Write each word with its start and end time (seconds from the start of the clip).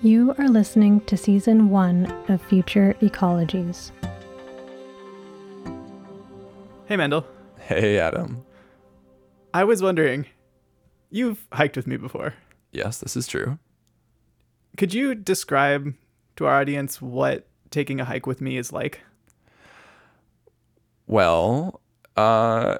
You 0.00 0.32
are 0.38 0.48
listening 0.48 1.00
to 1.06 1.16
season 1.16 1.70
one 1.70 2.06
of 2.28 2.40
Future 2.40 2.94
Ecologies. 3.00 3.90
Hey, 6.86 6.96
Mendel. 6.96 7.26
Hey, 7.58 7.98
Adam. 7.98 8.44
I 9.52 9.64
was 9.64 9.82
wondering, 9.82 10.26
you've 11.10 11.48
hiked 11.52 11.76
with 11.76 11.88
me 11.88 11.96
before. 11.96 12.34
Yes, 12.70 12.98
this 12.98 13.16
is 13.16 13.26
true. 13.26 13.58
Could 14.76 14.94
you 14.94 15.16
describe 15.16 15.94
to 16.36 16.46
our 16.46 16.60
audience 16.60 17.02
what 17.02 17.48
taking 17.70 17.98
a 17.98 18.04
hike 18.04 18.24
with 18.24 18.40
me 18.40 18.56
is 18.56 18.72
like? 18.72 19.00
Well, 21.08 21.80
uh, 22.16 22.78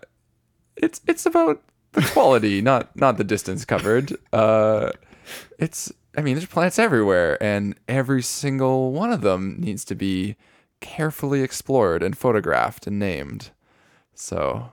it's 0.76 1.00
it's 1.08 1.26
about 1.26 1.64
the 1.92 2.02
quality, 2.02 2.62
not 2.62 2.94
not 2.94 3.18
the 3.18 3.24
distance 3.24 3.64
covered. 3.64 4.16
Uh, 4.32 4.92
it's 5.58 5.92
I 6.16 6.22
mean, 6.22 6.34
there's 6.34 6.46
plants 6.46 6.78
everywhere, 6.78 7.40
and 7.42 7.76
every 7.86 8.22
single 8.22 8.92
one 8.92 9.12
of 9.12 9.20
them 9.20 9.56
needs 9.58 9.84
to 9.86 9.94
be 9.94 10.36
carefully 10.80 11.42
explored 11.42 12.02
and 12.02 12.16
photographed 12.16 12.86
and 12.86 12.98
named. 12.98 13.50
So, 14.14 14.72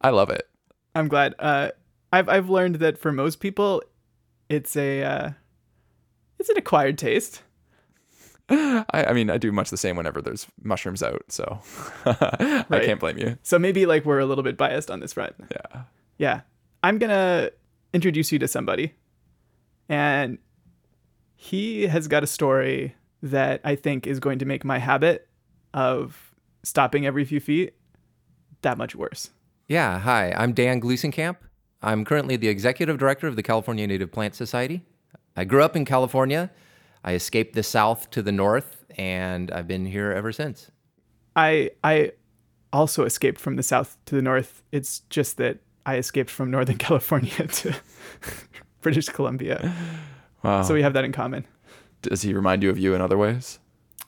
I 0.00 0.10
love 0.10 0.30
it. 0.30 0.48
I'm 0.94 1.08
glad. 1.08 1.34
Uh, 1.38 1.70
I've 2.12 2.28
I've 2.28 2.48
learned 2.48 2.76
that 2.76 2.98
for 2.98 3.12
most 3.12 3.40
people, 3.40 3.82
it's 4.48 4.76
a 4.76 5.02
uh, 5.02 5.30
it's 6.38 6.48
an 6.48 6.56
acquired 6.56 6.96
taste. 6.96 7.42
I, 8.48 8.84
I 8.94 9.12
mean, 9.12 9.28
I 9.28 9.36
do 9.36 9.52
much 9.52 9.68
the 9.68 9.76
same 9.76 9.96
whenever 9.96 10.22
there's 10.22 10.46
mushrooms 10.62 11.02
out, 11.02 11.22
so 11.28 11.60
I 12.06 12.64
can't 12.82 12.98
blame 12.98 13.18
you. 13.18 13.36
So 13.42 13.58
maybe 13.58 13.84
like 13.84 14.06
we're 14.06 14.20
a 14.20 14.26
little 14.26 14.44
bit 14.44 14.56
biased 14.56 14.90
on 14.90 15.00
this 15.00 15.12
front. 15.12 15.34
Yeah. 15.50 15.82
Yeah. 16.16 16.40
I'm 16.82 16.98
going 16.98 17.10
to 17.10 17.52
introduce 17.92 18.32
you 18.32 18.38
to 18.38 18.48
somebody. 18.48 18.94
And 19.88 20.38
he 21.34 21.86
has 21.86 22.08
got 22.08 22.22
a 22.22 22.26
story 22.26 22.94
that 23.22 23.60
I 23.64 23.74
think 23.74 24.06
is 24.06 24.20
going 24.20 24.38
to 24.40 24.44
make 24.44 24.64
my 24.64 24.78
habit 24.78 25.28
of 25.74 26.34
stopping 26.62 27.06
every 27.06 27.24
few 27.24 27.40
feet 27.40 27.74
that 28.62 28.78
much 28.78 28.94
worse. 28.94 29.30
Yeah, 29.66 29.98
hi, 29.98 30.32
I'm 30.36 30.52
Dan 30.52 30.80
Gluesenkamp. 30.80 31.36
I'm 31.82 32.04
currently 32.04 32.36
the 32.36 32.48
executive 32.48 32.98
director 32.98 33.26
of 33.26 33.36
the 33.36 33.42
California 33.42 33.86
Native 33.86 34.10
Plant 34.10 34.34
Society. 34.34 34.84
I 35.36 35.44
grew 35.44 35.62
up 35.62 35.76
in 35.76 35.84
California. 35.84 36.50
I 37.04 37.14
escaped 37.14 37.54
the 37.54 37.62
south 37.62 38.10
to 38.10 38.22
the 38.22 38.32
north, 38.32 38.84
and 38.96 39.50
I've 39.52 39.68
been 39.68 39.86
here 39.86 40.10
ever 40.10 40.32
since. 40.32 40.70
I 41.36 41.70
I 41.84 42.12
also 42.72 43.04
escaped 43.04 43.40
from 43.40 43.56
the 43.56 43.62
south 43.62 43.96
to 44.06 44.16
the 44.16 44.22
north. 44.22 44.62
It's 44.72 45.00
just 45.10 45.36
that 45.36 45.58
I 45.86 45.96
escaped 45.96 46.30
from 46.30 46.50
Northern 46.50 46.78
California 46.88 47.46
to 47.46 47.74
British 48.88 49.10
Columbia. 49.10 49.70
Wow. 50.42 50.62
So 50.62 50.72
we 50.72 50.80
have 50.80 50.94
that 50.94 51.04
in 51.04 51.12
common. 51.12 51.46
Does 52.00 52.22
he 52.22 52.32
remind 52.32 52.62
you 52.62 52.70
of 52.70 52.78
you 52.78 52.94
in 52.94 53.02
other 53.02 53.18
ways? 53.18 53.58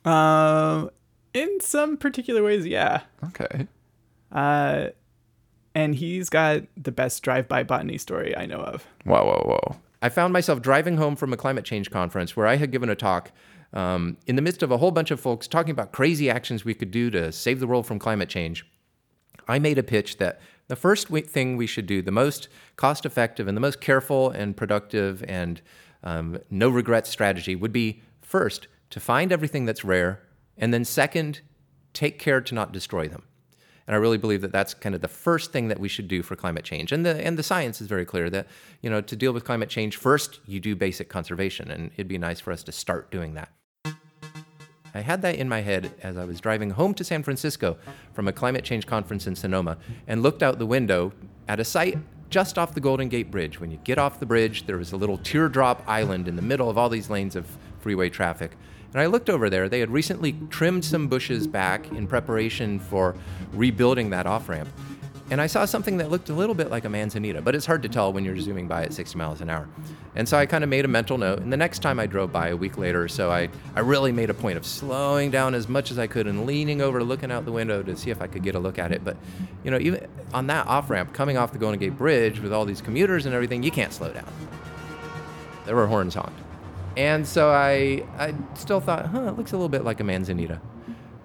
Um, 0.06 0.88
in 1.34 1.60
some 1.60 1.98
particular 1.98 2.42
ways, 2.42 2.66
yeah. 2.66 3.02
Okay. 3.26 3.66
Uh, 4.32 4.86
and 5.74 5.94
he's 5.94 6.30
got 6.30 6.62
the 6.78 6.92
best 6.92 7.22
drive-by 7.22 7.64
botany 7.64 7.98
story 7.98 8.34
I 8.34 8.46
know 8.46 8.60
of. 8.60 8.86
Whoa, 9.04 9.22
whoa, 9.22 9.42
whoa. 9.44 9.76
I 10.00 10.08
found 10.08 10.32
myself 10.32 10.62
driving 10.62 10.96
home 10.96 11.14
from 11.14 11.34
a 11.34 11.36
climate 11.36 11.66
change 11.66 11.90
conference 11.90 12.34
where 12.34 12.46
I 12.46 12.56
had 12.56 12.72
given 12.72 12.88
a 12.88 12.94
talk 12.94 13.32
um, 13.74 14.16
in 14.26 14.36
the 14.36 14.42
midst 14.42 14.62
of 14.62 14.70
a 14.70 14.78
whole 14.78 14.92
bunch 14.92 15.10
of 15.10 15.20
folks 15.20 15.46
talking 15.46 15.72
about 15.72 15.92
crazy 15.92 16.30
actions 16.30 16.64
we 16.64 16.72
could 16.72 16.90
do 16.90 17.10
to 17.10 17.32
save 17.32 17.60
the 17.60 17.66
world 17.66 17.84
from 17.84 17.98
climate 17.98 18.30
change. 18.30 18.64
I 19.46 19.58
made 19.58 19.76
a 19.76 19.82
pitch 19.82 20.16
that 20.16 20.40
the 20.70 20.76
first 20.76 21.08
thing 21.08 21.56
we 21.56 21.66
should 21.66 21.86
do, 21.86 22.00
the 22.00 22.12
most 22.12 22.48
cost 22.76 23.04
effective 23.04 23.48
and 23.48 23.56
the 23.56 23.60
most 23.60 23.80
careful 23.80 24.30
and 24.30 24.56
productive 24.56 25.24
and 25.26 25.60
um, 26.04 26.38
no 26.48 26.68
regrets 26.68 27.10
strategy, 27.10 27.56
would 27.56 27.72
be 27.72 28.00
first 28.22 28.68
to 28.90 29.00
find 29.00 29.32
everything 29.32 29.64
that's 29.64 29.84
rare, 29.84 30.22
and 30.56 30.72
then 30.72 30.84
second, 30.84 31.40
take 31.92 32.20
care 32.20 32.40
to 32.40 32.54
not 32.54 32.72
destroy 32.72 33.08
them. 33.08 33.24
And 33.88 33.96
I 33.96 33.98
really 33.98 34.16
believe 34.16 34.42
that 34.42 34.52
that's 34.52 34.72
kind 34.72 34.94
of 34.94 35.00
the 35.00 35.08
first 35.08 35.50
thing 35.50 35.66
that 35.66 35.80
we 35.80 35.88
should 35.88 36.06
do 36.06 36.22
for 36.22 36.36
climate 36.36 36.64
change. 36.64 36.92
And 36.92 37.04
the 37.04 37.16
and 37.26 37.36
the 37.36 37.42
science 37.42 37.80
is 37.80 37.88
very 37.88 38.04
clear 38.04 38.30
that 38.30 38.46
you 38.80 38.88
know 38.88 39.00
to 39.00 39.16
deal 39.16 39.32
with 39.32 39.44
climate 39.44 39.68
change, 39.68 39.96
first 39.96 40.38
you 40.46 40.60
do 40.60 40.76
basic 40.76 41.08
conservation, 41.08 41.68
and 41.68 41.90
it'd 41.94 42.06
be 42.06 42.16
nice 42.16 42.38
for 42.38 42.52
us 42.52 42.62
to 42.62 42.72
start 42.72 43.10
doing 43.10 43.34
that. 43.34 43.50
I 44.94 45.00
had 45.00 45.22
that 45.22 45.36
in 45.36 45.48
my 45.48 45.60
head 45.60 45.92
as 46.02 46.16
I 46.16 46.24
was 46.24 46.40
driving 46.40 46.70
home 46.70 46.94
to 46.94 47.04
San 47.04 47.22
Francisco 47.22 47.76
from 48.12 48.28
a 48.28 48.32
climate 48.32 48.64
change 48.64 48.86
conference 48.86 49.26
in 49.26 49.36
Sonoma 49.36 49.78
and 50.06 50.22
looked 50.22 50.42
out 50.42 50.58
the 50.58 50.66
window 50.66 51.12
at 51.48 51.60
a 51.60 51.64
site 51.64 51.98
just 52.30 52.58
off 52.58 52.74
the 52.74 52.80
Golden 52.80 53.08
Gate 53.08 53.30
Bridge. 53.30 53.60
When 53.60 53.70
you 53.70 53.78
get 53.78 53.98
off 53.98 54.20
the 54.20 54.26
bridge, 54.26 54.66
there 54.66 54.76
was 54.76 54.92
a 54.92 54.96
little 54.96 55.18
teardrop 55.18 55.82
island 55.88 56.28
in 56.28 56.36
the 56.36 56.42
middle 56.42 56.70
of 56.70 56.78
all 56.78 56.88
these 56.88 57.10
lanes 57.10 57.34
of 57.36 57.46
freeway 57.80 58.08
traffic. 58.08 58.52
And 58.92 59.00
I 59.00 59.06
looked 59.06 59.30
over 59.30 59.50
there. 59.50 59.68
They 59.68 59.80
had 59.80 59.90
recently 59.90 60.32
trimmed 60.48 60.84
some 60.84 61.08
bushes 61.08 61.46
back 61.46 61.90
in 61.92 62.06
preparation 62.06 62.78
for 62.78 63.16
rebuilding 63.52 64.10
that 64.10 64.26
off 64.26 64.48
ramp. 64.48 64.68
And 65.30 65.40
I 65.40 65.46
saw 65.46 65.64
something 65.64 65.98
that 65.98 66.10
looked 66.10 66.28
a 66.28 66.32
little 66.32 66.56
bit 66.56 66.70
like 66.70 66.84
a 66.84 66.88
manzanita, 66.88 67.40
but 67.40 67.54
it's 67.54 67.66
hard 67.66 67.82
to 67.82 67.88
tell 67.88 68.12
when 68.12 68.24
you're 68.24 68.38
zooming 68.38 68.66
by 68.66 68.82
at 68.82 68.92
60 68.92 69.16
miles 69.16 69.40
an 69.40 69.48
hour. 69.48 69.68
And 70.16 70.28
so 70.28 70.36
I 70.36 70.46
kind 70.46 70.64
of 70.64 70.70
made 70.70 70.84
a 70.84 70.88
mental 70.88 71.18
note. 71.18 71.38
And 71.40 71.52
the 71.52 71.56
next 71.56 71.80
time 71.80 72.00
I 72.00 72.06
drove 72.06 72.32
by 72.32 72.48
a 72.48 72.56
week 72.56 72.76
later 72.76 73.02
or 73.02 73.08
so, 73.08 73.30
I, 73.30 73.48
I 73.76 73.80
really 73.80 74.10
made 74.10 74.28
a 74.28 74.34
point 74.34 74.56
of 74.56 74.66
slowing 74.66 75.30
down 75.30 75.54
as 75.54 75.68
much 75.68 75.90
as 75.90 75.98
I 75.98 76.08
could 76.08 76.26
and 76.26 76.46
leaning 76.46 76.80
over, 76.80 77.02
looking 77.04 77.30
out 77.30 77.44
the 77.44 77.52
window 77.52 77.82
to 77.82 77.96
see 77.96 78.10
if 78.10 78.20
I 78.20 78.26
could 78.26 78.42
get 78.42 78.54
a 78.56 78.58
look 78.58 78.78
at 78.78 78.90
it. 78.90 79.04
But, 79.04 79.16
you 79.62 79.70
know, 79.70 79.78
even 79.78 80.08
on 80.34 80.48
that 80.48 80.66
off 80.66 80.90
ramp, 80.90 81.12
coming 81.12 81.36
off 81.36 81.52
the 81.52 81.58
Golden 81.58 81.78
Gate 81.78 81.96
Bridge 81.96 82.40
with 82.40 82.52
all 82.52 82.64
these 82.64 82.80
commuters 82.80 83.24
and 83.26 83.34
everything, 83.34 83.62
you 83.62 83.70
can't 83.70 83.92
slow 83.92 84.12
down. 84.12 84.26
There 85.64 85.76
were 85.76 85.86
horns 85.86 86.14
honked. 86.14 86.38
And 86.96 87.26
so 87.26 87.50
I, 87.50 88.04
I 88.18 88.34
still 88.54 88.80
thought, 88.80 89.06
huh, 89.06 89.28
it 89.28 89.36
looks 89.36 89.52
a 89.52 89.56
little 89.56 89.68
bit 89.68 89.84
like 89.84 90.00
a 90.00 90.04
manzanita. 90.04 90.60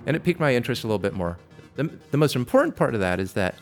And 0.05 0.15
it 0.15 0.23
piqued 0.23 0.39
my 0.39 0.53
interest 0.53 0.83
a 0.83 0.87
little 0.87 0.99
bit 0.99 1.13
more. 1.13 1.39
The, 1.75 1.89
the 2.11 2.17
most 2.17 2.35
important 2.35 2.75
part 2.75 2.93
of 2.93 2.99
that 2.99 3.19
is 3.19 3.33
that 3.33 3.55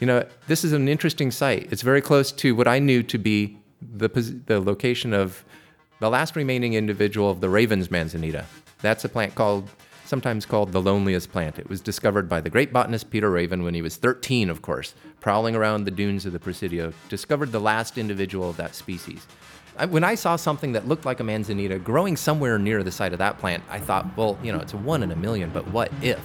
you 0.00 0.06
know, 0.06 0.26
this 0.46 0.64
is 0.64 0.72
an 0.72 0.88
interesting 0.88 1.30
site. 1.30 1.72
It's 1.72 1.82
very 1.82 2.02
close 2.02 2.30
to 2.32 2.54
what 2.54 2.68
I 2.68 2.78
knew 2.78 3.02
to 3.04 3.18
be 3.18 3.58
the, 3.80 4.08
the 4.46 4.60
location 4.60 5.12
of 5.12 5.44
the 6.00 6.10
last 6.10 6.36
remaining 6.36 6.74
individual 6.74 7.30
of 7.30 7.40
the 7.40 7.48
Raven's 7.48 7.90
manzanita. 7.90 8.44
That's 8.82 9.04
a 9.04 9.08
plant 9.08 9.34
called, 9.34 9.70
sometimes 10.04 10.44
called 10.44 10.72
the 10.72 10.80
loneliest 10.80 11.32
plant. 11.32 11.58
It 11.58 11.68
was 11.68 11.80
discovered 11.80 12.28
by 12.28 12.40
the 12.40 12.50
great 12.50 12.72
botanist 12.72 13.10
Peter 13.10 13.30
Raven 13.30 13.62
when 13.62 13.74
he 13.74 13.82
was 13.82 13.96
13, 13.96 14.50
of 14.50 14.62
course, 14.62 14.94
prowling 15.20 15.56
around 15.56 15.84
the 15.84 15.90
dunes 15.90 16.26
of 16.26 16.32
the 16.32 16.38
Presidio, 16.38 16.92
discovered 17.08 17.52
the 17.52 17.60
last 17.60 17.96
individual 17.96 18.50
of 18.50 18.56
that 18.58 18.74
species. 18.74 19.26
I, 19.78 19.86
when 19.86 20.04
I 20.04 20.14
saw 20.14 20.36
something 20.36 20.72
that 20.72 20.86
looked 20.86 21.04
like 21.04 21.20
a 21.20 21.24
manzanita 21.24 21.78
growing 21.78 22.16
somewhere 22.16 22.58
near 22.58 22.82
the 22.82 22.92
site 22.92 23.12
of 23.12 23.18
that 23.18 23.38
plant, 23.38 23.62
I 23.70 23.78
thought, 23.78 24.16
well, 24.16 24.38
you 24.42 24.52
know, 24.52 24.58
it's 24.58 24.72
a 24.74 24.78
one 24.78 25.02
in 25.02 25.10
a 25.10 25.16
million, 25.16 25.50
but 25.50 25.66
what 25.68 25.90
if? 26.02 26.20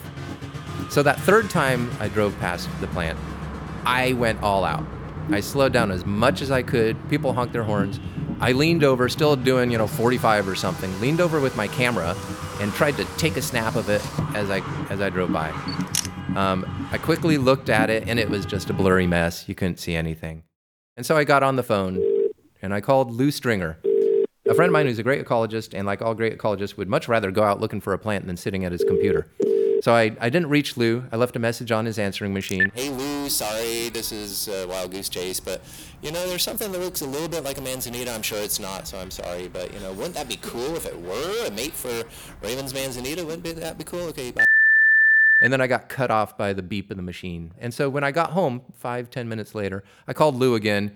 So 0.89 1.03
that 1.03 1.19
third 1.21 1.49
time 1.49 1.89
I 1.99 2.07
drove 2.09 2.37
past 2.39 2.69
the 2.81 2.87
plant, 2.87 3.17
I 3.85 4.13
went 4.13 4.41
all 4.43 4.65
out. 4.65 4.85
I 5.33 5.39
slowed 5.39 5.73
down 5.73 5.91
as 5.91 6.05
much 6.05 6.41
as 6.41 6.51
I 6.51 6.61
could. 6.61 6.97
People 7.09 7.33
honked 7.33 7.53
their 7.53 7.63
horns. 7.63 7.99
I 8.39 8.51
leaned 8.51 8.83
over, 8.83 9.07
still 9.07 9.35
doing, 9.35 9.71
you 9.71 9.77
know, 9.77 9.87
45 9.87 10.47
or 10.47 10.55
something, 10.55 10.99
leaned 10.99 11.21
over 11.21 11.39
with 11.39 11.55
my 11.55 11.67
camera 11.67 12.15
and 12.59 12.73
tried 12.73 12.97
to 12.97 13.05
take 13.17 13.37
a 13.37 13.41
snap 13.41 13.75
of 13.75 13.89
it 13.89 14.01
as 14.35 14.49
I 14.49 14.59
as 14.89 14.99
I 14.99 15.09
drove 15.09 15.31
by. 15.31 15.49
Um, 16.35 16.89
I 16.91 16.97
quickly 16.97 17.37
looked 17.37 17.69
at 17.69 17.89
it 17.89 18.07
and 18.07 18.19
it 18.19 18.29
was 18.29 18.45
just 18.45 18.69
a 18.69 18.73
blurry 18.73 19.07
mess. 19.07 19.47
You 19.47 19.55
couldn't 19.55 19.79
see 19.79 19.95
anything. 19.95 20.43
And 20.97 21.05
so 21.05 21.17
I 21.17 21.23
got 21.23 21.43
on 21.43 21.55
the 21.55 21.63
phone 21.63 22.01
and 22.61 22.73
I 22.73 22.81
called 22.81 23.11
Lew 23.11 23.31
Stringer, 23.31 23.77
a 24.47 24.53
friend 24.53 24.69
of 24.69 24.73
mine 24.73 24.85
who's 24.85 24.99
a 24.99 25.03
great 25.03 25.23
ecologist 25.25 25.73
and 25.73 25.85
like 25.85 26.01
all 26.01 26.13
great 26.13 26.37
ecologists 26.37 26.77
would 26.77 26.89
much 26.89 27.07
rather 27.07 27.31
go 27.31 27.43
out 27.43 27.59
looking 27.59 27.81
for 27.81 27.93
a 27.93 27.99
plant 27.99 28.27
than 28.27 28.37
sitting 28.37 28.65
at 28.65 28.71
his 28.71 28.83
computer. 28.83 29.27
So 29.81 29.95
I, 29.95 30.15
I 30.19 30.29
didn't 30.29 30.49
reach 30.49 30.77
Lew. 30.77 31.05
I 31.11 31.15
left 31.15 31.35
a 31.35 31.39
message 31.39 31.71
on 31.71 31.85
his 31.85 31.97
answering 31.97 32.33
machine. 32.33 32.71
Hey 32.75 32.89
Lew, 32.89 33.29
sorry, 33.29 33.89
this 33.89 34.11
is 34.11 34.47
uh, 34.47 34.67
Wild 34.69 34.91
Goose 34.91 35.09
Chase, 35.09 35.39
but 35.39 35.61
you 36.03 36.11
know, 36.11 36.27
there's 36.27 36.43
something 36.43 36.71
that 36.71 36.79
looks 36.79 37.01
a 37.01 37.05
little 37.07 37.27
bit 37.27 37.43
like 37.43 37.57
a 37.57 37.61
manzanita. 37.61 38.11
I'm 38.11 38.21
sure 38.21 38.39
it's 38.39 38.59
not, 38.59 38.87
so 38.87 38.99
I'm 38.99 39.09
sorry, 39.09 39.47
but 39.47 39.73
you 39.73 39.79
know, 39.79 39.91
wouldn't 39.93 40.13
that 40.13 40.29
be 40.29 40.37
cool 40.41 40.75
if 40.75 40.85
it 40.85 40.99
were 41.01 41.47
a 41.47 41.51
mate 41.51 41.73
for 41.73 42.03
Raven's 42.43 42.75
manzanita? 42.75 43.25
Wouldn't 43.25 43.43
be, 43.43 43.53
that 43.53 43.79
be 43.79 43.83
cool? 43.83 44.01
Okay, 44.09 44.29
bye. 44.29 44.45
And 45.39 45.51
then 45.51 45.59
I 45.59 45.65
got 45.65 45.89
cut 45.89 46.11
off 46.11 46.37
by 46.37 46.53
the 46.53 46.61
beep 46.61 46.91
of 46.91 46.97
the 46.97 47.03
machine. 47.03 47.55
And 47.59 47.73
so 47.73 47.89
when 47.89 48.03
I 48.03 48.11
got 48.11 48.31
home, 48.31 48.61
five, 48.75 49.09
ten 49.09 49.27
minutes 49.27 49.55
later, 49.55 49.83
I 50.07 50.13
called 50.13 50.35
Lew 50.35 50.53
again, 50.53 50.91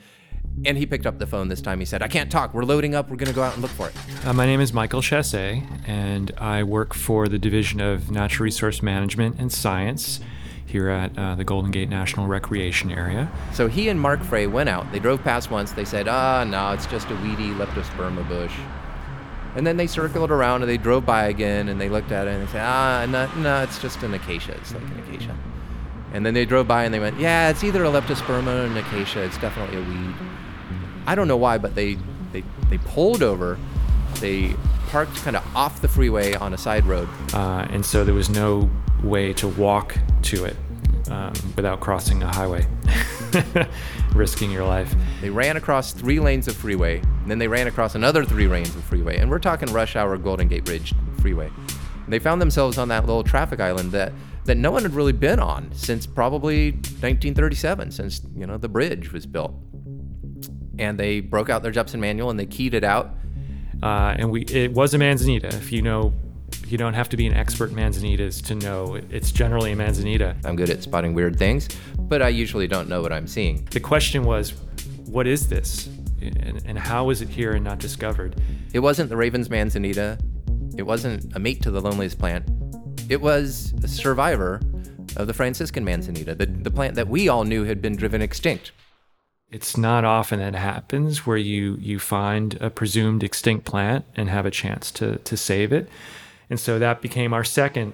and 0.65 0.77
he 0.77 0.85
picked 0.85 1.05
up 1.05 1.19
the 1.19 1.27
phone 1.27 1.47
this 1.47 1.61
time. 1.61 1.79
He 1.79 1.85
said, 1.85 2.01
I 2.01 2.07
can't 2.07 2.31
talk. 2.31 2.53
We're 2.53 2.63
loading 2.63 2.95
up. 2.95 3.09
We're 3.09 3.17
going 3.17 3.29
to 3.29 3.35
go 3.35 3.43
out 3.43 3.53
and 3.53 3.61
look 3.61 3.71
for 3.71 3.89
it. 3.89 3.95
Uh, 4.25 4.33
my 4.33 4.45
name 4.45 4.61
is 4.61 4.73
Michael 4.73 5.01
Chassé, 5.01 5.65
and 5.87 6.31
I 6.37 6.63
work 6.63 6.93
for 6.93 7.27
the 7.27 7.37
Division 7.37 7.81
of 7.81 8.11
Natural 8.11 8.45
Resource 8.45 8.81
Management 8.81 9.39
and 9.39 9.51
Science 9.51 10.19
here 10.65 10.89
at 10.89 11.17
uh, 11.17 11.35
the 11.35 11.43
Golden 11.43 11.71
Gate 11.71 11.89
National 11.89 12.27
Recreation 12.27 12.91
Area. 12.91 13.31
So 13.53 13.67
he 13.67 13.87
and 13.89 13.99
Mark 13.99 14.23
Frey 14.23 14.47
went 14.47 14.67
out. 14.67 14.91
They 14.91 14.99
drove 14.99 15.23
past 15.23 15.51
once. 15.51 15.71
They 15.71 15.85
said, 15.85 16.07
ah, 16.07 16.43
no, 16.43 16.71
it's 16.71 16.87
just 16.87 17.09
a 17.09 17.15
weedy 17.15 17.51
leptosperma 17.51 18.27
bush. 18.27 18.53
And 19.55 19.65
then 19.65 19.77
they 19.77 19.87
circled 19.87 20.31
around 20.31 20.63
and 20.63 20.69
they 20.69 20.77
drove 20.77 21.05
by 21.05 21.27
again 21.27 21.69
and 21.69 21.79
they 21.79 21.87
looked 21.87 22.11
at 22.11 22.27
it 22.27 22.31
and 22.31 22.45
they 22.45 22.51
said, 22.51 22.65
ah, 22.65 23.05
no, 23.07 23.33
no, 23.37 23.63
it's 23.63 23.79
just 23.79 24.03
an 24.03 24.13
acacia. 24.13 24.51
It's 24.53 24.73
like 24.73 24.83
an 24.83 24.99
acacia. 24.99 25.37
And 26.11 26.25
then 26.25 26.33
they 26.33 26.43
drove 26.45 26.67
by 26.67 26.83
and 26.83 26.93
they 26.93 26.99
went, 26.99 27.19
yeah, 27.19 27.49
it's 27.49 27.63
either 27.63 27.85
a 27.85 27.89
leptosperma 27.89 28.47
or 28.47 28.65
an 28.65 28.75
acacia. 28.75 29.21
It's 29.23 29.37
definitely 29.37 29.77
a 29.77 29.81
weed. 29.81 30.15
I 31.07 31.15
don't 31.15 31.27
know 31.27 31.37
why, 31.37 31.57
but 31.57 31.75
they 31.75 31.97
they, 32.31 32.43
they 32.69 32.77
pulled 32.79 33.23
over 33.23 33.57
They 34.19 34.53
parked 34.89 35.15
kind 35.17 35.35
of 35.35 35.55
off 35.55 35.81
the 35.81 35.87
freeway 35.87 36.33
on 36.35 36.53
a 36.53 36.57
side 36.57 36.85
road. 36.85 37.07
uh, 37.33 37.65
and 37.69 37.85
so 37.85 38.03
there 38.03 38.13
was 38.13 38.29
no 38.29 38.69
way 39.03 39.33
to 39.33 39.47
walk 39.47 39.97
to 40.23 40.45
it 40.45 40.55
um, 41.11 41.33
without 41.55 41.79
crossing 41.79 42.23
a 42.23 42.31
highway, 42.33 42.65
risking 44.15 44.51
your 44.51 44.65
life. 44.65 44.93
They 45.21 45.29
ran 45.29 45.57
across 45.57 45.91
three 45.93 46.19
lanes 46.19 46.47
of 46.47 46.55
freeway, 46.55 46.99
and 46.99 47.29
then 47.29 47.37
they 47.39 47.47
ran 47.47 47.67
across 47.67 47.95
another 47.95 48.23
three 48.25 48.47
lanes 48.47 48.75
of 48.75 48.83
freeway. 48.83 49.17
And 49.17 49.29
we're 49.29 49.39
talking 49.39 49.71
rush 49.71 49.95
hour 49.95 50.17
Golden 50.17 50.47
Gate 50.47 50.65
Bridge 50.65 50.93
freeway. 51.21 51.51
They 52.07 52.19
found 52.19 52.41
themselves 52.41 52.77
on 52.77 52.87
that 52.89 53.05
little 53.05 53.23
traffic 53.23 53.59
island 53.59 53.91
that, 53.91 54.13
that 54.45 54.57
no 54.57 54.71
one 54.71 54.83
had 54.83 54.93
really 54.93 55.11
been 55.13 55.39
on 55.39 55.71
since 55.73 56.05
probably 56.05 56.71
1937, 56.71 57.91
since 57.91 58.21
you 58.35 58.45
know 58.45 58.57
the 58.57 58.69
bridge 58.69 59.11
was 59.11 59.25
built. 59.25 59.53
And 60.77 60.99
they 60.99 61.19
broke 61.19 61.49
out 61.49 61.63
their 61.63 61.71
Jepson 61.71 61.99
manual 61.99 62.29
and 62.29 62.39
they 62.39 62.45
keyed 62.45 62.73
it 62.73 62.83
out. 62.83 63.11
Uh, 63.83 64.15
and 64.17 64.31
we 64.31 64.41
it 64.43 64.71
was 64.73 64.93
a 64.93 64.97
manzanita. 64.97 65.47
If 65.47 65.71
you 65.71 65.81
know, 65.81 66.13
you 66.67 66.77
don't 66.77 66.93
have 66.93 67.09
to 67.09 67.17
be 67.17 67.27
an 67.27 67.33
expert 67.33 67.71
manzanitas 67.71 68.43
to 68.45 68.55
know 68.55 68.95
it's 69.09 69.31
generally 69.31 69.71
a 69.71 69.75
manzanita. 69.75 70.35
I'm 70.43 70.55
good 70.55 70.69
at 70.69 70.81
spotting 70.81 71.13
weird 71.13 71.37
things, 71.37 71.69
but 71.99 72.21
I 72.21 72.29
usually 72.29 72.67
don't 72.67 72.89
know 72.89 73.01
what 73.01 73.11
I'm 73.11 73.27
seeing. 73.27 73.67
The 73.71 73.79
question 73.79 74.23
was, 74.23 74.53
what 75.05 75.27
is 75.27 75.47
this, 75.47 75.87
and, 76.21 76.61
and 76.65 76.79
how 76.79 77.09
is 77.09 77.21
it 77.21 77.29
here 77.29 77.53
and 77.53 77.63
not 77.63 77.79
discovered? 77.79 78.41
It 78.73 78.79
wasn't 78.79 79.09
the 79.09 79.17
Raven's 79.17 79.49
Manzanita. 79.49 80.17
It 80.77 80.83
wasn't 80.83 81.35
a 81.35 81.39
mate 81.39 81.61
to 81.63 81.71
the 81.71 81.81
loneliest 81.81 82.17
plant. 82.17 82.49
It 83.09 83.21
was 83.21 83.73
a 83.83 83.87
survivor 83.87 84.61
of 85.15 85.27
the 85.27 85.33
Franciscan 85.33 85.85
Manzanita, 85.85 86.35
the, 86.35 86.45
the 86.47 86.71
plant 86.71 86.95
that 86.95 87.07
we 87.07 87.29
all 87.29 87.43
knew 87.43 87.63
had 87.63 87.81
been 87.81 87.95
driven 87.95 88.21
extinct. 88.21 88.71
It's 89.55 89.77
not 89.77 90.03
often 90.03 90.39
that 90.39 90.53
happens 90.53 91.25
where 91.25 91.37
you 91.37 91.77
you 91.79 91.97
find 91.97 92.57
a 92.59 92.69
presumed 92.69 93.23
extinct 93.23 93.63
plant 93.63 94.03
and 94.13 94.29
have 94.29 94.45
a 94.45 94.51
chance 94.51 94.91
to 94.91 95.15
to 95.19 95.37
save 95.37 95.71
it, 95.71 95.87
and 96.49 96.59
so 96.59 96.77
that 96.77 97.01
became 97.01 97.33
our 97.33 97.45
second 97.45 97.93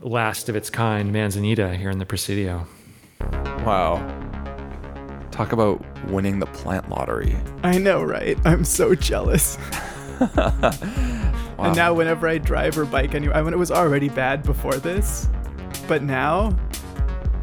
last 0.00 0.48
of 0.48 0.56
its 0.56 0.70
kind 0.70 1.12
manzanita 1.12 1.76
here 1.76 1.90
in 1.90 1.98
the 1.98 2.06
Presidio. 2.06 2.66
Wow. 3.20 4.00
Talk 5.32 5.52
about 5.52 5.84
winning 6.06 6.38
the 6.38 6.46
plant 6.46 6.88
lottery. 6.88 7.36
I 7.62 7.76
know, 7.76 8.02
right? 8.02 8.38
I'm 8.46 8.64
so 8.64 8.94
jealous. 8.94 9.58
And 11.58 11.76
now, 11.76 11.94
whenever 11.94 12.26
I 12.26 12.38
drive 12.38 12.76
or 12.76 12.84
bike 12.84 13.14
anywhere, 13.14 13.36
I 13.36 13.42
mean, 13.42 13.52
it 13.52 13.58
was 13.58 13.70
already 13.70 14.08
bad 14.08 14.42
before 14.42 14.74
this, 14.74 15.28
but 15.86 16.02
now 16.02 16.58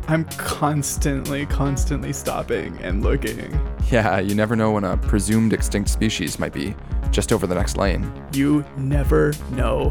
I'm 0.10 0.26
constantly, 0.26 1.46
constantly 1.46 2.14
stopping 2.14 2.76
and 2.80 3.04
looking. 3.04 3.56
Yeah, 3.92 4.20
you 4.20 4.34
never 4.34 4.56
know 4.56 4.72
when 4.72 4.84
a 4.84 4.98
presumed 4.98 5.54
extinct 5.54 5.88
species 5.88 6.40
might 6.40 6.52
be 6.52 6.76
just 7.12 7.32
over 7.32 7.46
the 7.46 7.54
next 7.54 7.78
lane. 7.78 8.12
You 8.34 8.66
never 8.76 9.34
know. 9.52 9.90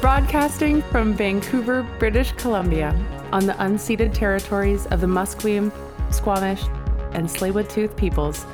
Broadcasting 0.00 0.82
from 0.82 1.14
Vancouver, 1.14 1.84
British 1.98 2.30
Columbia, 2.34 2.94
on 3.32 3.44
the 3.44 3.54
unceded 3.54 4.14
territories 4.14 4.86
of 4.86 5.00
the 5.00 5.08
Musqueam, 5.08 5.72
Squamish, 6.14 6.62
and 7.10 7.26
Tsleil-Waututh 7.26 7.96
peoples, 7.96 8.46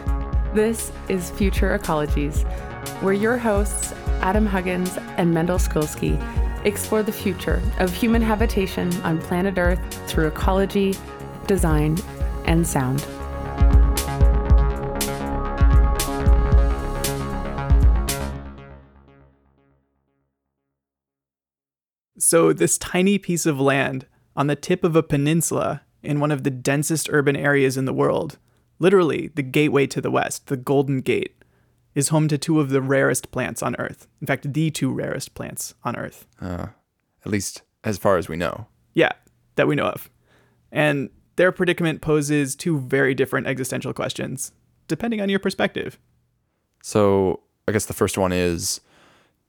this 0.54 0.92
is 1.10 1.28
Future 1.32 1.78
Ecologies, 1.78 2.42
where 3.02 3.12
your 3.12 3.36
hosts, 3.36 3.92
Adam 4.22 4.46
Huggins 4.46 4.96
and 5.18 5.34
Mendel 5.34 5.58
Skulski, 5.58 6.18
explore 6.64 7.02
the 7.02 7.12
future 7.12 7.62
of 7.78 7.92
human 7.92 8.22
habitation 8.22 8.92
on 9.02 9.20
planet 9.20 9.58
Earth 9.58 9.80
through 10.08 10.26
ecology, 10.26 10.94
design, 11.46 11.98
and 12.46 12.66
sound. 12.66 13.06
So, 22.18 22.52
this 22.52 22.78
tiny 22.78 23.18
piece 23.18 23.44
of 23.44 23.60
land 23.60 24.06
on 24.34 24.46
the 24.46 24.56
tip 24.56 24.82
of 24.82 24.96
a 24.96 25.02
peninsula 25.02 25.82
in 26.02 26.20
one 26.20 26.32
of 26.32 26.42
the 26.42 26.50
densest 26.50 27.08
urban 27.10 27.36
areas 27.36 27.76
in 27.76 27.84
the 27.84 27.92
world, 27.92 28.38
literally 28.78 29.28
the 29.34 29.42
gateway 29.42 29.86
to 29.88 30.00
the 30.00 30.10
west, 30.10 30.46
the 30.46 30.56
Golden 30.56 31.00
Gate, 31.00 31.43
is 31.94 32.08
home 32.08 32.28
to 32.28 32.38
two 32.38 32.60
of 32.60 32.70
the 32.70 32.82
rarest 32.82 33.30
plants 33.30 33.62
on 33.62 33.76
Earth. 33.76 34.06
In 34.20 34.26
fact, 34.26 34.52
the 34.52 34.70
two 34.70 34.90
rarest 34.92 35.34
plants 35.34 35.74
on 35.84 35.96
Earth. 35.96 36.26
Uh, 36.40 36.66
at 37.24 37.32
least 37.32 37.62
as 37.84 37.98
far 37.98 38.16
as 38.16 38.28
we 38.28 38.36
know. 38.36 38.66
Yeah, 38.94 39.12
that 39.56 39.68
we 39.68 39.74
know 39.74 39.86
of. 39.86 40.10
And 40.72 41.10
their 41.36 41.52
predicament 41.52 42.00
poses 42.00 42.56
two 42.56 42.78
very 42.78 43.14
different 43.14 43.46
existential 43.46 43.92
questions, 43.92 44.52
depending 44.88 45.20
on 45.20 45.28
your 45.28 45.38
perspective. 45.38 45.98
So, 46.82 47.40
I 47.66 47.72
guess 47.72 47.86
the 47.86 47.94
first 47.94 48.18
one 48.18 48.32
is 48.32 48.80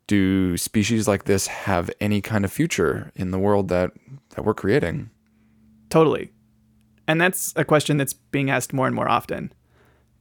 do 0.07 0.55
species 0.57 1.07
like 1.07 1.25
this 1.25 1.47
have 1.47 1.89
any 1.99 2.21
kind 2.21 2.45
of 2.45 2.51
future 2.51 3.11
in 3.15 3.31
the 3.31 3.39
world 3.39 3.69
that, 3.69 3.91
that 4.29 4.43
we're 4.43 4.53
creating? 4.53 5.09
Totally. 5.89 6.31
And 7.07 7.19
that's 7.19 7.53
a 7.55 7.65
question 7.65 7.97
that's 7.97 8.13
being 8.13 8.49
asked 8.49 8.73
more 8.73 8.87
and 8.87 8.95
more 8.95 9.09
often, 9.09 9.51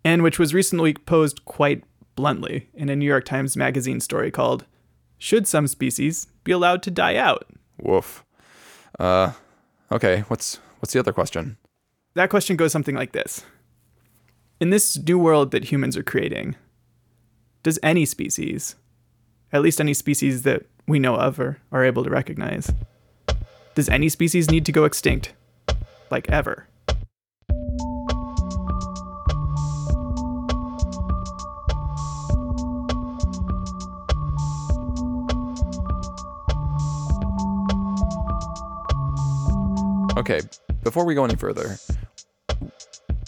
and 0.05 0.23
which 0.23 0.39
was 0.39 0.55
recently 0.55 0.95
posed 0.95 1.45
quite 1.45 1.85
bluntly 2.15 2.69
in 2.75 2.89
a 2.89 2.97
New 2.97 3.07
York 3.07 3.25
Times 3.25 3.57
Magazine 3.57 4.01
story 4.01 4.31
called 4.31 4.65
Should 5.19 5.47
Some 5.47 5.67
Species 5.67 6.27
Be 6.45 6.53
Allowed 6.53 6.83
to 6.85 6.91
Die 6.91 7.17
Out? 7.17 7.47
Woof. 7.81 8.25
Uh, 8.99 9.33
okay, 9.91 10.21
what's 10.29 10.57
what's 10.79 10.93
the 10.93 11.01
other 11.01 11.13
question? 11.13 11.57
That 12.15 12.31
question 12.31 12.57
goes 12.57 12.73
something 12.73 12.95
like 12.95 13.13
this 13.13 13.45
In 14.61 14.71
this 14.71 14.97
new 14.97 15.19
world 15.19 15.51
that 15.51 15.65
humans 15.65 15.97
are 15.97 16.03
creating, 16.03 16.57
does 17.63 17.79
any 17.83 18.05
species, 18.05 18.77
at 19.53 19.63
least 19.63 19.81
any 19.81 19.95
species 19.95 20.43
that 20.43 20.67
we 20.87 20.99
know 20.99 21.17
of 21.17 21.41
or 21.41 21.59
are 21.73 21.85
able 21.85 22.05
to 22.05 22.11
recognize, 22.11 22.71
does 23.75 23.89
any 23.89 24.09
species 24.09 24.51
need 24.51 24.65
to 24.67 24.73
go 24.73 24.85
extinct? 24.85 25.33
Like 26.11 26.31
ever? 26.31 26.69
Okay, 40.17 40.43
before 40.85 41.05
we 41.05 41.17
go 41.17 41.25
any 41.25 41.35
further, 41.35 41.77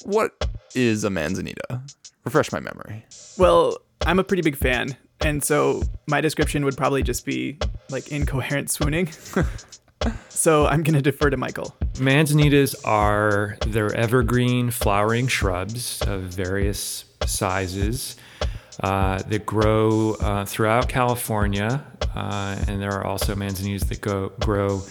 what 0.05 0.33
is 0.77 1.03
a 1.03 1.11
manzanita? 1.11 1.83
Refresh 2.25 2.53
my 2.53 2.61
memory. 2.61 3.05
Well, 3.37 3.79
I'm 4.03 4.21
a 4.21 4.25
pretty 4.25 4.43
big 4.43 4.57
fan, 4.57 4.97
and 5.21 5.43
so 5.43 5.83
my 6.07 6.21
description 6.21 6.65
would 6.65 6.77
probably 6.77 7.03
just 7.03 7.27
be 7.27 7.59
like 7.91 8.13
incoherent 8.13 8.71
swooning. 8.71 9.09
so 10.29 10.67
I'm 10.67 10.85
going 10.85 10.95
to 10.95 11.03
defer 11.03 11.29
to 11.29 11.37
Michael. 11.37 11.75
Manzanitas 11.95 12.77
are 12.85 13.59
they're 13.67 13.93
evergreen 13.93 14.71
flowering 14.71 15.27
shrubs 15.27 16.03
of 16.03 16.23
various 16.23 17.05
sizes 17.27 18.15
uh, 18.85 19.21
that 19.25 19.45
grow 19.45 20.15
uh, 20.21 20.45
throughout 20.45 20.89
California, 20.89 21.85
uh, 22.15 22.57
and 22.69 22.81
there 22.81 22.93
are 22.93 23.05
also 23.05 23.35
manzanitas 23.35 23.89
that 23.89 24.01
go 24.01 24.29
grow 24.39 24.83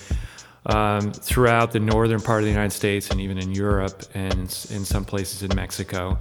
um, 0.66 1.12
throughout 1.12 1.72
the 1.72 1.80
northern 1.80 2.22
part 2.22 2.40
of 2.40 2.46
the 2.46 2.52
United 2.52 2.74
States 2.74 3.10
and 3.10 3.22
even 3.22 3.38
in 3.38 3.52
Europe 3.52 4.04
and 4.14 4.68
in, 4.72 4.86
some 4.86 5.06
places 5.06 5.44
in 5.44 5.56
Mexico. 5.56 6.18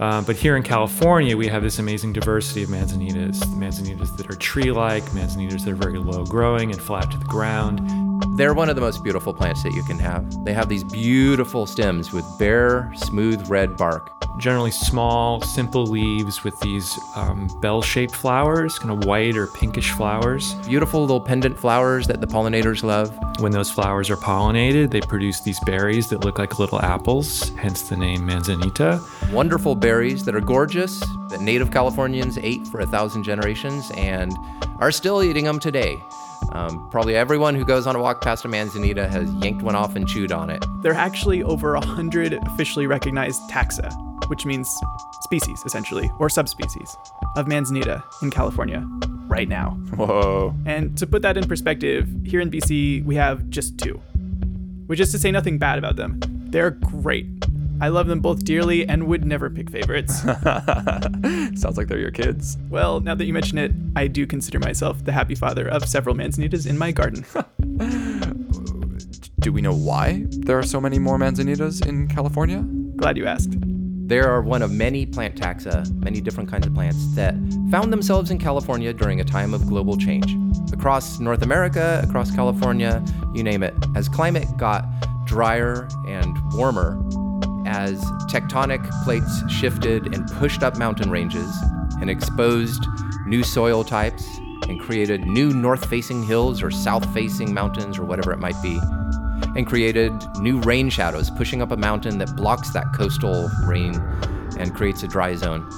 Um, 0.00 0.24
but 0.24 0.36
here 0.36 0.56
in 0.56 0.62
California, 0.62 1.36
we 1.36 1.48
have 1.48 1.62
this 1.62 1.78
amazing 1.78 2.12
diversity 2.12 2.62
of 2.62 2.70
manzanitas. 2.70 3.38
Manzanitas 3.54 4.16
that 4.16 4.30
are 4.30 4.36
tree-like, 4.36 5.02
manzanitas 5.04 5.64
that 5.64 5.70
are 5.70 5.74
very 5.74 5.98
low 5.98 6.24
growing 6.24 6.70
and 6.70 6.80
flat 6.80 7.10
to 7.10 7.18
the 7.18 7.24
ground. 7.24 8.05
They're 8.36 8.54
one 8.54 8.68
of 8.68 8.74
the 8.76 8.82
most 8.82 9.02
beautiful 9.02 9.32
plants 9.32 9.62
that 9.62 9.72
you 9.72 9.82
can 9.82 9.98
have. 9.98 10.44
They 10.44 10.52
have 10.52 10.68
these 10.68 10.84
beautiful 10.84 11.66
stems 11.66 12.12
with 12.12 12.24
bare, 12.38 12.92
smooth 12.94 13.48
red 13.48 13.76
bark. 13.76 14.12
generally 14.38 14.70
small, 14.70 15.40
simple 15.40 15.86
leaves 15.86 16.44
with 16.44 16.58
these 16.60 16.98
um, 17.14 17.48
bell 17.60 17.80
shaped 17.80 18.14
flowers, 18.14 18.78
kind 18.78 18.90
of 18.90 19.06
white 19.06 19.36
or 19.36 19.46
pinkish 19.46 19.92
flowers. 19.92 20.54
Beautiful 20.66 21.00
little 21.00 21.20
pendant 21.20 21.58
flowers 21.58 22.06
that 22.06 22.20
the 22.20 22.26
pollinators 22.26 22.82
love. 22.82 23.16
When 23.40 23.52
those 23.52 23.70
flowers 23.70 24.10
are 24.10 24.16
pollinated, 24.16 24.90
they 24.90 25.00
produce 25.00 25.40
these 25.40 25.58
berries 25.60 26.08
that 26.08 26.24
look 26.24 26.38
like 26.38 26.58
little 26.58 26.80
apples, 26.80 27.50
hence 27.50 27.82
the 27.82 27.96
name 27.96 28.26
manzanita. 28.26 29.00
Wonderful 29.32 29.74
berries 29.74 30.24
that 30.24 30.34
are 30.34 30.40
gorgeous, 30.40 31.00
that 31.28 31.40
native 31.40 31.70
Californians 31.70 32.38
ate 32.38 32.66
for 32.66 32.80
a 32.80 32.86
thousand 32.86 33.22
generations 33.22 33.90
and 33.96 34.36
are 34.78 34.92
still 34.92 35.22
eating 35.22 35.44
them 35.44 35.58
today. 35.58 36.02
Um, 36.52 36.88
probably 36.90 37.16
everyone 37.16 37.54
who 37.54 37.64
goes 37.64 37.86
on 37.86 37.96
a 37.96 38.00
walk 38.00 38.22
past 38.22 38.44
a 38.44 38.48
manzanita 38.48 39.08
has 39.08 39.30
yanked 39.34 39.62
one 39.62 39.74
off 39.74 39.96
and 39.96 40.08
chewed 40.08 40.32
on 40.32 40.50
it. 40.50 40.64
There 40.82 40.92
are 40.92 40.96
actually 40.96 41.42
over 41.42 41.74
a 41.74 41.84
hundred 41.84 42.34
officially 42.34 42.86
recognized 42.86 43.42
taxa, 43.50 43.90
which 44.28 44.46
means 44.46 44.74
species, 45.22 45.62
essentially, 45.66 46.10
or 46.18 46.28
subspecies, 46.28 46.96
of 47.36 47.46
manzanita 47.46 48.02
in 48.22 48.30
California 48.30 48.86
right 49.28 49.48
now. 49.48 49.70
Whoa. 49.96 50.54
And 50.64 50.96
to 50.98 51.06
put 51.06 51.22
that 51.22 51.36
in 51.36 51.48
perspective, 51.48 52.08
here 52.24 52.40
in 52.40 52.50
BC, 52.50 53.04
we 53.04 53.14
have 53.16 53.48
just 53.50 53.78
two. 53.78 54.00
Which 54.86 55.00
is 55.00 55.10
to 55.12 55.18
say 55.18 55.32
nothing 55.32 55.58
bad 55.58 55.78
about 55.78 55.96
them. 55.96 56.20
They're 56.50 56.70
great. 56.70 57.26
I 57.80 57.88
love 57.88 58.06
them 58.06 58.20
both 58.20 58.44
dearly 58.44 58.88
and 58.88 59.06
would 59.06 59.24
never 59.24 59.50
pick 59.50 59.70
favorites. 59.70 60.22
Sounds 60.22 61.76
like 61.76 61.88
they're 61.88 61.98
your 61.98 62.10
kids. 62.10 62.56
well, 62.70 63.00
now 63.00 63.14
that 63.14 63.24
you 63.24 63.32
mention 63.32 63.58
it, 63.58 63.72
I 63.94 64.06
do 64.06 64.26
consider 64.26 64.58
myself 64.58 65.04
the 65.04 65.12
happy 65.12 65.34
father 65.34 65.68
of 65.68 65.86
several 65.86 66.14
manzanitas 66.14 66.66
in 66.66 66.78
my 66.78 66.92
garden. 66.92 67.24
Do 69.40 69.52
we 69.52 69.60
know 69.60 69.74
why 69.74 70.24
there 70.30 70.58
are 70.58 70.64
so 70.64 70.80
many 70.80 70.98
more 70.98 71.18
manzanitas 71.18 71.86
in 71.86 72.08
California? 72.08 72.64
Glad 72.96 73.16
you 73.16 73.26
asked. 73.26 73.54
There 74.08 74.28
are 74.28 74.40
one 74.40 74.62
of 74.62 74.72
many 74.72 75.04
plant 75.04 75.36
taxa, 75.36 75.92
many 76.02 76.20
different 76.20 76.48
kinds 76.50 76.66
of 76.66 76.74
plants, 76.74 77.14
that 77.14 77.34
found 77.70 77.92
themselves 77.92 78.30
in 78.30 78.38
California 78.38 78.92
during 78.92 79.20
a 79.20 79.24
time 79.24 79.52
of 79.52 79.66
global 79.66 79.96
change. 79.96 80.36
Across 80.72 81.20
North 81.20 81.42
America, 81.42 82.00
across 82.04 82.34
California, 82.34 83.04
you 83.34 83.42
name 83.42 83.62
it, 83.62 83.74
as 83.94 84.08
climate 84.08 84.48
got 84.56 84.84
drier 85.26 85.88
and 86.06 86.36
warmer, 86.54 86.96
as 87.76 88.02
tectonic 88.30 88.88
plates 89.04 89.42
shifted 89.50 90.14
and 90.14 90.26
pushed 90.32 90.62
up 90.62 90.78
mountain 90.78 91.10
ranges 91.10 91.54
and 92.00 92.08
exposed 92.08 92.86
new 93.26 93.42
soil 93.42 93.84
types 93.84 94.24
and 94.66 94.80
created 94.80 95.26
new 95.26 95.52
north 95.52 95.84
facing 95.84 96.22
hills 96.22 96.62
or 96.62 96.70
south 96.70 97.06
facing 97.12 97.52
mountains 97.52 97.98
or 97.98 98.04
whatever 98.04 98.32
it 98.32 98.38
might 98.38 98.60
be, 98.62 98.80
and 99.56 99.66
created 99.66 100.10
new 100.38 100.58
rain 100.62 100.88
shadows 100.88 101.28
pushing 101.30 101.60
up 101.60 101.70
a 101.70 101.76
mountain 101.76 102.16
that 102.16 102.34
blocks 102.34 102.70
that 102.70 102.90
coastal 102.94 103.50
rain 103.66 103.94
and 104.58 104.74
creates 104.74 105.02
a 105.02 105.08
dry 105.08 105.34
zone. 105.34 105.68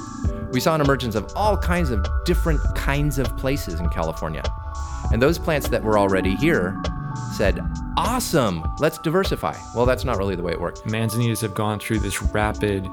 We 0.53 0.61
saw 0.61 0.77
an 0.77 0.81
emergence 0.81 1.17
of 1.17 1.33
all 1.35 1.57
kinds 1.57 1.91
of 1.91 2.07
different 2.25 2.61
kinds 2.77 3.19
of 3.19 3.37
places 3.37 3.81
in 3.81 3.89
California. 3.89 4.45
And 5.13 5.21
those 5.21 5.37
plants 5.37 5.69
that 5.71 5.83
were 5.83 5.99
already 5.99 6.37
here 6.37 6.81
said, 7.37 7.61
Awesome, 7.99 8.63
let's 8.79 8.97
diversify. 8.99 9.57
Well, 9.75 9.85
that's 9.85 10.05
not 10.05 10.19
really 10.19 10.37
the 10.37 10.43
way 10.45 10.53
it 10.53 10.61
works. 10.61 10.83
Manzanitas 10.83 11.41
have 11.43 11.53
gone 11.53 11.81
through 11.81 11.99
this 11.99 12.23
rapid 12.23 12.89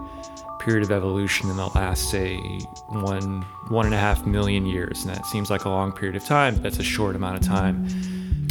period 0.58 0.82
of 0.82 0.92
evolution 0.92 1.48
in 1.48 1.58
the 1.58 1.68
last, 1.76 2.10
say, 2.10 2.38
one 2.90 3.44
one 3.68 3.86
and 3.86 3.94
a 3.94 4.00
half 4.00 4.26
million 4.26 4.66
years, 4.66 5.06
and 5.06 5.16
that 5.16 5.28
seems 5.28 5.52
like 5.52 5.66
a 5.66 5.70
long 5.70 5.92
period 5.92 6.16
of 6.16 6.26
time. 6.26 6.56
But 6.56 6.64
that's 6.64 6.80
a 6.80 6.84
short 6.84 7.16
amount 7.16 7.38
of 7.38 7.46
time. 7.46 7.88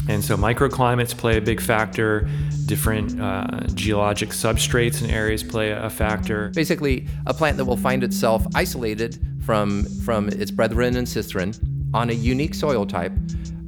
And 0.08 0.23
so 0.23 0.37
microclimates 0.37 1.16
play 1.16 1.38
a 1.38 1.40
big 1.40 1.61
factor. 1.61 2.28
Different 2.66 3.20
uh, 3.20 3.66
geologic 3.75 4.28
substrates 4.28 5.02
and 5.02 5.11
areas 5.11 5.42
play 5.42 5.73
a 5.73 5.90
factor. 5.90 6.50
Basically, 6.50 7.08
a 7.26 7.34
plant 7.34 7.56
that 7.56 7.64
will 7.64 7.76
find 7.76 8.04
itself 8.04 8.46
isolated 8.54 9.18
from, 9.44 9.87
from 10.04 10.28
its 10.28 10.52
brethren 10.52 10.94
and 10.94 11.06
sisterin 11.06 11.58
on 11.92 12.11
a 12.11 12.12
unique 12.12 12.54
soil 12.54 12.87
type 12.87 13.12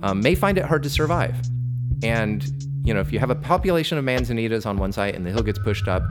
um, 0.02 0.20
may 0.20 0.36
find 0.36 0.56
it 0.56 0.64
hard 0.64 0.84
to 0.84 0.90
survive. 0.90 1.34
And 2.04 2.46
you 2.86 2.94
know, 2.94 3.00
if 3.00 3.12
you 3.12 3.18
have 3.18 3.30
a 3.30 3.34
population 3.34 3.98
of 3.98 4.04
manzanitas 4.04 4.64
on 4.64 4.78
one 4.78 4.92
site 4.92 5.16
and 5.16 5.26
the 5.26 5.30
hill 5.30 5.42
gets 5.42 5.58
pushed 5.58 5.88
up, 5.88 6.04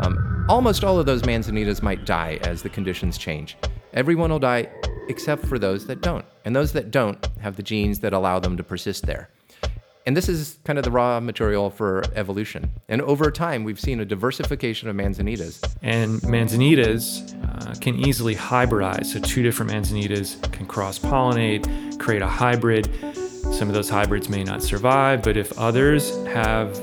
um, 0.00 0.46
almost 0.48 0.82
all 0.82 0.98
of 0.98 1.04
those 1.04 1.22
manzanitas 1.22 1.82
might 1.82 2.06
die 2.06 2.38
as 2.42 2.62
the 2.62 2.70
conditions 2.70 3.18
change. 3.18 3.56
Everyone 3.92 4.30
will 4.30 4.38
die 4.38 4.68
except 5.08 5.44
for 5.44 5.58
those 5.58 5.86
that 5.88 6.00
don't. 6.00 6.24
And 6.46 6.56
those 6.56 6.72
that 6.72 6.90
don't 6.90 7.28
have 7.40 7.56
the 7.56 7.62
genes 7.62 8.00
that 8.00 8.14
allow 8.14 8.38
them 8.38 8.56
to 8.56 8.62
persist 8.62 9.04
there. 9.04 9.28
And 10.06 10.16
this 10.16 10.28
is 10.28 10.58
kind 10.64 10.78
of 10.78 10.84
the 10.84 10.90
raw 10.90 11.20
material 11.20 11.70
for 11.70 12.02
evolution. 12.14 12.70
And 12.88 13.02
over 13.02 13.30
time, 13.30 13.62
we've 13.62 13.78
seen 13.78 14.00
a 14.00 14.04
diversification 14.04 14.88
of 14.88 14.96
manzanitas. 14.96 15.62
And 15.82 16.20
manzanitas 16.22 17.36
uh, 17.44 17.74
can 17.78 17.94
easily 17.96 18.34
hybridize. 18.34 19.06
So, 19.06 19.20
two 19.20 19.42
different 19.42 19.70
manzanitas 19.70 20.40
can 20.50 20.66
cross 20.66 20.98
pollinate, 20.98 22.00
create 22.00 22.22
a 22.22 22.26
hybrid. 22.26 22.90
Some 23.52 23.68
of 23.68 23.74
those 23.74 23.90
hybrids 23.90 24.30
may 24.30 24.42
not 24.42 24.62
survive, 24.62 25.22
but 25.22 25.36
if 25.36 25.56
others 25.58 26.16
have 26.26 26.74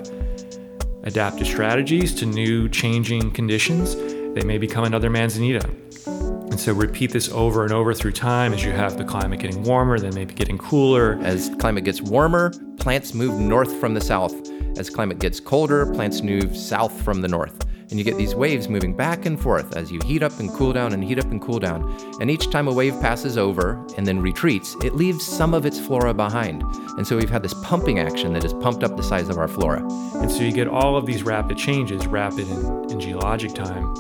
adaptive 1.04 1.48
strategies 1.48 2.14
to 2.16 2.28
new 2.28 2.70
changing 2.70 3.32
conditions, 3.32 3.96
they 3.96 4.44
may 4.46 4.60
become 4.60 4.84
another 4.84 5.10
manzanita. 5.10 5.68
And 6.06 6.60
so, 6.60 6.74
repeat 6.74 7.12
this 7.12 7.28
over 7.30 7.64
and 7.64 7.74
over 7.74 7.96
through 7.96 8.12
time 8.12 8.54
as 8.54 8.64
you 8.64 8.72
have 8.72 9.00
the 9.00 9.04
climate 9.04 9.40
getting 9.40 9.64
warmer, 9.64 9.98
then 9.98 10.14
maybe 10.14 10.36
getting 10.36 10.60
cooler. 10.60 11.18
As 11.24 11.50
climate 11.60 11.86
gets 11.86 12.02
warmer, 12.02 12.52
plants 12.78 13.16
move 13.16 13.40
north 13.40 13.76
from 13.80 13.96
the 13.96 14.02
south. 14.02 14.36
As 14.78 14.92
climate 14.92 15.18
gets 15.18 15.40
colder, 15.40 15.92
plants 15.94 16.22
move 16.22 16.56
south 16.56 17.02
from 17.02 17.22
the 17.22 17.28
north. 17.28 17.66
And 17.90 17.98
you 17.98 18.06
get 18.06 18.18
these 18.18 18.36
waves 18.36 18.70
moving 18.70 18.94
back 18.94 19.26
and 19.26 19.40
forth 19.40 19.76
as 19.76 19.92
you 19.92 20.00
heat 20.06 20.22
up 20.22 20.38
and 20.40 20.54
cool 20.54 20.74
down 20.74 20.94
and 20.94 21.04
heat 21.04 21.18
up 21.18 21.26
and 21.32 21.42
cool 21.42 21.58
down. 21.58 21.92
And 22.22 22.30
each 22.30 22.52
time 22.52 22.68
a 22.68 22.74
wave 22.74 22.94
passes 23.02 23.36
over 23.36 23.84
and 23.98 24.06
then 24.06 24.22
retreats, 24.22 24.76
it 24.84 24.96
leaves 24.96 25.26
some 25.26 25.56
of 25.56 25.66
its 25.66 25.80
flora 25.80 26.14
behind. 26.14 26.62
And 26.98 27.08
so 27.08 27.18
we've 27.18 27.32
had 27.32 27.42
this 27.42 27.56
pumping 27.64 27.98
action 27.98 28.34
that 28.34 28.44
has 28.44 28.54
pumped 28.54 28.84
up 28.84 28.96
the 28.96 29.02
size 29.02 29.28
of 29.28 29.40
our 29.40 29.48
flora. 29.48 29.82
And 30.18 30.30
so, 30.30 30.44
you 30.44 30.52
get 30.52 30.68
all 30.68 30.98
of 30.98 31.08
these 31.08 31.24
rapid 31.24 31.58
changes, 31.58 32.06
rapid 32.06 32.48
in, 32.48 32.92
in 32.92 33.00
geologic 33.00 33.56
time. 33.56 33.96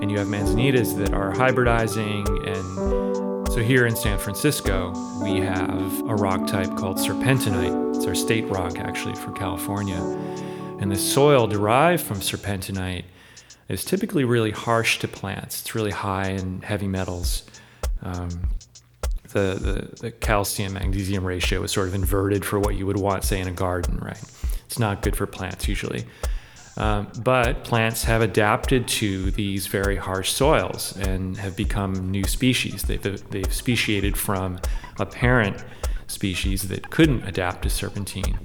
And 0.00 0.10
you 0.10 0.18
have 0.18 0.28
manzanitas 0.28 0.96
that 0.98 1.12
are 1.12 1.32
hybridizing. 1.32 2.28
And 2.46 3.48
so, 3.52 3.62
here 3.62 3.86
in 3.86 3.96
San 3.96 4.18
Francisco, 4.18 4.92
we 5.22 5.40
have 5.40 6.00
a 6.08 6.14
rock 6.14 6.46
type 6.46 6.76
called 6.76 6.98
serpentinite. 6.98 7.96
It's 7.96 8.06
our 8.06 8.14
state 8.14 8.44
rock, 8.46 8.78
actually, 8.78 9.16
for 9.16 9.32
California. 9.32 10.00
And 10.78 10.92
the 10.92 10.96
soil 10.96 11.46
derived 11.46 12.02
from 12.02 12.18
serpentinite 12.18 13.04
is 13.68 13.84
typically 13.84 14.24
really 14.24 14.50
harsh 14.50 14.98
to 15.00 15.08
plants. 15.08 15.62
It's 15.62 15.74
really 15.74 15.90
high 15.90 16.28
in 16.28 16.62
heavy 16.62 16.88
metals. 16.88 17.44
Um, 18.02 18.48
the, 19.32 19.58
the, 19.60 19.96
the 20.00 20.10
calcium 20.12 20.74
magnesium 20.74 21.24
ratio 21.24 21.62
is 21.62 21.72
sort 21.72 21.88
of 21.88 21.94
inverted 21.94 22.44
for 22.44 22.60
what 22.60 22.76
you 22.76 22.86
would 22.86 22.98
want, 22.98 23.24
say, 23.24 23.40
in 23.40 23.48
a 23.48 23.52
garden, 23.52 23.98
right? 23.98 24.22
It's 24.66 24.78
not 24.78 25.02
good 25.02 25.16
for 25.16 25.26
plants 25.26 25.66
usually. 25.66 26.04
Um, 26.76 27.08
but 27.22 27.64
plants 27.64 28.04
have 28.04 28.20
adapted 28.20 28.88
to 28.88 29.30
these 29.30 29.68
very 29.68 29.96
harsh 29.96 30.32
soils 30.32 30.96
and 30.96 31.36
have 31.36 31.56
become 31.56 32.10
new 32.10 32.24
species. 32.24 32.82
They've, 32.82 33.30
they've 33.30 33.52
speciated 33.52 34.16
from 34.16 34.60
a 34.98 35.06
parent 35.06 35.64
species 36.06 36.68
that 36.68 36.90
couldn't 36.90 37.22
adapt 37.22 37.62
to 37.62 37.70
serpentine. 37.70 38.38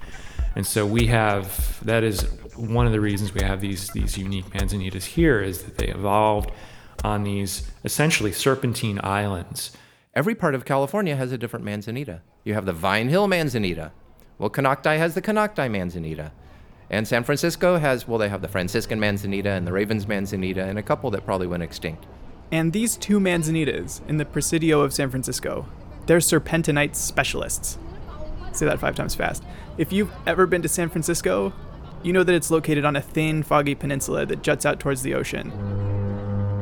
And 0.56 0.66
so 0.66 0.86
we 0.86 1.08
have 1.08 1.84
that 1.86 2.04
is 2.04 2.28
one 2.60 2.86
of 2.86 2.92
the 2.92 3.00
reasons 3.00 3.34
we 3.34 3.42
have 3.42 3.62
these 3.62 3.90
these 3.90 4.18
unique 4.18 4.46
manzanitas 4.50 5.06
here 5.06 5.42
is 5.42 5.64
that 5.64 5.78
they 5.78 5.88
evolved 5.88 6.52
on 7.04 7.24
these 7.24 7.72
essentially 7.84 8.32
serpentine 8.32 9.00
islands. 9.04 9.72
Every 10.14 10.36
part 10.36 10.56
of 10.56 10.66
California 10.66 11.16
has 11.16 11.32
a 11.32 11.38
different 11.38 11.64
manzanita. 11.64 12.22
You 12.44 12.54
have 12.56 12.66
the 12.66 12.74
Vine 12.74 13.10
Hill 13.10 13.28
manzanita. 13.28 13.92
Well, 14.38 14.50
Konocti 14.50 14.98
has 14.98 15.16
the 15.16 15.22
Konocti 15.22 15.70
manzanita. 15.72 16.32
And 16.90 17.08
San 17.08 17.24
Francisco 17.24 17.78
has, 17.78 18.08
well, 18.08 18.18
they 18.18 18.30
have 18.30 18.42
the 18.42 18.48
Franciscan 18.48 19.00
manzanita 19.00 19.52
and 19.52 19.68
the 19.68 19.72
Ravens 19.72 20.08
manzanita 20.08 20.64
and 20.64 20.80
a 20.80 20.84
couple 20.84 21.12
that 21.12 21.26
probably 21.26 21.46
went 21.46 21.64
extinct. 21.64 22.06
And 22.52 22.74
these 22.74 22.98
two 22.98 23.20
manzanitas 23.20 24.02
in 24.10 24.18
the 24.18 24.26
Presidio 24.26 24.82
of 24.82 24.92
San 24.92 25.12
Francisco, 25.12 25.68
they're 26.08 26.18
serpentinite 26.18 26.96
specialists. 26.96 27.78
Say 28.52 28.66
that 28.66 28.80
five 28.80 28.96
times 28.96 29.14
fast. 29.14 29.44
If 29.78 29.94
you've 29.94 30.12
ever 30.26 30.48
been 30.48 30.64
to 30.64 30.68
San 30.68 30.90
Francisco, 30.90 31.54
you 32.04 32.14
know 32.14 32.24
that 32.24 32.36
it's 32.36 32.52
located 32.52 32.86
on 32.86 32.96
a 32.96 33.02
thin, 33.02 33.44
foggy 33.44 33.76
peninsula 33.76 34.26
that 34.26 34.42
juts 34.42 34.66
out 34.66 34.80
towards 34.80 35.02
the 35.02 35.14
ocean. 35.14 35.52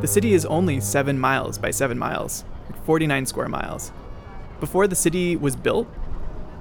The 0.02 0.08
city 0.08 0.34
is 0.34 0.46
only 0.46 0.80
7 0.80 1.20
miles 1.20 1.58
by 1.58 1.72
7 1.72 1.98
miles, 1.98 2.44
49 2.86 3.26
square 3.26 3.48
miles. 3.48 3.92
Before 4.60 4.88
the 4.88 4.96
city 4.96 5.36
was 5.36 5.56
built, 5.56 5.88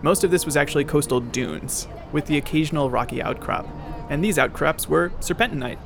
most 0.03 0.25
of 0.25 0.31
this 0.31 0.45
was 0.45 0.57
actually 0.57 0.85
coastal 0.85 1.21
dunes, 1.21 1.89
with 2.13 2.27
the 2.27 2.37
occasional 2.37 2.91
rocky 2.91 3.23
outcrop. 3.23 3.67
And 4.11 4.23
these 4.23 4.39
outcrops 4.39 4.89
were 4.89 5.11
serpentinite, 5.21 5.79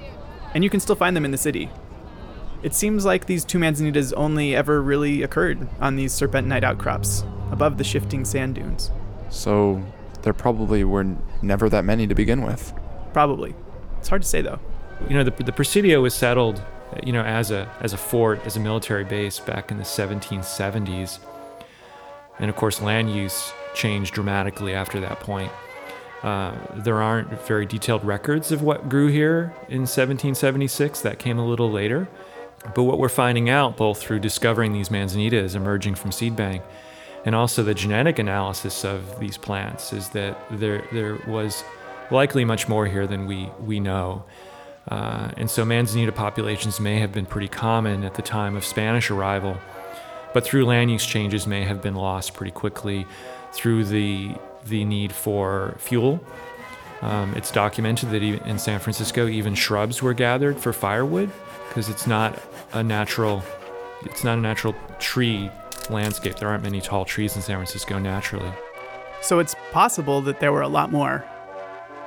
and 0.55 0.65
you 0.65 0.71
can 0.71 0.81
still 0.81 0.97
find 0.97 1.17
them 1.17 1.25
in 1.25 1.31
the 1.31 1.39
city. 1.39 1.71
It 2.63 2.75
seems 2.75 3.05
like 3.05 3.27
these 3.27 3.45
two 3.45 3.59
manzanitas 3.59 4.13
only 4.17 4.55
ever 4.55 4.83
really 4.83 5.23
occurred 5.23 5.69
on 5.81 5.97
these 5.97 6.13
serpentinite 6.13 6.65
outcrops, 6.65 7.25
above 7.53 7.79
the 7.79 7.85
shifting 7.85 8.25
sand 8.25 8.57
dunes. 8.57 8.91
So 9.31 9.83
there 10.23 10.35
probably 10.35 10.85
were 10.85 11.17
never 11.41 11.69
that 11.69 11.85
many 11.85 12.07
to 12.07 12.15
begin 12.15 12.43
with. 12.43 12.75
Probably. 13.13 13.55
It's 13.99 14.09
hard 14.09 14.23
to 14.23 14.29
say 14.29 14.41
though. 14.41 14.61
You 15.09 15.17
know, 15.17 15.25
the, 15.25 15.31
the 15.43 15.53
Presidio 15.53 16.03
was 16.03 16.15
settled, 16.15 16.63
you 17.05 17.13
know, 17.13 17.23
as 17.23 17.51
a 17.51 17.71
as 17.81 17.93
a 17.93 17.97
fort, 17.97 18.41
as 18.45 18.57
a 18.57 18.61
military 18.61 19.05
base 19.05 19.39
back 19.39 19.71
in 19.71 19.79
the 19.79 19.85
1770s, 19.85 21.19
and 22.39 22.51
of 22.51 22.57
course, 22.57 22.81
land 22.81 23.15
use 23.15 23.53
changed 23.75 24.15
dramatically 24.15 24.75
after 24.75 25.01
that 25.01 25.21
point. 25.21 25.53
Uh, 26.23 26.55
there 26.75 27.01
aren't 27.01 27.31
very 27.47 27.65
detailed 27.65 28.05
records 28.05 28.53
of 28.53 28.63
what 28.63 28.89
grew 28.89 29.07
here 29.07 29.55
in 29.69 29.83
1776. 29.83 31.01
That 31.01 31.19
came 31.19 31.39
a 31.39 31.47
little 31.47 31.71
later. 31.71 32.09
But 32.75 32.83
what 32.83 32.99
we're 32.99 33.09
finding 33.09 33.49
out, 33.49 33.79
both 33.79 34.03
through 34.03 34.19
discovering 34.19 34.75
these 34.75 34.91
manzanitas 34.91 35.55
emerging 35.55 35.95
from 35.95 36.13
seed 36.13 36.37
bank, 36.37 36.63
and 37.25 37.35
also 37.35 37.63
the 37.63 37.75
genetic 37.75 38.19
analysis 38.19 38.85
of 38.85 39.19
these 39.19 39.39
plants, 39.39 39.95
is 39.95 40.11
that 40.11 40.39
there 40.51 40.85
there 40.93 41.19
was 41.27 41.65
likely 42.11 42.45
much 42.45 42.69
more 42.69 42.87
here 42.87 43.07
than 43.07 43.27
we 43.27 43.51
we 43.61 43.81
know. 43.81 44.25
Uh, 44.89 45.31
and 45.37 45.51
so 45.51 45.65
manzanita 45.65 46.13
populations 46.13 46.81
may 46.81 46.99
have 46.99 47.13
been 47.13 47.27
pretty 47.27 47.49
common 47.49 48.05
at 48.05 48.15
the 48.15 48.23
time 48.23 48.57
of 48.57 48.65
Spanish 48.65 49.11
arrival, 49.11 49.57
but 50.35 50.45
through 50.45 50.65
land 50.65 50.91
use 50.91 51.07
changes 51.07 51.47
may 51.47 51.65
have 51.65 51.81
been 51.83 51.95
lost 51.95 52.35
pretty 52.35 52.53
quickly 52.53 53.07
through 53.53 53.85
the 53.85 54.35
the 54.67 54.85
need 54.85 55.13
for 55.13 55.77
fuel 55.79 56.21
Um, 57.03 57.35
it's 57.35 57.51
documented 57.51 58.11
that 58.11 58.23
in 58.23 58.59
San 58.59 58.79
Francisco, 58.79 59.27
even 59.27 59.55
shrubs 59.55 60.03
were 60.03 60.13
gathered 60.15 60.59
for 60.59 60.73
firewood 60.73 61.31
because 61.69 61.89
it's 61.89 62.07
not 62.07 62.39
a 62.75 62.83
natural, 62.83 63.43
it's 64.03 64.23
not 64.23 64.37
a 64.37 64.41
natural 64.41 64.75
tree 64.99 65.51
landscape. 65.89 66.37
There 66.37 66.49
aren't 66.49 66.63
many 66.63 66.81
tall 66.81 67.05
trees 67.07 67.37
in 67.37 67.43
San 67.43 67.57
Francisco 67.57 67.99
naturally. 67.99 68.53
So 69.23 69.39
it's 69.39 69.55
possible 69.73 70.21
that 70.23 70.41
there 70.41 70.53
were 70.53 70.63
a 70.63 70.69
lot 70.69 70.93
more. 70.93 71.25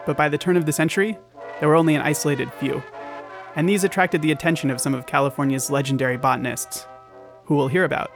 But 0.06 0.18
by 0.18 0.30
the 0.30 0.38
turn 0.38 0.58
of 0.58 0.66
the 0.66 0.74
century, 0.74 1.18
there 1.60 1.70
were 1.70 1.76
only 1.76 1.96
an 1.96 2.02
isolated 2.02 2.52
few. 2.54 2.84
And 3.56 3.70
these 3.70 3.84
attracted 3.84 4.22
the 4.22 4.32
attention 4.32 4.70
of 4.72 4.82
some 4.82 4.94
of 4.94 5.06
California's 5.06 5.70
legendary 5.70 6.18
botanists, 6.18 6.88
who 7.46 7.56
we'll 7.56 7.68
hear 7.68 7.84
about 7.84 8.12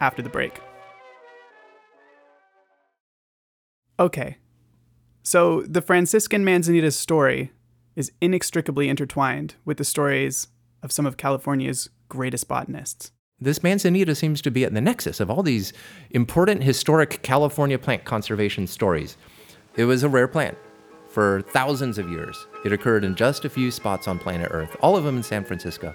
after 0.00 0.22
the 0.22 0.28
break. 0.28 0.60
Okay, 3.98 4.36
so 5.22 5.62
the 5.62 5.82
Franciscan 5.82 6.44
Manzanita's 6.44 6.96
story 6.96 7.52
is 7.94 8.10
inextricably 8.20 8.88
intertwined 8.88 9.54
with 9.64 9.76
the 9.76 9.84
stories 9.84 10.48
of 10.82 10.90
some 10.90 11.06
of 11.06 11.16
California's 11.16 11.88
greatest 12.08 12.48
botanists. 12.48 13.12
This 13.40 13.62
manzanita 13.62 14.14
seems 14.14 14.40
to 14.42 14.50
be 14.50 14.64
at 14.64 14.72
the 14.72 14.80
nexus 14.80 15.20
of 15.20 15.30
all 15.30 15.42
these 15.42 15.72
important 16.10 16.62
historic 16.62 17.22
California 17.22 17.78
plant 17.78 18.04
conservation 18.04 18.66
stories. 18.66 19.16
It 19.76 19.84
was 19.84 20.02
a 20.02 20.08
rare 20.08 20.28
plant 20.28 20.56
for 21.12 21.42
thousands 21.42 21.98
of 21.98 22.10
years. 22.10 22.46
It 22.64 22.72
occurred 22.72 23.04
in 23.04 23.14
just 23.14 23.44
a 23.44 23.50
few 23.50 23.70
spots 23.70 24.08
on 24.08 24.18
planet 24.18 24.48
Earth, 24.50 24.76
all 24.80 24.96
of 24.96 25.04
them 25.04 25.18
in 25.18 25.22
San 25.22 25.44
Francisco. 25.44 25.94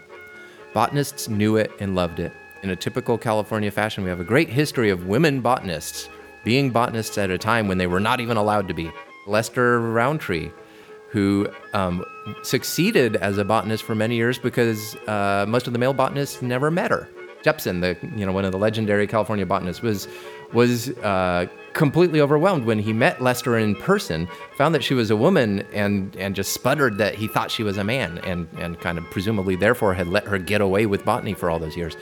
Botanists 0.74 1.27
knew 1.27 1.57
it 1.57 1.71
and 1.79 1.95
loved 1.95 2.19
it. 2.19 2.31
In 2.63 2.69
a 2.69 2.75
typical 2.75 3.17
California 3.17 3.71
fashion, 3.71 4.03
we 4.03 4.09
have 4.09 4.19
a 4.19 4.25
great 4.25 4.50
history 4.50 4.89
of 4.89 5.07
women 5.07 5.41
botanists 5.41 6.09
being 6.43 6.69
botanists 6.69 7.17
at 7.17 7.29
a 7.29 7.38
time 7.38 7.67
when 7.67 7.77
they 7.77 7.88
were 7.88 8.00
not 8.00 8.19
even 8.19 8.38
allowed 8.38 8.67
to 8.67 8.74
be. 8.74 8.91
Lester 9.25 9.79
Rowntree, 9.79 10.51
who 11.09 11.50
um, 11.74 12.05
succeeded 12.43 13.15
as 13.17 13.38
a 13.38 13.43
botanist 13.43 13.83
for 13.83 13.95
many 13.95 14.15
years 14.15 14.38
because 14.38 14.95
uh, 15.07 15.45
most 15.47 15.67
of 15.67 15.74
the 15.74 15.79
male 15.79 15.93
botanists 15.93 16.41
never 16.41 16.71
met 16.71 16.91
her. 16.91 17.09
Jepson, 17.43 17.81
the 17.81 17.97
you 18.15 18.25
know 18.25 18.31
one 18.31 18.45
of 18.45 18.51
the 18.51 18.57
legendary 18.57 19.07
California 19.07 19.45
botanists, 19.45 19.81
was 19.81 20.07
was 20.53 20.89
uh, 21.00 21.47
completely 21.77 22.19
overwhelmed 22.19 22.65
when 22.65 22.79
he 22.79 22.91
met 22.91 23.22
Lester 23.22 23.57
in 23.57 23.75
person, 23.75 24.27
found 24.55 24.75
that 24.75 24.84
she 24.84 24.93
was 24.93 25.10
a 25.10 25.15
woman, 25.15 25.65
and 25.72 26.13
and 26.17 26.36
just 26.36 26.51
sputtered 26.51 26.98
that 26.98 27.15
he 27.15 27.27
thought 27.27 27.51
she 27.51 27.63
was 27.63 27.77
a 27.77 27.84
man, 27.84 28.17
and 28.19 28.48
and 28.57 28.79
kind 28.81 28.98
of 28.98 29.05
presumably 29.12 29.55
therefore 29.55 29.93
had 29.93 30.07
let 30.07 30.25
her 30.25 30.38
get 30.38 30.60
away 30.60 30.86
with 30.86 31.05
botany 31.05 31.34
for 31.34 31.50
all 31.50 31.60
those 31.60 31.77
years. 31.77 31.96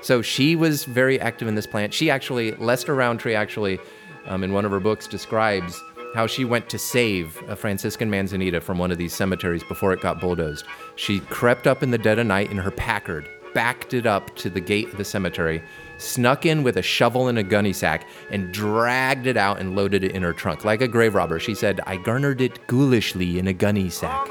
So 0.00 0.22
she 0.22 0.56
was 0.56 0.84
very 0.84 1.20
active 1.20 1.48
in 1.48 1.54
this 1.54 1.66
plant. 1.66 1.92
She 1.92 2.08
actually, 2.10 2.52
Lester 2.52 2.94
Rowntree 2.94 3.34
actually, 3.34 3.78
um, 4.26 4.44
in 4.44 4.52
one 4.52 4.64
of 4.64 4.70
her 4.70 4.80
books, 4.80 5.06
describes 5.06 5.80
how 6.14 6.26
she 6.26 6.44
went 6.44 6.68
to 6.70 6.78
save 6.78 7.42
a 7.48 7.56
Franciscan 7.56 8.08
manzanita 8.08 8.60
from 8.60 8.78
one 8.78 8.90
of 8.90 8.98
these 8.98 9.12
cemeteries 9.12 9.64
before 9.64 9.92
it 9.92 10.00
got 10.00 10.20
bulldozed. 10.20 10.64
She 10.96 11.20
crept 11.20 11.66
up 11.66 11.82
in 11.82 11.90
the 11.90 11.98
dead 11.98 12.18
of 12.18 12.26
night 12.26 12.50
in 12.50 12.58
her 12.58 12.70
Packard, 12.70 13.28
backed 13.58 13.92
it 13.92 14.06
up 14.06 14.36
to 14.36 14.48
the 14.48 14.60
gate 14.60 14.86
of 14.86 14.98
the 14.98 15.04
cemetery, 15.04 15.60
snuck 15.96 16.46
in 16.46 16.62
with 16.62 16.76
a 16.76 16.82
shovel 16.82 17.26
and 17.26 17.40
a 17.40 17.42
gunny 17.42 17.72
sack, 17.72 18.06
and 18.30 18.52
dragged 18.52 19.26
it 19.26 19.36
out 19.36 19.58
and 19.58 19.74
loaded 19.74 20.04
it 20.04 20.12
in 20.12 20.22
her 20.22 20.32
trunk. 20.32 20.64
Like 20.64 20.80
a 20.80 20.86
grave 20.86 21.12
robber, 21.12 21.40
she 21.40 21.56
said, 21.56 21.80
I 21.84 21.96
garnered 21.96 22.40
it 22.40 22.64
ghoulishly 22.68 23.36
in 23.36 23.48
a 23.48 23.52
gunny 23.52 23.90
sack. 23.90 24.28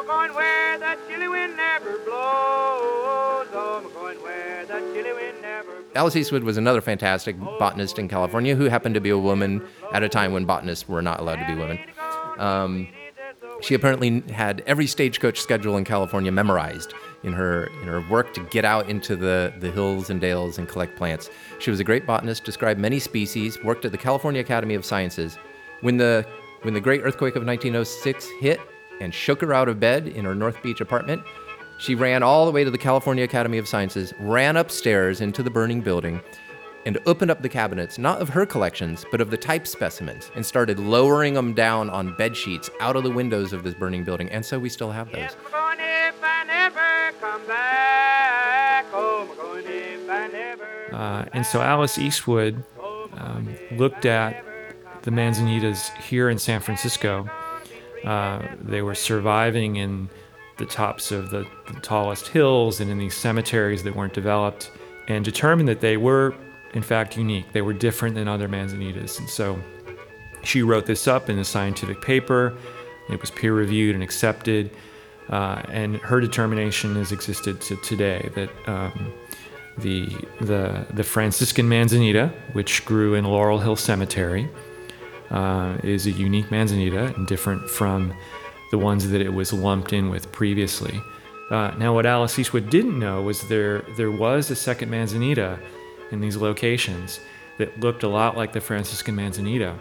Alice 5.94 6.16
Eastwood 6.16 6.44
was 6.44 6.56
another 6.56 6.80
fantastic 6.80 7.38
botanist 7.38 8.00
in 8.00 8.08
California 8.08 8.56
who 8.56 8.70
happened 8.70 8.96
to 8.96 9.02
be 9.02 9.10
a 9.10 9.18
woman 9.18 9.62
at 9.92 10.04
a 10.04 10.08
time 10.08 10.32
when 10.32 10.46
botanists 10.46 10.88
were 10.88 11.02
not 11.02 11.20
allowed 11.20 11.46
to 11.46 11.48
be 11.48 11.54
women. 11.54 11.80
Um, 12.38 12.88
she 13.60 13.74
apparently 13.74 14.22
had 14.32 14.64
every 14.66 14.88
stagecoach 14.88 15.42
schedule 15.42 15.76
in 15.76 15.84
California 15.84 16.32
memorized 16.32 16.94
in 17.24 17.34
her 17.34 17.66
in 17.82 17.88
her 17.88 18.02
work 18.10 18.34
to 18.34 18.42
get 18.46 18.66
out 18.66 18.90
into 18.90 19.16
the, 19.16 19.54
the 19.60 19.72
hills 19.72 20.10
and 20.10 20.22
dales 20.22 20.58
and 20.58 20.68
collect 20.68 20.96
plants. 20.96 21.30
She 21.60 21.72
was 21.72 21.80
a 21.80 21.84
great 21.84 22.06
botanist, 22.06 22.44
described 22.44 22.80
many 22.80 23.00
species, 23.00 23.62
worked 23.64 23.86
at 23.86 23.92
the 23.92 23.98
California 23.98 24.42
Academy 24.42 24.76
of 24.76 24.86
Sciences. 24.86 25.38
When 25.82 25.98
the 25.98 26.26
when 26.64 26.74
the 26.74 26.82
great 26.82 27.02
earthquake 27.02 27.36
of 27.36 27.46
1906 27.46 28.28
hit 28.40 28.60
and 29.00 29.14
shook 29.14 29.42
her 29.42 29.54
out 29.54 29.70
of 29.70 29.80
bed 29.80 30.08
in 30.08 30.26
her 30.26 30.36
North 30.36 30.62
Beach 30.64 30.82
apartment, 30.82 31.22
she 31.78 31.94
ran 31.94 32.24
all 32.24 32.46
the 32.46 32.52
way 32.52 32.64
to 32.64 32.72
the 32.72 32.78
California 32.78 33.24
Academy 33.24 33.60
of 33.60 33.68
Sciences, 33.68 34.14
ran 34.20 34.58
upstairs 34.58 35.22
into 35.22 35.44
the 35.44 35.50
burning 35.52 35.82
building, 35.82 36.20
and 36.88 36.98
opened 37.06 37.30
up 37.30 37.42
the 37.42 37.50
cabinets, 37.50 37.98
not 37.98 38.22
of 38.22 38.30
her 38.30 38.46
collections, 38.46 39.06
but 39.12 39.22
of 39.22 39.30
the 39.30 39.38
type 39.38 39.68
specimens, 39.68 40.32
and 40.36 40.46
started 40.46 40.80
lowering 40.80 41.34
them 41.34 41.54
down 41.54 41.90
on 41.90 42.16
bed 42.16 42.36
sheets 42.36 42.70
out 42.80 42.96
of 42.96 43.04
the 43.04 43.12
windows 43.12 43.54
of 43.54 43.64
this 43.64 43.76
burning 43.76 44.04
building. 44.04 44.30
And 44.30 44.44
so 44.44 44.58
we 44.58 44.70
still 44.70 44.92
have 44.92 45.12
those. 45.12 45.36
Uh, 50.92 51.26
and 51.34 51.46
so 51.46 51.62
Alice 51.62 51.98
Eastwood 51.98 52.64
um, 53.18 53.56
looked 53.72 54.06
at 54.06 54.44
the 55.04 55.12
manzanitas 55.12 55.96
here 55.98 56.30
in 56.30 56.38
San 56.38 56.60
Francisco. 56.60 57.30
Uh, 58.04 58.42
they 58.62 58.82
were 58.82 58.96
surviving 58.96 59.78
in 59.78 60.10
the 60.58 60.66
tops 60.66 61.12
of 61.12 61.30
the, 61.30 61.46
the, 61.68 61.80
tallest 61.82 62.28
hills 62.28 62.80
and 62.80 62.90
in 62.90 62.98
these 62.98 63.16
cemeteries 63.16 63.84
that 63.84 63.96
weren't 63.96 64.14
developed, 64.14 64.72
and 65.08 65.24
determined 65.24 65.70
that 65.70 65.82
they 65.82 65.98
were, 65.98 66.36
in 66.74 66.82
fact, 66.82 67.16
unique. 67.16 67.46
They 67.54 67.62
were 67.62 67.74
different 67.74 68.16
than 68.16 68.28
other 68.28 68.50
manzanitas. 68.50 69.20
And 69.20 69.30
so 69.30 69.62
she 70.44 70.64
wrote 70.64 70.86
this 70.86 71.08
up 71.08 71.30
in 71.30 71.38
a 71.40 71.46
scientific 71.46 72.02
paper. 72.02 72.58
It 73.10 73.22
was 73.22 73.32
peer 73.32 73.54
reviewed 73.54 73.96
and 73.96 74.04
accepted. 74.04 74.72
Uh, 75.30 75.62
and 75.70 75.98
her 75.98 76.20
determination 76.20 76.96
has 76.96 77.12
existed 77.12 77.60
to 77.62 77.76
today 77.78 78.30
that 78.36 78.50
um, 78.68 79.14
the, 79.78 80.08
the, 80.40 80.86
the 80.94 81.04
Franciscan 81.04 81.68
manzanita, 81.68 82.32
which 82.54 82.86
grew 82.86 83.14
in 83.14 83.26
Laurel 83.26 83.60
Hill 83.60 83.76
Cemetery, 83.76 84.50
uh, 85.30 85.78
is 85.84 86.06
a 86.06 86.12
unique 86.12 86.50
manzanita 86.50 87.14
and 87.16 87.28
different 87.28 87.70
from 87.70 88.14
the 88.72 88.78
ones 88.78 89.10
that 89.10 89.22
it 89.22 89.34
was 89.34 89.54
lumped 89.54 89.94
in 89.94 90.10
with 90.10 90.32
previously. 90.32 91.02
Uh, 91.50 91.72
now, 91.78 91.94
what 91.94 92.06
Alice 92.06 92.38
Eastwood 92.38 92.70
didn't 92.70 93.00
know 93.00 93.22
was 93.22 93.48
there 93.48 93.84
there 93.96 94.12
was 94.12 94.52
a 94.52 94.56
second 94.56 94.90
manzanita 94.90 95.60
in 96.12 96.20
these 96.20 96.36
locations 96.36 97.20
that 97.58 97.80
looked 97.80 98.04
a 98.04 98.08
lot 98.08 98.36
like 98.36 98.54
the 98.54 98.62
Franciscan 98.62 99.16
manzanita. 99.16 99.76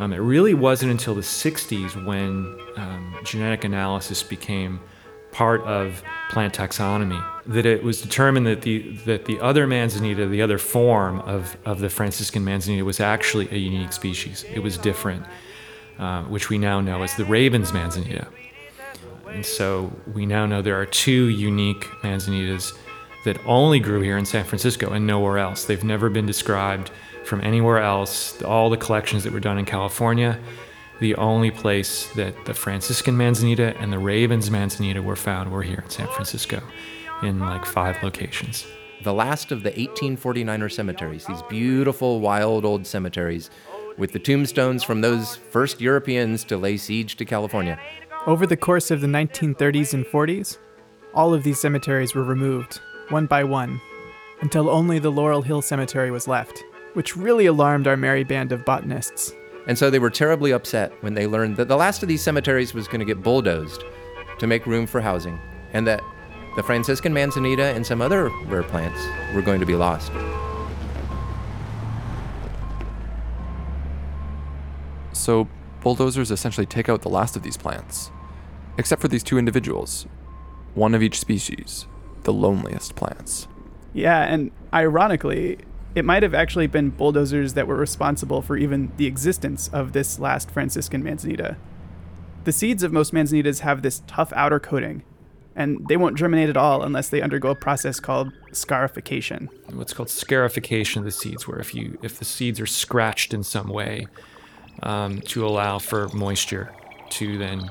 Um, 0.00 0.14
it 0.14 0.18
really 0.18 0.54
wasn't 0.54 0.90
until 0.90 1.14
the 1.14 1.20
60s 1.20 2.06
when 2.06 2.58
um, 2.76 3.14
genetic 3.22 3.64
analysis 3.64 4.22
became 4.22 4.80
part 5.30 5.60
of 5.62 6.02
plant 6.30 6.54
taxonomy 6.54 7.22
that 7.46 7.66
it 7.66 7.82
was 7.82 8.00
determined 8.00 8.46
that 8.46 8.62
the 8.62 8.92
that 9.04 9.26
the 9.26 9.38
other 9.40 9.66
manzanita, 9.66 10.26
the 10.26 10.42
other 10.42 10.58
form 10.58 11.20
of, 11.20 11.56
of 11.64 11.80
the 11.80 11.90
Franciscan 11.90 12.44
manzanita, 12.44 12.84
was 12.84 12.98
actually 12.98 13.48
a 13.50 13.56
unique 13.56 13.92
species. 13.92 14.44
It 14.52 14.60
was 14.60 14.78
different, 14.78 15.24
uh, 15.98 16.24
which 16.24 16.48
we 16.48 16.56
now 16.56 16.80
know 16.80 17.02
as 17.02 17.14
the 17.16 17.26
Raven's 17.26 17.72
manzanita. 17.72 18.26
And 19.28 19.44
so 19.44 19.92
we 20.14 20.26
now 20.26 20.46
know 20.46 20.62
there 20.62 20.80
are 20.80 20.86
two 20.86 21.28
unique 21.28 21.84
manzanitas 22.02 22.72
that 23.24 23.38
only 23.46 23.80
grew 23.80 24.00
here 24.00 24.16
in 24.16 24.24
San 24.24 24.44
Francisco 24.44 24.92
and 24.92 25.06
nowhere 25.06 25.38
else. 25.38 25.64
They've 25.64 25.84
never 25.84 26.08
been 26.08 26.26
described 26.26 26.90
from 27.30 27.40
anywhere 27.40 27.78
else. 27.78 28.42
All 28.42 28.68
the 28.68 28.76
collections 28.76 29.24
that 29.24 29.32
were 29.32 29.40
done 29.40 29.56
in 29.56 29.64
California 29.64 30.38
the 31.00 31.14
only 31.16 31.50
place 31.50 32.08
that 32.12 32.44
the 32.44 32.52
Franciscan 32.52 33.16
manzanita 33.16 33.74
and 33.78 33.90
the 33.90 33.98
Ravens 33.98 34.50
manzanita 34.50 35.02
were 35.02 35.16
found 35.16 35.50
were 35.50 35.62
here 35.62 35.80
in 35.82 35.90
San 35.90 36.06
Francisco 36.08 36.62
in 37.22 37.40
like 37.40 37.64
five 37.64 38.00
locations. 38.02 38.66
The 39.02 39.14
last 39.14 39.50
of 39.50 39.62
the 39.62 39.70
1849er 39.70 40.70
cemeteries, 40.70 41.24
these 41.24 41.42
beautiful 41.48 42.20
wild 42.20 42.66
old 42.66 42.86
cemeteries 42.86 43.48
with 43.96 44.12
the 44.12 44.18
tombstones 44.18 44.82
from 44.82 45.00
those 45.00 45.36
first 45.36 45.80
Europeans 45.80 46.44
to 46.44 46.58
lay 46.58 46.76
siege 46.76 47.16
to 47.16 47.24
California. 47.24 47.80
Over 48.26 48.46
the 48.46 48.56
course 48.56 48.90
of 48.90 49.00
the 49.00 49.06
1930s 49.06 49.94
and 49.94 50.04
40s, 50.04 50.58
all 51.14 51.32
of 51.32 51.44
these 51.44 51.58
cemeteries 51.58 52.14
were 52.14 52.24
removed, 52.24 52.78
one 53.08 53.24
by 53.24 53.42
one, 53.42 53.80
until 54.42 54.68
only 54.68 54.98
the 54.98 55.10
Laurel 55.10 55.42
Hill 55.42 55.62
Cemetery 55.62 56.10
was 56.10 56.28
left, 56.28 56.62
which 56.94 57.16
really 57.16 57.46
alarmed 57.46 57.86
our 57.86 57.96
merry 57.96 58.24
band 58.24 58.52
of 58.52 58.64
botanists. 58.64 59.32
And 59.66 59.78
so 59.78 59.90
they 59.90 59.98
were 59.98 60.10
terribly 60.10 60.50
upset 60.50 60.92
when 61.02 61.14
they 61.14 61.26
learned 61.26 61.56
that 61.56 61.68
the 61.68 61.76
last 61.76 62.02
of 62.02 62.08
these 62.08 62.22
cemeteries 62.22 62.74
was 62.74 62.86
going 62.86 63.00
to 63.00 63.04
get 63.04 63.22
bulldozed 63.22 63.84
to 64.38 64.46
make 64.46 64.66
room 64.66 64.86
for 64.86 65.00
housing, 65.00 65.38
and 65.72 65.86
that 65.86 66.02
the 66.56 66.62
Franciscan 66.62 67.12
manzanita 67.12 67.66
and 67.74 67.86
some 67.86 68.00
other 68.00 68.30
rare 68.46 68.62
plants 68.62 69.00
were 69.34 69.42
going 69.42 69.60
to 69.60 69.66
be 69.66 69.76
lost. 69.76 70.10
So, 75.12 75.46
bulldozers 75.82 76.30
essentially 76.30 76.66
take 76.66 76.88
out 76.88 77.02
the 77.02 77.08
last 77.08 77.36
of 77.36 77.42
these 77.42 77.56
plants, 77.56 78.10
except 78.78 79.02
for 79.02 79.08
these 79.08 79.22
two 79.22 79.38
individuals, 79.38 80.06
one 80.74 80.94
of 80.94 81.02
each 81.02 81.20
species, 81.20 81.86
the 82.22 82.32
loneliest 82.32 82.96
plants. 82.96 83.46
Yeah, 83.92 84.22
and 84.22 84.50
ironically, 84.72 85.58
it 85.94 86.04
might 86.04 86.22
have 86.22 86.34
actually 86.34 86.66
been 86.66 86.90
bulldozers 86.90 87.54
that 87.54 87.66
were 87.66 87.76
responsible 87.76 88.42
for 88.42 88.56
even 88.56 88.92
the 88.96 89.06
existence 89.06 89.68
of 89.72 89.92
this 89.92 90.18
last 90.18 90.50
Franciscan 90.50 91.02
manzanita. 91.02 91.56
The 92.44 92.52
seeds 92.52 92.82
of 92.82 92.92
most 92.92 93.12
manzanitas 93.12 93.60
have 93.60 93.82
this 93.82 94.02
tough 94.06 94.32
outer 94.34 94.60
coating, 94.60 95.02
and 95.56 95.86
they 95.88 95.96
won't 95.96 96.16
germinate 96.16 96.48
at 96.48 96.56
all 96.56 96.82
unless 96.82 97.08
they 97.08 97.20
undergo 97.20 97.50
a 97.50 97.54
process 97.54 98.00
called 98.00 98.32
scarification. 98.52 99.48
what's 99.72 99.92
called 99.92 100.10
scarification 100.10 101.00
of 101.00 101.04
the 101.04 101.10
seeds, 101.10 101.46
where 101.46 101.58
if 101.58 101.74
you 101.74 101.98
if 102.02 102.18
the 102.18 102.24
seeds 102.24 102.60
are 102.60 102.66
scratched 102.66 103.34
in 103.34 103.42
some 103.42 103.68
way 103.68 104.06
um, 104.82 105.20
to 105.22 105.44
allow 105.44 105.78
for 105.78 106.08
moisture 106.08 106.72
to 107.10 107.36
then 107.36 107.68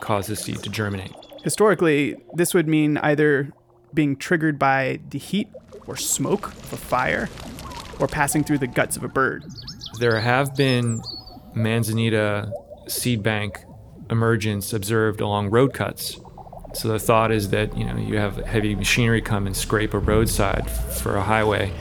cause 0.00 0.26
the 0.26 0.36
seed 0.36 0.62
to 0.62 0.68
germinate. 0.68 1.12
Historically, 1.42 2.16
this 2.34 2.52
would 2.52 2.66
mean 2.66 2.98
either 2.98 3.52
being 3.94 4.16
triggered 4.16 4.58
by 4.58 4.98
the 5.10 5.18
heat 5.18 5.48
or 5.86 5.96
smoke 5.96 6.48
of 6.48 6.72
a 6.72 6.76
fire, 6.76 7.28
or 8.00 8.06
passing 8.06 8.44
through 8.44 8.58
the 8.58 8.66
guts 8.66 8.96
of 8.96 9.04
a 9.04 9.08
bird. 9.08 9.44
There 9.98 10.20
have 10.20 10.56
been 10.56 11.02
manzanita 11.54 12.52
seed 12.88 13.22
bank 13.22 13.64
emergence 14.10 14.72
observed 14.72 15.20
along 15.20 15.50
road 15.50 15.72
cuts. 15.72 16.18
So 16.74 16.88
the 16.88 16.98
thought 16.98 17.30
is 17.30 17.50
that 17.50 17.76
you 17.76 17.84
know 17.84 17.96
you 17.96 18.16
have 18.16 18.36
heavy 18.38 18.74
machinery 18.74 19.22
come 19.22 19.46
and 19.46 19.56
scrape 19.56 19.94
a 19.94 19.98
roadside 19.98 20.68
for 20.70 21.16
a 21.16 21.22
highway 21.22 21.72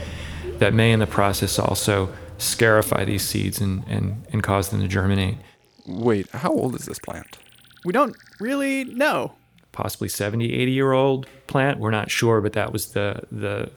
that 0.59 0.73
may 0.73 0.91
in 0.91 0.99
the 0.99 1.07
process 1.07 1.57
also 1.57 2.13
scarify 2.37 3.05
these 3.05 3.23
seeds 3.23 3.59
and, 3.59 3.83
and, 3.87 4.25
and 4.31 4.43
cause 4.43 4.69
them 4.69 4.81
to 4.81 4.87
germinate. 4.87 5.37
Wait, 5.85 6.29
how 6.31 6.51
old 6.51 6.75
is 6.75 6.85
this 6.85 6.99
plant? 6.99 7.37
We 7.85 7.93
don't 7.93 8.15
really 8.39 8.85
know. 8.85 9.33
Possibly 9.71 10.07
70, 10.07 10.53
80 10.53 10.71
year 10.71 10.91
old 10.91 11.27
plant. 11.47 11.79
We're 11.79 11.91
not 11.91 12.11
sure, 12.11 12.41
but 12.41 12.53
that 12.53 12.71
was 12.71 12.91
the 12.93 13.23
the 13.31 13.71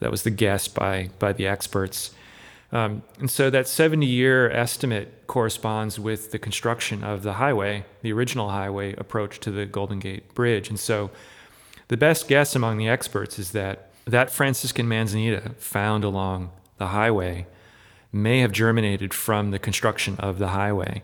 that 0.00 0.10
was 0.10 0.22
the 0.22 0.30
guess 0.30 0.68
by 0.68 1.10
by 1.18 1.32
the 1.32 1.46
experts. 1.46 2.12
Um, 2.72 3.02
and 3.18 3.30
so 3.30 3.50
that 3.50 3.66
70 3.66 4.06
year 4.06 4.48
estimate 4.50 5.26
corresponds 5.26 5.98
with 5.98 6.30
the 6.30 6.38
construction 6.38 7.02
of 7.02 7.22
the 7.22 7.34
highway, 7.34 7.84
the 8.02 8.12
original 8.12 8.50
highway 8.50 8.94
approach 8.96 9.40
to 9.40 9.50
the 9.50 9.66
Golden 9.66 9.98
Gate 9.98 10.34
Bridge. 10.34 10.68
And 10.68 10.78
so 10.78 11.10
the 11.88 11.96
best 11.96 12.28
guess 12.28 12.54
among 12.54 12.78
the 12.78 12.88
experts 12.88 13.38
is 13.38 13.50
that 13.52 13.90
that 14.06 14.30
Franciscan 14.30 14.88
manzanita 14.88 15.50
found 15.58 16.04
along 16.04 16.50
the 16.78 16.88
highway 16.88 17.46
may 18.12 18.40
have 18.40 18.52
germinated 18.52 19.12
from 19.14 19.50
the 19.50 19.58
construction 19.58 20.16
of 20.18 20.38
the 20.38 20.48
highway, 20.48 21.02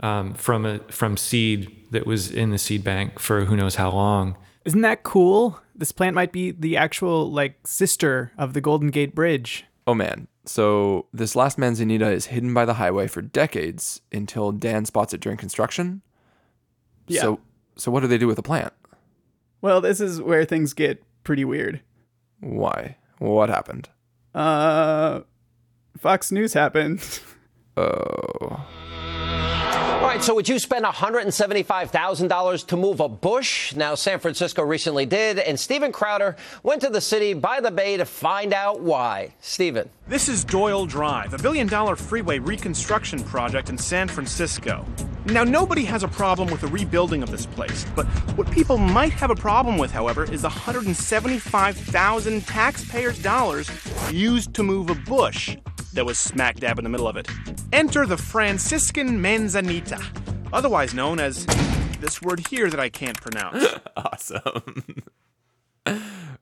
um, 0.00 0.34
from 0.34 0.64
a 0.66 0.78
from 0.88 1.16
seed 1.16 1.72
that 1.90 2.06
was 2.06 2.30
in 2.30 2.50
the 2.50 2.58
seed 2.58 2.84
bank 2.84 3.18
for 3.18 3.44
who 3.44 3.56
knows 3.56 3.76
how 3.76 3.90
long. 3.90 4.36
Isn't 4.64 4.82
that 4.82 5.02
cool? 5.02 5.60
This 5.76 5.92
plant 5.92 6.14
might 6.14 6.32
be 6.32 6.50
the 6.50 6.76
actual 6.76 7.30
like 7.30 7.66
sister 7.66 8.32
of 8.38 8.52
the 8.54 8.60
Golden 8.60 8.88
Gate 8.88 9.14
Bridge. 9.14 9.64
Oh 9.86 9.94
man. 9.94 10.28
So 10.44 11.06
this 11.12 11.36
last 11.36 11.58
manzanita 11.58 12.10
is 12.10 12.26
hidden 12.26 12.54
by 12.54 12.64
the 12.64 12.74
highway 12.74 13.08
for 13.08 13.20
decades 13.20 14.00
until 14.12 14.52
Dan 14.52 14.84
spots 14.84 15.12
it 15.12 15.20
during 15.20 15.36
construction. 15.38 16.02
Yeah. 17.08 17.20
So 17.20 17.40
so 17.76 17.90
what 17.90 18.00
do 18.00 18.06
they 18.06 18.18
do 18.18 18.26
with 18.26 18.36
the 18.36 18.42
plant? 18.42 18.72
Well, 19.60 19.80
this 19.80 20.00
is 20.00 20.20
where 20.20 20.44
things 20.44 20.72
get 20.72 21.02
pretty 21.24 21.44
weird. 21.44 21.80
Why? 22.40 22.96
What 23.18 23.48
happened? 23.48 23.88
Uh, 24.34 25.20
Fox 25.98 26.30
News 26.32 26.52
happened. 26.52 27.20
Oh. 27.78 28.66
All 29.96 30.12
right, 30.12 30.22
so 30.22 30.34
would 30.34 30.48
you 30.48 30.58
spend 30.58 30.84
$175,000 30.84 32.66
to 32.66 32.76
move 32.76 33.00
a 33.00 33.08
bush? 33.08 33.74
Now, 33.74 33.94
San 33.94 34.20
Francisco 34.20 34.62
recently 34.62 35.06
did, 35.06 35.38
and 35.38 35.58
Steven 35.58 35.90
Crowder 35.90 36.36
went 36.62 36.82
to 36.82 36.90
the 36.90 37.00
city 37.00 37.32
by 37.32 37.60
the 37.60 37.70
bay 37.70 37.96
to 37.96 38.04
find 38.04 38.52
out 38.52 38.80
why. 38.80 39.34
Steven. 39.40 39.88
This 40.08 40.28
is 40.28 40.44
Doyle 40.44 40.86
Drive, 40.86 41.34
a 41.34 41.38
billion 41.38 41.66
dollar 41.66 41.96
freeway 41.96 42.38
reconstruction 42.38 43.24
project 43.24 43.70
in 43.70 43.76
San 43.76 44.06
Francisco. 44.06 44.86
Now, 45.24 45.42
nobody 45.42 45.84
has 45.84 46.04
a 46.04 46.08
problem 46.08 46.48
with 46.48 46.60
the 46.60 46.68
rebuilding 46.68 47.24
of 47.24 47.32
this 47.32 47.44
place, 47.44 47.84
but 47.96 48.06
what 48.36 48.48
people 48.52 48.78
might 48.78 49.10
have 49.14 49.32
a 49.32 49.34
problem 49.34 49.78
with, 49.78 49.90
however, 49.90 50.22
is 50.22 50.42
the 50.42 50.48
175,000 50.48 52.46
taxpayers' 52.46 53.20
dollars 53.20 53.68
used 54.12 54.54
to 54.54 54.62
move 54.62 54.90
a 54.90 54.94
bush 54.94 55.56
that 55.94 56.06
was 56.06 56.20
smack 56.20 56.60
dab 56.60 56.78
in 56.78 56.84
the 56.84 56.90
middle 56.90 57.08
of 57.08 57.16
it. 57.16 57.28
Enter 57.72 58.06
the 58.06 58.16
Franciscan 58.16 59.20
manzanita, 59.20 60.00
otherwise 60.52 60.94
known 60.94 61.18
as 61.18 61.46
this 62.00 62.22
word 62.22 62.46
here 62.48 62.70
that 62.70 62.78
I 62.78 62.90
can't 62.90 63.20
pronounce. 63.20 63.66
Awesome. 63.96 65.02
oh 65.86 65.98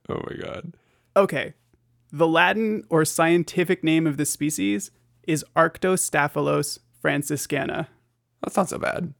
my 0.08 0.36
god. 0.42 0.74
Okay, 1.16 1.54
the 2.14 2.28
Latin 2.28 2.84
or 2.90 3.04
scientific 3.04 3.82
name 3.82 4.06
of 4.06 4.18
this 4.18 4.30
species 4.30 4.92
is 5.26 5.44
Arctostaphylos 5.56 6.78
franciscana. 7.02 7.88
That's 8.40 8.56
not 8.56 8.68
so 8.68 8.78
bad. 8.78 9.14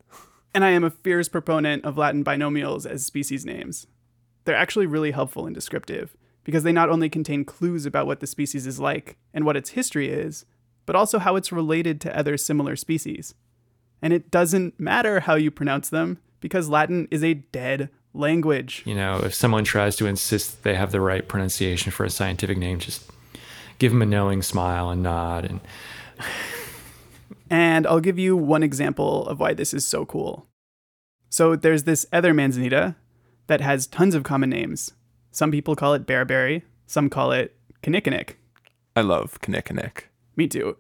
And 0.55 0.65
I 0.65 0.71
am 0.71 0.85
a 0.85 0.91
fierce 0.91 1.29
proponent 1.29 1.85
of 1.85 1.99
Latin 1.99 2.23
binomials 2.23 2.89
as 2.89 3.05
species 3.05 3.45
names. 3.45 3.89
They're 4.45 4.55
actually 4.55 4.87
really 4.87 5.11
helpful 5.11 5.45
and 5.45 5.53
descriptive 5.53 6.17
because 6.45 6.63
they 6.63 6.71
not 6.71 6.89
only 6.89 7.09
contain 7.09 7.45
clues 7.45 7.85
about 7.85 8.07
what 8.07 8.21
the 8.21 8.29
species 8.29 8.65
is 8.65 8.79
like 8.79 9.17
and 9.33 9.45
what 9.45 9.57
its 9.57 9.71
history 9.71 10.09
is, 10.09 10.47
but 10.87 10.95
also 10.95 11.19
how 11.19 11.35
it's 11.35 11.51
related 11.51 12.01
to 12.03 12.17
other 12.17 12.37
similar 12.37 12.77
species. 12.77 13.35
And 14.03 14.13
it 14.13 14.31
doesn't 14.31 14.79
matter 14.79 15.19
how 15.19 15.35
you 15.35 15.51
pronounce 15.51 15.89
them 15.89 16.21
because 16.39 16.69
Latin 16.69 17.09
is 17.11 17.25
a 17.25 17.35
dead 17.35 17.91
language. 18.15 18.83
You 18.87 18.95
know, 18.95 19.21
if 19.25 19.35
someone 19.35 19.65
tries 19.65 19.97
to 19.97 20.07
insist 20.07 20.63
they 20.63 20.75
have 20.75 20.93
the 20.93 21.01
right 21.01 21.27
pronunciation 21.27 21.93
for 21.93 22.05
a 22.05 22.11
scientific 22.11 22.57
name, 22.57 22.79
just 22.79 23.11
give 23.79 23.93
them 23.93 24.03
a 24.03 24.07
knowing 24.07 24.41
smile 24.41 24.91
and 24.91 25.03
nod. 25.03 25.45
And 25.45 25.61
And 27.51 27.87
I'll 27.87 28.01
give 28.01 28.19
you 28.19 28.37
one 28.37 28.63
example 28.63 29.27
of 29.29 29.39
why 29.39 29.55
this 29.55 29.75
is 29.75 29.87
so 29.87 30.05
cool. 30.07 30.47
So 31.29 31.57
there's 31.57 31.85
this 31.85 32.07
other 32.13 32.33
manzanita 32.33 32.97
that 33.47 33.61
has 33.61 33.87
tons 33.87 34.15
of 34.15 34.23
common 34.23 34.51
names. 34.51 34.93
Some 35.31 35.51
people 35.51 35.77
call 35.77 35.95
it 35.95 36.07
bearberry, 36.07 36.63
some 36.87 37.11
call 37.11 37.33
it 37.33 37.55
kinnikinnick. 37.83 38.31
I 38.97 39.01
love 39.01 39.41
Kinnikinnick. 39.41 40.05
Me 40.37 40.47
too. 40.47 40.77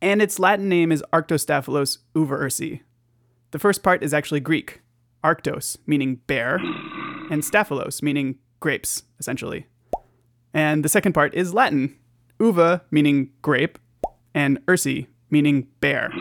And 0.00 0.22
its 0.22 0.38
Latin 0.38 0.68
name 0.68 0.90
is 0.90 1.04
Arctostaphylos 1.12 1.98
uvaursi. 2.14 2.80
The 3.50 3.58
first 3.58 3.82
part 3.82 4.02
is 4.02 4.14
actually 4.14 4.40
Greek, 4.40 4.80
arctos, 5.24 5.76
meaning 5.86 6.20
bear, 6.26 6.56
and 7.30 7.42
staphylos, 7.42 8.02
meaning 8.02 8.38
grapes, 8.60 9.02
essentially. 9.18 9.66
And 10.54 10.84
the 10.84 10.88
second 10.88 11.12
part 11.12 11.34
is 11.34 11.52
Latin, 11.52 11.96
uva, 12.40 12.82
meaning 12.90 13.30
grape, 13.42 13.78
and 14.34 14.64
ursi, 14.66 15.06
meaning 15.30 15.68
bear. 15.80 16.12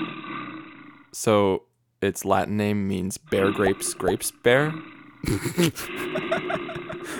So 1.11 1.63
its 2.01 2.25
Latin 2.25 2.57
name 2.57 2.87
means 2.87 3.17
bear 3.17 3.51
grapes, 3.51 3.93
grapes 3.93 4.31
bear. 4.31 4.73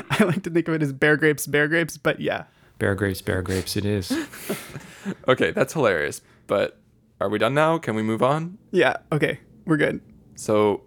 I 0.09 0.23
like 0.23 0.43
to 0.43 0.49
think 0.49 0.67
of 0.67 0.73
it 0.75 0.83
as 0.83 0.93
bear 0.93 1.17
grapes, 1.17 1.47
bear 1.47 1.67
grapes, 1.67 1.97
but 1.97 2.19
yeah. 2.19 2.45
bear 2.79 2.95
grapes, 2.95 3.21
bear 3.21 3.41
grapes, 3.41 3.75
it 3.77 3.85
is. 3.85 4.11
Okay, 5.27 5.51
that's 5.51 5.73
hilarious. 5.73 6.21
But 6.47 6.79
are 7.21 7.29
we 7.29 7.37
done 7.37 7.53
now? 7.53 7.77
Can 7.77 7.95
we 7.95 8.01
move 8.01 8.23
on? 8.23 8.57
Yeah, 8.71 8.97
okay, 9.11 9.39
we're 9.65 9.77
good. 9.77 10.01
So 10.35 10.81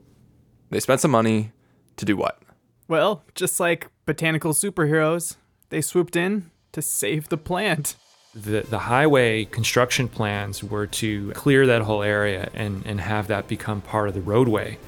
they 0.70 0.80
spent 0.80 1.00
some 1.00 1.10
money 1.10 1.52
to 1.96 2.04
do 2.04 2.16
what? 2.16 2.40
Well, 2.86 3.24
just 3.34 3.60
like 3.60 3.88
botanical 4.06 4.52
superheroes, 4.52 5.36
they 5.68 5.80
swooped 5.80 6.16
in 6.16 6.50
to 6.72 6.82
save 6.82 7.28
the 7.28 7.36
plant. 7.36 7.96
the, 8.34 8.60
the 8.60 8.78
highway 8.80 9.44
construction 9.44 10.08
plans 10.08 10.62
were 10.62 10.86
to 10.86 11.32
clear 11.32 11.66
that 11.66 11.82
whole 11.82 12.02
area 12.02 12.50
and, 12.54 12.84
and 12.86 13.00
have 13.00 13.26
that 13.28 13.48
become 13.48 13.80
part 13.80 14.08
of 14.08 14.14
the 14.14 14.20
roadway. 14.20 14.78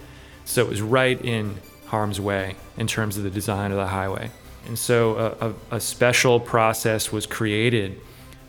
So 0.45 0.62
it 0.62 0.69
was 0.69 0.83
right 0.83 1.21
in 1.21 1.57
harm's 1.87 2.21
way 2.21 2.57
in 2.77 2.87
terms 2.87 3.16
of 3.16 3.25
the 3.25 3.31
design 3.31 3.71
of 3.71 3.77
the 3.77 3.88
highway. 3.88 4.31
And 4.66 4.79
so 4.79 5.16
a, 5.40 5.49
a, 5.49 5.77
a 5.77 5.81
special 5.81 6.38
process 6.38 7.11
was 7.11 7.27
created 7.27 8.01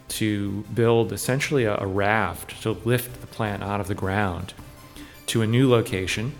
to 0.09 0.63
build 0.73 1.13
essentially 1.13 1.63
a, 1.65 1.77
a 1.77 1.87
raft 1.87 2.61
to 2.63 2.71
lift 2.71 3.21
the 3.21 3.27
plant 3.27 3.63
out 3.63 3.79
of 3.79 3.87
the 3.87 3.95
ground 3.95 4.53
to 5.27 5.41
a 5.41 5.47
new 5.47 5.69
location, 5.69 6.33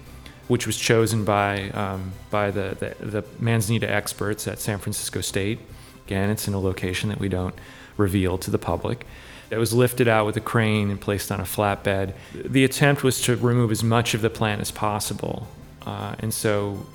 which 0.52 0.68
was 0.68 0.76
chosen 0.76 1.24
by, 1.24 1.70
um, 1.70 2.12
by 2.30 2.52
the, 2.52 2.76
the, 2.78 3.06
the 3.06 3.24
Manzanita 3.40 3.90
experts 3.90 4.50
at 4.50 4.60
San 4.60 4.80
Francisco 4.80 5.22
State. 5.22 5.60
Again, 6.06 6.30
it's 6.30 6.46
in 6.46 6.54
a 6.54 6.60
location 6.60 7.08
that 7.08 7.22
we 7.22 7.30
don't 7.30 7.56
reveal 7.96 8.38
to 8.40 8.52
the 8.52 8.58
public. 8.58 9.08
It 9.50 9.58
was 9.58 9.72
lifted 9.72 10.10
out 10.10 10.26
with 10.26 10.36
a 10.36 10.42
crane 10.42 10.92
and 10.92 11.00
placed 11.00 11.32
on 11.32 11.40
a 11.40 11.44
flatbed. 11.44 12.16
The 12.34 12.66
attempt 12.66 13.02
was 13.02 13.22
to 13.22 13.38
remove 13.38 13.72
as 13.72 13.82
much 13.82 14.14
of 14.14 14.22
the 14.22 14.30
plant 14.30 14.60
as 14.60 14.72
possible. 14.72 15.48
Uh, 15.86 16.16
and 16.20 16.34
so 16.34 16.86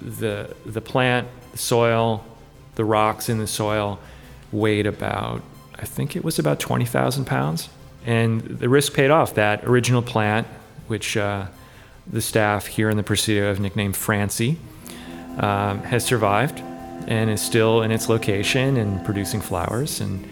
the, 0.00 0.56
the 0.64 0.80
plant, 0.80 1.28
the 1.50 1.58
soil, 1.58 2.24
the 2.76 2.84
rocks 2.86 3.28
in 3.28 3.36
the 3.36 3.46
soil 3.46 3.98
weighed 4.52 4.86
about, 4.86 5.42
I 5.74 5.84
think 5.84 6.16
it 6.16 6.24
was 6.24 6.38
about 6.38 6.60
20,000 6.60 7.26
pounds. 7.26 7.68
And 8.06 8.40
the 8.40 8.70
risk 8.70 8.94
paid 8.94 9.10
off. 9.10 9.34
That 9.34 9.64
original 9.66 10.00
plant, 10.00 10.46
which 10.86 11.14
uh, 11.18 11.48
the 12.06 12.20
staff 12.20 12.66
here 12.66 12.90
in 12.90 12.96
the 12.96 13.02
Presidio 13.02 13.48
have 13.48 13.60
nicknamed 13.60 13.96
Francie, 13.96 14.58
um, 15.38 15.82
has 15.82 16.04
survived 16.04 16.60
and 17.06 17.30
is 17.30 17.40
still 17.40 17.82
in 17.82 17.90
its 17.90 18.08
location 18.08 18.76
and 18.76 19.04
producing 19.04 19.40
flowers 19.40 20.00
and 20.00 20.28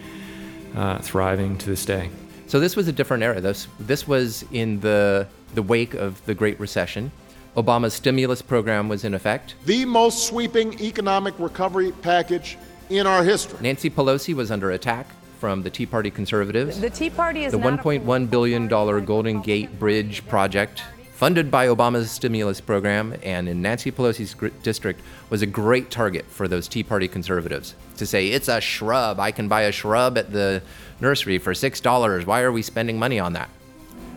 uh, 0.77 0.99
thriving 0.99 1.59
to 1.59 1.67
this 1.67 1.85
day. 1.85 2.11
So 2.47 2.61
this 2.61 2.77
was 2.77 2.89
a 2.89 2.93
different 2.93 3.23
era. 3.23 3.41
This 3.41 3.69
this 3.79 4.07
was 4.09 4.45
in 4.53 4.81
the 4.81 5.27
the 5.55 5.63
wake 5.63 5.95
of 5.95 6.25
the 6.27 6.35
Great 6.35 6.59
Recession. 6.61 7.13
Obama's 7.57 7.95
stimulus 7.95 8.43
program 8.43 8.89
was 8.89 9.05
in 9.05 9.15
effect. 9.15 9.57
The 9.67 9.85
most 9.85 10.27
sweeping 10.27 10.81
economic 10.81 11.35
recovery 11.39 11.91
package 11.91 12.57
in 12.89 13.07
our 13.07 13.25
history. 13.25 13.59
Nancy 13.61 13.91
Pelosi 13.91 14.35
was 14.35 14.51
under 14.51 14.71
attack 14.71 15.07
from 15.39 15.63
the 15.63 15.71
Tea 15.71 15.87
Party 15.87 16.11
conservatives. 16.11 16.81
The 16.81 16.91
Tea 16.91 17.11
Party 17.11 17.45
is 17.45 17.53
the 17.53 17.59
1.1 17.59 18.31
billion 18.31 18.69
dollar 18.69 19.01
Golden 19.01 19.41
Gate 19.41 19.79
Bridge 19.79 20.27
project 20.29 20.83
funded 21.21 21.51
by 21.51 21.67
Obama's 21.67 22.11
stimulus 22.11 22.63
program 22.63 23.15
and 23.23 23.47
in 23.47 23.61
Nancy 23.61 23.93
Pelosi's 23.93 24.33
gr- 24.33 24.49
district 24.63 25.03
was 25.29 25.43
a 25.43 25.47
great 25.47 25.91
target 25.91 26.25
for 26.25 26.49
those 26.49 26.67
Tea 26.67 26.83
Party 26.83 27.07
conservatives 27.09 27.75
to 27.99 28.07
say 28.07 28.29
it's 28.29 28.49
a 28.49 28.59
shrub. 28.59 29.21
I 29.21 29.31
can 29.31 29.47
buy 29.47 29.65
a 29.65 29.71
shrub 29.71 30.17
at 30.17 30.33
the 30.33 30.63
nursery 30.99 31.37
for 31.37 31.53
$6. 31.53 32.25
Why 32.25 32.41
are 32.41 32.51
we 32.51 32.63
spending 32.63 32.99
money 32.99 33.21
on 33.21 33.35
that? 33.35 33.51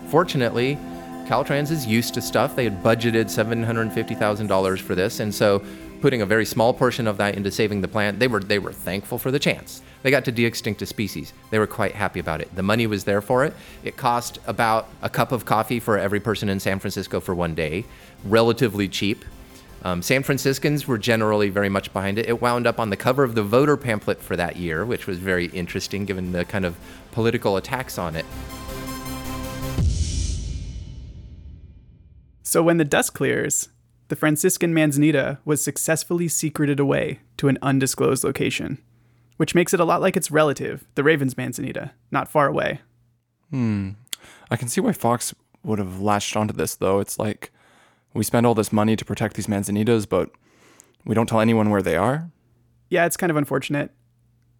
Fortunately, 0.08 0.78
Caltrans 1.28 1.72
is 1.72 1.86
used 1.86 2.14
to 2.14 2.22
stuff. 2.22 2.56
They 2.56 2.64
had 2.64 2.82
budgeted 2.82 3.26
$750,000 3.26 4.80
for 4.80 4.96
this, 4.96 5.20
and 5.20 5.36
so 5.36 5.62
putting 6.04 6.22
a 6.22 6.26
very 6.26 6.46
small 6.46 6.74
portion 6.74 7.08
of 7.08 7.16
that 7.16 7.34
into 7.34 7.50
saving 7.50 7.80
the 7.80 7.88
plant, 7.88 8.20
they 8.20 8.28
were 8.28 8.42
they 8.42 8.60
were 8.60 8.74
thankful 8.74 9.18
for 9.18 9.32
the 9.32 9.40
chance. 9.40 9.82
They 10.02 10.12
got 10.12 10.26
to 10.26 10.34
de-extinct 10.34 10.82
a 10.82 10.86
species. 10.86 11.32
They 11.50 11.60
were 11.60 11.66
quite 11.66 11.96
happy 11.96 12.20
about 12.20 12.42
it. 12.42 12.54
The 12.54 12.62
money 12.62 12.88
was 12.88 13.06
there 13.06 13.22
for 13.22 13.46
it. 13.46 13.54
It 13.86 13.96
cost 13.96 14.38
about 14.46 14.90
a 15.02 15.10
cup 15.10 15.32
of 15.32 15.46
coffee 15.46 15.80
for 15.80 15.98
every 15.98 16.20
person 16.20 16.50
in 16.50 16.60
San 16.60 16.80
Francisco 16.80 17.22
for 17.22 17.34
one 17.34 17.56
day, 17.56 17.86
relatively 18.26 18.90
cheap. 18.90 19.24
Um, 19.86 20.02
San 20.02 20.24
Franciscans 20.24 20.86
were 20.90 20.98
generally 20.98 21.48
very 21.48 21.70
much 21.70 21.94
behind 21.94 22.18
it. 22.18 22.28
It 22.28 22.42
wound 22.42 22.68
up 22.68 22.82
on 22.82 22.90
the 22.90 22.98
cover 22.98 23.24
of 23.24 23.34
the 23.34 23.44
voter 23.44 23.78
pamphlet 23.78 24.22
for 24.22 24.36
that 24.36 24.58
year, 24.58 24.86
which 24.86 25.08
was 25.08 25.20
very 25.20 25.46
interesting 25.46 26.04
given 26.04 26.34
the 26.34 26.44
kind 26.44 26.66
of 26.66 26.76
political 27.14 27.56
attacks 27.56 27.98
on 27.98 28.18
it. 28.18 28.26
So 32.42 32.62
when 32.62 32.76
the 32.76 32.86
dust 32.86 33.14
clears, 33.14 33.70
the 34.08 34.16
Franciscan 34.16 34.74
manzanita 34.74 35.40
was 35.46 35.64
successfully 35.64 36.28
secreted 36.28 36.80
away 36.80 37.20
to 37.38 37.48
an 37.48 37.58
undisclosed 37.62 38.24
location, 38.24 38.78
which 39.38 39.56
makes 39.56 39.74
it 39.74 39.80
a 39.80 39.86
lot 39.86 40.02
like 40.02 40.18
its 40.18 40.32
relative, 40.32 40.86
the 40.96 41.04
Raven's 41.04 41.38
manzanita, 41.38 41.92
not 42.12 42.28
far 42.28 42.48
away. 42.48 42.82
Hmm. 43.50 43.92
I 44.52 44.56
can 44.56 44.68
see 44.68 44.82
why 44.82 44.94
Fox 44.94 45.34
would 45.64 45.80
have 45.80 46.02
latched 46.02 46.36
onto 46.36 46.54
this, 46.54 46.76
though. 46.76 47.00
It's 47.00 47.18
like 47.18 47.52
we 48.14 48.24
spend 48.24 48.46
all 48.46 48.56
this 48.56 48.74
money 48.74 48.96
to 48.96 49.06
protect 49.06 49.36
these 49.36 49.48
manzanitas, 49.48 50.08
but 50.08 50.30
we 51.06 51.16
don't 51.16 51.28
tell 51.28 51.40
anyone 51.40 51.70
where 51.70 51.82
they 51.82 51.96
are. 51.96 52.30
Yeah, 52.90 53.06
it's 53.06 53.18
kind 53.18 53.32
of 53.32 53.38
unfortunate. 53.38 53.92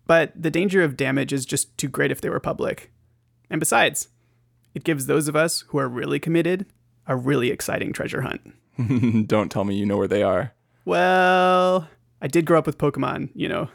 But 0.06 0.34
the 0.36 0.52
danger 0.52 0.84
of 0.84 0.98
damage 0.98 1.32
is 1.32 1.46
just 1.46 1.78
too 1.78 1.88
great 1.88 2.12
if 2.12 2.22
they 2.22 2.30
were 2.30 2.40
public. 2.40 2.92
And 3.50 3.60
besides, 3.60 4.10
it 4.74 4.84
gives 4.84 5.06
those 5.06 5.28
of 5.28 5.36
us 5.36 5.62
who 5.68 5.78
are 5.78 5.88
really 5.88 6.20
committed 6.20 6.66
a 7.08 7.16
really 7.16 7.52
exciting 7.52 7.94
treasure 7.94 8.22
hunt. 8.22 8.54
don't 9.26 9.52
tell 9.52 9.64
me 9.64 9.76
you 9.76 9.86
know 9.86 9.98
where 9.98 10.08
they 10.08 10.24
are. 10.24 10.54
Well, 10.86 11.88
I 12.22 12.28
did 12.28 12.46
grow 12.46 12.60
up 12.60 12.66
with 12.66 12.78
Pokemon, 12.78 13.30
you 13.34 13.48
know. 13.48 13.70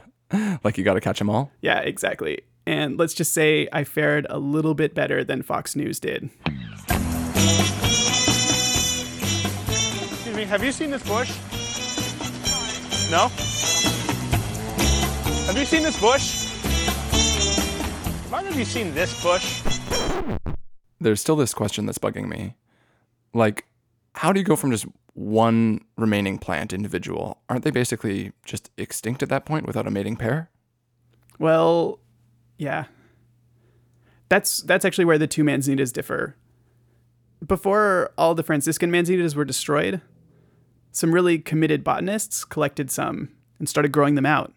like 0.64 0.78
you 0.78 0.84
got 0.84 0.94
to 0.94 1.00
catch 1.00 1.18
them 1.18 1.30
all? 1.30 1.50
Yeah, 1.60 1.80
exactly. 1.80 2.42
And 2.66 2.98
let's 2.98 3.14
just 3.14 3.32
say 3.32 3.68
I 3.72 3.84
fared 3.84 4.26
a 4.30 4.38
little 4.38 4.74
bit 4.74 4.94
better 4.94 5.24
than 5.24 5.42
Fox 5.42 5.74
News 5.74 5.98
did. 5.98 6.30
Excuse 10.10 10.36
me, 10.36 10.44
have 10.44 10.62
you 10.62 10.70
seen 10.72 10.90
this 10.90 11.02
bush? 11.02 11.30
No? 13.10 13.28
Have 15.46 15.58
you 15.58 15.64
seen 15.64 15.82
this 15.82 16.00
bush? 16.00 16.48
Why 18.30 18.42
have 18.44 18.56
you 18.56 18.64
seen 18.64 18.94
this 18.94 19.22
bush? 19.22 19.62
There's 21.00 21.20
still 21.20 21.36
this 21.36 21.52
question 21.52 21.84
that's 21.84 21.98
bugging 21.98 22.28
me. 22.28 22.54
Like, 23.34 23.66
how 24.14 24.32
do 24.32 24.40
you 24.40 24.44
go 24.44 24.56
from 24.56 24.70
just 24.70 24.86
one 25.14 25.80
remaining 25.96 26.38
plant 26.38 26.72
individual? 26.72 27.38
Aren't 27.48 27.64
they 27.64 27.70
basically 27.70 28.32
just 28.44 28.70
extinct 28.76 29.22
at 29.22 29.28
that 29.28 29.44
point 29.44 29.66
without 29.66 29.86
a 29.86 29.90
mating 29.90 30.16
pair? 30.16 30.50
Well, 31.38 31.98
yeah. 32.58 32.84
That's 34.28 34.62
that's 34.62 34.84
actually 34.84 35.04
where 35.04 35.18
the 35.18 35.26
two 35.26 35.44
manzanitas 35.44 35.92
differ. 35.92 36.36
Before 37.46 38.12
all 38.16 38.34
the 38.34 38.42
Franciscan 38.42 38.90
manzanitas 38.90 39.34
were 39.34 39.44
destroyed, 39.44 40.00
some 40.92 41.12
really 41.12 41.38
committed 41.38 41.82
botanists 41.82 42.44
collected 42.44 42.90
some 42.90 43.30
and 43.58 43.68
started 43.68 43.92
growing 43.92 44.14
them 44.14 44.26
out. 44.26 44.52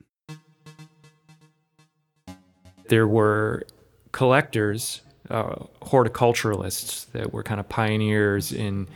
There 2.88 3.08
were 3.08 3.64
collectors, 4.12 5.02
uh, 5.30 5.56
horticulturalists 5.82 7.12
that 7.12 7.34
were 7.34 7.44
kind 7.44 7.60
of 7.60 7.68
pioneers 7.68 8.52
in 8.52 8.88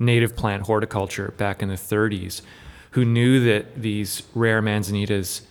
native 0.00 0.34
plant 0.34 0.64
horticulture 0.64 1.32
back 1.36 1.62
in 1.62 1.68
the 1.68 1.74
30s 1.74 2.42
who 2.92 3.04
knew 3.04 3.44
that 3.44 3.80
these 3.80 4.24
rare 4.34 4.60
manzanitas 4.60 5.42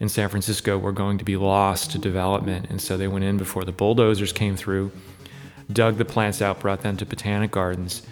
in 0.00 0.08
San 0.08 0.28
Francisco 0.28 0.78
were 0.78 0.92
going 0.92 1.18
to 1.18 1.24
be 1.24 1.36
lost 1.36 1.90
to 1.90 1.98
development. 1.98 2.66
And 2.70 2.80
so 2.80 2.96
they 2.96 3.08
went 3.08 3.24
in 3.24 3.36
before 3.36 3.64
the 3.64 3.72
bulldozers 3.72 4.32
came 4.32 4.56
through, 4.56 4.92
dug 5.70 5.96
the 5.96 6.04
plants 6.04 6.40
out, 6.40 6.60
brought 6.60 6.82
them 6.82 6.96
to 6.98 7.06
botanic 7.06 7.50
gardens. 7.50 8.02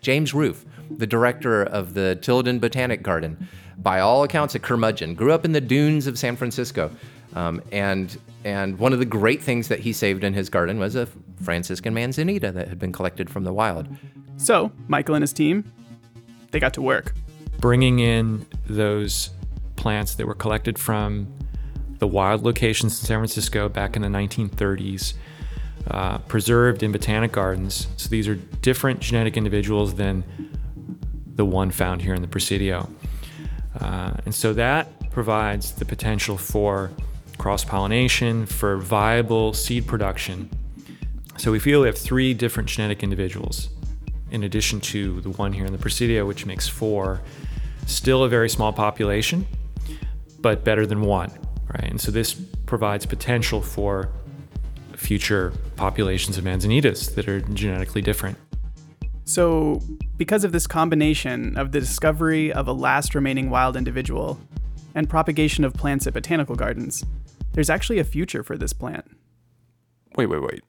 James 0.00 0.34
Roof, 0.34 0.64
the 0.90 1.06
director 1.06 1.62
of 1.62 1.94
the 1.94 2.16
Tilden 2.16 2.58
Botanic 2.58 3.02
Garden, 3.02 3.48
by 3.78 4.00
all 4.00 4.24
accounts 4.24 4.54
a 4.54 4.58
curmudgeon, 4.58 5.14
grew 5.14 5.32
up 5.32 5.44
in 5.44 5.52
the 5.52 5.60
dunes 5.60 6.06
of 6.06 6.18
San 6.18 6.36
Francisco. 6.36 6.90
Um, 7.34 7.62
and 7.72 8.16
and 8.44 8.78
one 8.78 8.92
of 8.92 8.98
the 8.98 9.04
great 9.04 9.42
things 9.42 9.68
that 9.68 9.80
he 9.80 9.92
saved 9.92 10.24
in 10.24 10.34
his 10.34 10.48
garden 10.48 10.78
was 10.78 10.96
a 10.96 11.06
Franciscan 11.42 11.94
manzanita 11.94 12.52
that 12.52 12.68
had 12.68 12.78
been 12.78 12.92
collected 12.92 13.30
from 13.30 13.44
the 13.44 13.52
wild. 13.52 13.88
So 14.36 14.72
Michael 14.88 15.14
and 15.14 15.22
his 15.22 15.32
team, 15.32 15.70
they 16.50 16.58
got 16.58 16.74
to 16.74 16.82
work. 16.82 17.14
Bringing 17.58 18.00
in 18.00 18.46
those 18.66 19.30
plants 19.76 20.14
that 20.16 20.26
were 20.26 20.34
collected 20.34 20.78
from 20.78 21.32
the 21.98 22.06
wild 22.06 22.42
locations 22.42 23.00
in 23.00 23.06
San 23.06 23.18
Francisco 23.18 23.68
back 23.68 23.94
in 23.94 24.02
the 24.02 24.08
1930s, 24.08 25.14
uh, 25.88 26.18
preserved 26.18 26.82
in 26.82 26.92
botanic 26.92 27.32
gardens. 27.32 27.86
So 27.96 28.08
these 28.08 28.26
are 28.28 28.34
different 28.34 29.00
genetic 29.00 29.36
individuals 29.36 29.94
than 29.94 30.24
the 31.34 31.44
one 31.44 31.70
found 31.70 32.02
here 32.02 32.14
in 32.14 32.22
the 32.22 32.28
Presidio. 32.28 32.88
Uh, 33.80 34.14
and 34.24 34.34
so 34.34 34.52
that 34.52 35.10
provides 35.10 35.72
the 35.72 35.84
potential 35.84 36.36
for 36.36 36.90
cross 37.42 37.64
pollination, 37.64 38.46
for 38.46 38.76
viable 38.76 39.52
seed 39.52 39.84
production. 39.84 40.48
So 41.38 41.50
we 41.50 41.58
feel 41.58 41.80
we 41.80 41.88
have 41.88 41.98
three 41.98 42.34
different 42.34 42.68
genetic 42.68 43.02
individuals 43.02 43.68
in 44.30 44.44
addition 44.44 44.80
to 44.80 45.20
the 45.22 45.30
one 45.30 45.52
here 45.52 45.66
in 45.66 45.72
the 45.72 45.78
Presidio, 45.78 46.24
which 46.24 46.46
makes 46.46 46.68
four. 46.68 47.20
Still 47.86 48.22
a 48.22 48.28
very 48.28 48.48
small 48.48 48.72
population, 48.72 49.44
but 50.38 50.62
better 50.62 50.86
than 50.86 51.00
one, 51.00 51.32
right? 51.66 51.90
And 51.90 52.00
so 52.00 52.12
this 52.12 52.32
provides 52.32 53.06
potential 53.06 53.60
for 53.60 54.08
future 54.94 55.52
populations 55.74 56.38
of 56.38 56.44
manzanitas 56.44 57.12
that 57.16 57.28
are 57.28 57.40
genetically 57.40 58.02
different. 58.02 58.38
So, 59.24 59.82
because 60.16 60.44
of 60.44 60.52
this 60.52 60.68
combination 60.68 61.58
of 61.58 61.72
the 61.72 61.80
discovery 61.80 62.52
of 62.52 62.68
a 62.68 62.72
last 62.72 63.16
remaining 63.16 63.50
wild 63.50 63.76
individual 63.76 64.38
and 64.94 65.10
propagation 65.10 65.64
of 65.64 65.74
plants 65.74 66.06
at 66.06 66.14
botanical 66.14 66.54
gardens, 66.54 67.04
there's 67.52 67.70
actually 67.70 67.98
a 67.98 68.04
future 68.04 68.42
for 68.42 68.56
this 68.56 68.72
plant. 68.72 69.04
Wait, 70.16 70.26
wait, 70.26 70.42
wait. 70.42 70.62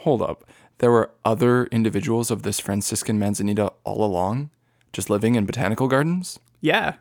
Hold 0.00 0.22
up. 0.22 0.44
There 0.78 0.90
were 0.90 1.10
other 1.24 1.66
individuals 1.66 2.30
of 2.30 2.42
this 2.42 2.60
Franciscan 2.60 3.18
manzanita 3.18 3.72
all 3.84 4.04
along, 4.04 4.50
just 4.92 5.10
living 5.10 5.34
in 5.34 5.44
botanical 5.44 5.88
gardens? 5.88 6.38
Yeah, 6.60 6.94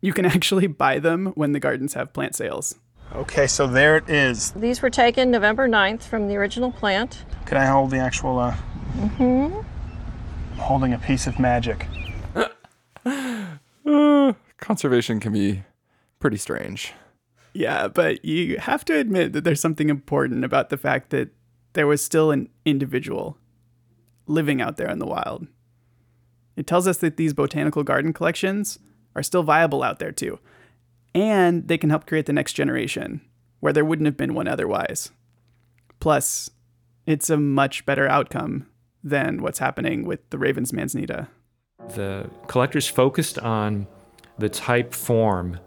you 0.00 0.12
can 0.12 0.24
actually 0.24 0.66
buy 0.84 0.98
them 0.98 1.26
when 1.34 1.52
the 1.52 1.60
gardens 1.60 1.94
have 1.94 2.12
plant 2.12 2.34
sales. 2.36 2.76
Okay, 3.14 3.46
so 3.46 3.66
there 3.66 3.96
it 3.96 4.08
is. 4.08 4.52
These 4.52 4.82
were 4.82 4.90
taken 4.90 5.30
November 5.30 5.68
9th 5.68 6.02
from 6.02 6.28
the 6.28 6.36
original 6.36 6.72
plant. 6.72 7.24
Can 7.44 7.58
I 7.58 7.66
hold 7.66 7.90
the 7.90 7.98
actual, 7.98 8.38
uh, 8.38 8.56
Mm-hmm. 8.94 9.56
I'm 10.52 10.58
holding 10.58 10.92
a 10.92 10.98
piece 10.98 11.26
of 11.26 11.40
magic. 11.40 11.88
Uh, 13.04 14.32
conservation 14.60 15.18
can 15.18 15.32
be 15.32 15.64
pretty 16.20 16.36
strange. 16.36 16.92
Yeah, 17.54 17.86
but 17.88 18.24
you 18.24 18.58
have 18.58 18.84
to 18.86 18.96
admit 18.98 19.32
that 19.32 19.44
there's 19.44 19.60
something 19.60 19.88
important 19.88 20.44
about 20.44 20.70
the 20.70 20.76
fact 20.76 21.10
that 21.10 21.30
there 21.74 21.86
was 21.86 22.04
still 22.04 22.32
an 22.32 22.48
individual 22.64 23.38
living 24.26 24.60
out 24.60 24.76
there 24.76 24.90
in 24.90 24.98
the 24.98 25.06
wild. 25.06 25.46
It 26.56 26.66
tells 26.66 26.86
us 26.86 26.98
that 26.98 27.16
these 27.16 27.32
botanical 27.32 27.84
garden 27.84 28.12
collections 28.12 28.78
are 29.14 29.22
still 29.22 29.42
viable 29.42 29.82
out 29.82 29.98
there 29.98 30.12
too. 30.12 30.38
And 31.14 31.68
they 31.68 31.78
can 31.78 31.90
help 31.90 32.06
create 32.06 32.26
the 32.26 32.32
next 32.32 32.54
generation 32.54 33.20
where 33.60 33.72
there 33.72 33.84
wouldn't 33.84 34.06
have 34.06 34.16
been 34.16 34.34
one 34.34 34.48
otherwise. 34.48 35.10
Plus, 36.00 36.50
it's 37.06 37.30
a 37.30 37.36
much 37.36 37.86
better 37.86 38.08
outcome 38.08 38.66
than 39.02 39.42
what's 39.42 39.58
happening 39.58 40.04
with 40.04 40.28
the 40.30 40.38
Raven's 40.38 40.72
Manzanita. 40.72 41.28
The 41.94 42.28
collectors 42.48 42.88
focused 42.88 43.38
on 43.38 43.86
the 44.38 44.48
type 44.48 44.92
form 44.92 45.60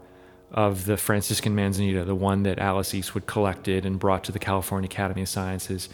of 0.50 0.86
the 0.86 0.96
Franciscan 0.96 1.54
manzanita, 1.54 2.04
the 2.04 2.14
one 2.14 2.42
that 2.44 2.58
Alice 2.58 2.94
Eastwood 2.94 3.26
collected 3.26 3.84
and 3.84 3.98
brought 3.98 4.24
to 4.24 4.32
the 4.32 4.38
California 4.38 4.86
Academy 4.86 5.22
of 5.22 5.28
Sciences. 5.28 5.88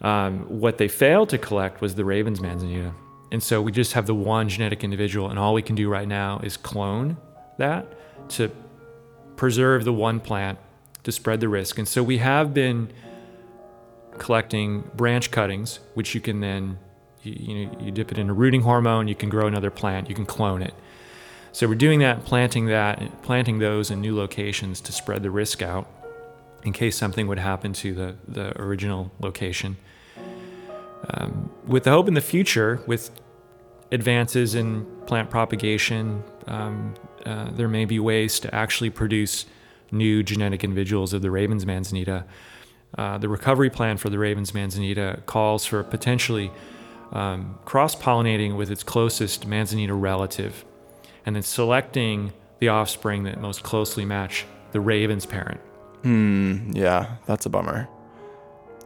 Um, 0.00 0.40
what 0.60 0.78
they 0.78 0.88
failed 0.88 1.28
to 1.30 1.38
collect 1.38 1.80
was 1.80 1.94
the 1.94 2.04
Ravens 2.04 2.40
manzanita. 2.40 2.92
And 3.32 3.42
so 3.42 3.60
we 3.60 3.72
just 3.72 3.92
have 3.94 4.06
the 4.06 4.14
one 4.14 4.48
genetic 4.48 4.84
individual, 4.84 5.28
and 5.28 5.38
all 5.38 5.52
we 5.52 5.62
can 5.62 5.74
do 5.74 5.88
right 5.88 6.08
now 6.08 6.38
is 6.42 6.56
clone 6.56 7.16
that 7.58 7.86
to 8.30 8.50
preserve 9.36 9.84
the 9.84 9.92
one 9.92 10.20
plant 10.20 10.58
to 11.02 11.12
spread 11.12 11.40
the 11.40 11.48
risk. 11.48 11.78
And 11.78 11.86
so 11.86 12.02
we 12.02 12.18
have 12.18 12.54
been 12.54 12.90
collecting 14.18 14.90
branch 14.94 15.30
cuttings, 15.30 15.80
which 15.94 16.14
you 16.14 16.20
can 16.20 16.40
then 16.40 16.78
you, 17.22 17.32
you, 17.38 17.66
know, 17.66 17.78
you 17.80 17.90
dip 17.90 18.12
it 18.12 18.18
in 18.18 18.30
a 18.30 18.34
rooting 18.34 18.62
hormone, 18.62 19.08
you 19.08 19.14
can 19.14 19.28
grow 19.28 19.46
another 19.46 19.70
plant, 19.70 20.08
you 20.08 20.14
can 20.14 20.26
clone 20.26 20.62
it. 20.62 20.74
So 21.56 21.66
we're 21.66 21.74
doing 21.74 22.00
that, 22.00 22.26
planting 22.26 22.66
that, 22.66 23.22
planting 23.22 23.60
those 23.60 23.90
in 23.90 24.02
new 24.02 24.14
locations 24.14 24.78
to 24.82 24.92
spread 24.92 25.22
the 25.22 25.30
risk 25.30 25.62
out 25.62 25.90
in 26.64 26.74
case 26.74 26.98
something 26.98 27.26
would 27.28 27.38
happen 27.38 27.72
to 27.72 27.94
the, 27.94 28.14
the 28.28 28.60
original 28.60 29.10
location. 29.20 29.78
Um, 31.08 31.50
with 31.66 31.84
the 31.84 31.92
hope 31.92 32.08
in 32.08 32.12
the 32.12 32.20
future, 32.20 32.82
with 32.86 33.10
advances 33.90 34.54
in 34.54 34.84
plant 35.06 35.30
propagation, 35.30 36.22
um, 36.46 36.92
uh, 37.24 37.50
there 37.52 37.68
may 37.68 37.86
be 37.86 37.98
ways 37.98 38.38
to 38.40 38.54
actually 38.54 38.90
produce 38.90 39.46
new 39.90 40.22
genetic 40.22 40.62
individuals 40.62 41.14
of 41.14 41.22
the 41.22 41.30
Ravens 41.30 41.64
manzanita. 41.64 42.26
Uh, 42.98 43.16
the 43.16 43.30
recovery 43.30 43.70
plan 43.70 43.96
for 43.96 44.10
the 44.10 44.18
Ravens 44.18 44.52
manzanita 44.52 45.22
calls 45.24 45.64
for 45.64 45.82
potentially 45.82 46.50
um, 47.12 47.58
cross 47.64 47.96
pollinating 47.96 48.58
with 48.58 48.70
its 48.70 48.82
closest 48.82 49.46
manzanita 49.46 49.94
relative, 49.94 50.66
and 51.26 51.34
then 51.34 51.42
selecting 51.42 52.32
the 52.60 52.68
offspring 52.68 53.24
that 53.24 53.40
most 53.40 53.62
closely 53.64 54.04
match 54.04 54.46
the 54.72 54.80
Ravens 54.80 55.26
parent. 55.26 55.60
Hmm, 56.02 56.70
yeah, 56.72 57.16
that's 57.26 57.44
a 57.46 57.50
bummer. 57.50 57.88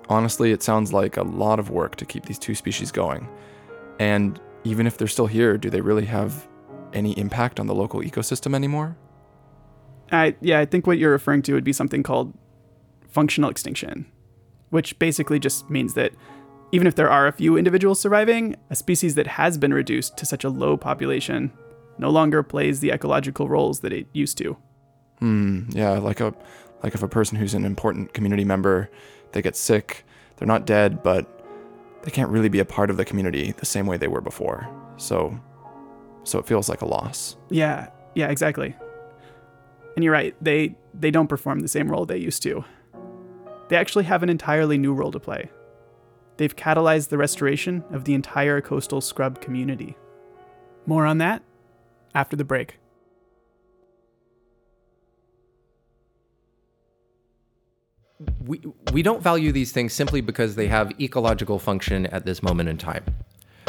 Honestly, 0.08 0.50
it 0.50 0.62
sounds 0.62 0.92
like 0.92 1.16
a 1.16 1.22
lot 1.22 1.60
of 1.60 1.70
work 1.70 1.96
to 1.96 2.04
keep 2.04 2.24
these 2.24 2.38
two 2.38 2.54
species 2.54 2.90
going. 2.90 3.28
And 4.00 4.40
even 4.64 4.86
if 4.86 4.98
they're 4.98 5.06
still 5.06 5.26
here, 5.26 5.56
do 5.56 5.70
they 5.70 5.80
really 5.80 6.06
have 6.06 6.48
any 6.92 7.12
impact 7.12 7.60
on 7.60 7.66
the 7.66 7.74
local 7.74 8.00
ecosystem 8.00 8.54
anymore? 8.54 8.96
I 10.10 10.34
yeah, 10.40 10.58
I 10.58 10.64
think 10.64 10.86
what 10.86 10.98
you're 10.98 11.12
referring 11.12 11.42
to 11.42 11.54
would 11.54 11.62
be 11.62 11.72
something 11.72 12.02
called 12.02 12.36
functional 13.08 13.50
extinction, 13.50 14.06
which 14.70 14.98
basically 14.98 15.38
just 15.38 15.70
means 15.70 15.94
that 15.94 16.12
even 16.72 16.86
if 16.86 16.96
there 16.96 17.10
are 17.10 17.26
a 17.26 17.32
few 17.32 17.56
individuals 17.56 18.00
surviving, 18.00 18.56
a 18.70 18.74
species 18.74 19.14
that 19.14 19.26
has 19.26 19.58
been 19.58 19.74
reduced 19.74 20.16
to 20.16 20.26
such 20.26 20.42
a 20.42 20.48
low 20.48 20.76
population 20.76 21.52
no 22.00 22.10
longer 22.10 22.42
plays 22.42 22.80
the 22.80 22.90
ecological 22.90 23.48
roles 23.48 23.80
that 23.80 23.92
it 23.92 24.06
used 24.12 24.38
to. 24.38 24.56
Hmm, 25.18 25.64
yeah, 25.70 25.98
like 25.98 26.20
a 26.20 26.34
like 26.82 26.94
if 26.94 27.02
a 27.02 27.08
person 27.08 27.36
who's 27.36 27.54
an 27.54 27.64
important 27.64 28.14
community 28.14 28.44
member, 28.44 28.90
they 29.32 29.42
get 29.42 29.54
sick, 29.54 30.04
they're 30.36 30.48
not 30.48 30.64
dead, 30.64 31.02
but 31.02 31.26
they 32.02 32.10
can't 32.10 32.30
really 32.30 32.48
be 32.48 32.58
a 32.58 32.64
part 32.64 32.88
of 32.88 32.96
the 32.96 33.04
community 33.04 33.52
the 33.52 33.66
same 33.66 33.86
way 33.86 33.98
they 33.98 34.08
were 34.08 34.22
before. 34.22 34.66
So 34.96 35.38
so 36.24 36.38
it 36.38 36.46
feels 36.46 36.68
like 36.68 36.80
a 36.80 36.86
loss. 36.86 37.36
Yeah, 37.50 37.88
yeah, 38.14 38.28
exactly. 38.28 38.74
And 39.94 40.02
you're 40.02 40.12
right, 40.12 40.34
they 40.40 40.74
they 40.94 41.10
don't 41.10 41.28
perform 41.28 41.60
the 41.60 41.68
same 41.68 41.90
role 41.90 42.06
they 42.06 42.16
used 42.16 42.42
to. 42.44 42.64
They 43.68 43.76
actually 43.76 44.04
have 44.04 44.22
an 44.22 44.30
entirely 44.30 44.78
new 44.78 44.94
role 44.94 45.12
to 45.12 45.20
play. 45.20 45.50
They've 46.38 46.56
catalyzed 46.56 47.10
the 47.10 47.18
restoration 47.18 47.84
of 47.90 48.04
the 48.04 48.14
entire 48.14 48.62
coastal 48.62 49.02
scrub 49.02 49.42
community. 49.42 49.96
More 50.86 51.04
on 51.04 51.18
that 51.18 51.42
after 52.14 52.36
the 52.36 52.44
break. 52.44 52.78
we 58.44 58.60
we 58.92 59.02
don't 59.02 59.22
value 59.22 59.52
these 59.52 59.72
things 59.72 59.92
simply 59.92 60.20
because 60.20 60.54
they 60.54 60.66
have 60.66 60.92
ecological 61.00 61.58
function 61.58 62.06
at 62.06 62.24
this 62.24 62.42
moment 62.42 62.68
in 62.68 62.76
time. 62.76 63.04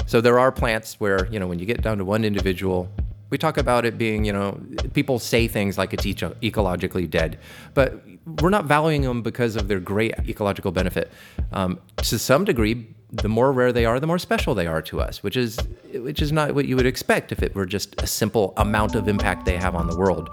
So 0.06 0.20
there 0.22 0.40
are 0.40 0.52
plants 0.52 1.00
where 1.00 1.28
you 1.28 1.40
know 1.40 1.48
when 1.48 1.60
you 1.60 1.66
get 1.66 1.82
down 1.82 1.98
to 2.00 2.06
one 2.06 2.26
individual, 2.26 2.90
we 3.30 3.38
talk 3.38 3.58
about 3.58 3.86
it 3.86 3.98
being 3.98 4.26
you 4.26 4.34
know 4.34 4.60
people 4.94 5.20
say 5.20 5.48
things 5.48 5.78
like 5.78 5.94
it's 5.94 6.06
eco- 6.06 6.36
ecologically 6.42 7.10
dead, 7.10 7.40
but 7.74 8.02
we're 8.42 8.50
not 8.50 8.66
valuing 8.66 9.02
them 9.04 9.22
because 9.22 9.56
of 9.56 9.68
their 9.68 9.80
great 9.80 10.14
ecological 10.28 10.72
benefit. 10.72 11.12
Um, 11.54 11.80
to 11.98 12.20
some 12.20 12.46
degree, 12.46 12.88
the 13.12 13.30
more 13.30 13.52
rare 13.52 13.74
they 13.74 13.86
are, 13.86 14.00
the 14.00 14.08
more 14.08 14.20
special 14.20 14.56
they 14.56 14.68
are 14.68 14.82
to 14.84 15.02
us, 15.02 15.22
which 15.22 15.36
is 15.36 15.60
which 15.94 16.22
is 16.22 16.32
not 16.32 16.56
what 16.56 16.66
you 16.66 16.76
would 16.76 16.86
expect 16.86 17.32
if 17.32 17.44
it 17.44 17.54
were 17.54 17.66
just 17.66 18.02
a 18.02 18.08
simple 18.08 18.54
amount 18.58 18.96
of 18.96 19.08
impact 19.08 19.46
they 19.46 19.58
have 19.58 19.76
on 19.76 19.88
the 19.88 19.96
world. 19.98 20.30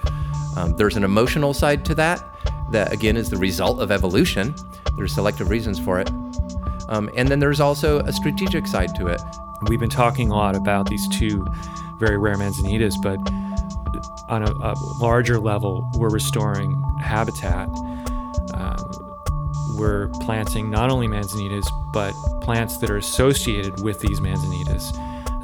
Um, 0.57 0.77
there's 0.77 0.97
an 0.97 1.05
emotional 1.05 1.53
side 1.53 1.85
to 1.87 1.95
that 1.97 2.25
that 2.73 2.93
again 2.93 3.17
is 3.17 3.31
the 3.31 3.37
result 3.37 3.81
of 3.81 3.91
evolution. 3.91 4.55
There's 4.97 5.14
selective 5.14 5.51
reasons 5.51 5.79
for 5.79 6.01
it. 6.01 6.11
Um, 6.88 7.11
and 7.17 7.29
then 7.29 7.38
there's 7.38 7.61
also 7.61 8.01
a 8.01 8.12
strategic 8.12 8.67
side 8.67 8.95
to 8.97 9.09
it. 9.09 9.21
We've 9.69 9.81
been 9.81 9.91
talking 9.91 10.31
a 10.31 10.35
lot 10.35 10.57
about 10.57 10.88
these 10.88 11.07
two 11.09 11.47
very 11.99 12.17
rare 12.17 12.37
manzanitas, 12.37 12.95
but 13.03 13.19
on 14.29 14.43
a, 14.43 14.51
a 14.51 14.75
larger 15.01 15.38
level, 15.38 15.88
we're 15.95 16.11
restoring 16.11 16.81
habitat. 17.01 17.69
Uh, 18.55 18.88
we're 19.79 20.09
planting 20.21 20.71
not 20.71 20.91
only 20.91 21.07
manzanitas, 21.07 21.67
but 21.93 22.12
plants 22.43 22.77
that 22.79 22.91
are 22.91 22.97
associated 22.97 23.83
with 23.83 24.01
these 24.01 24.21
manzanitas. 24.21 24.93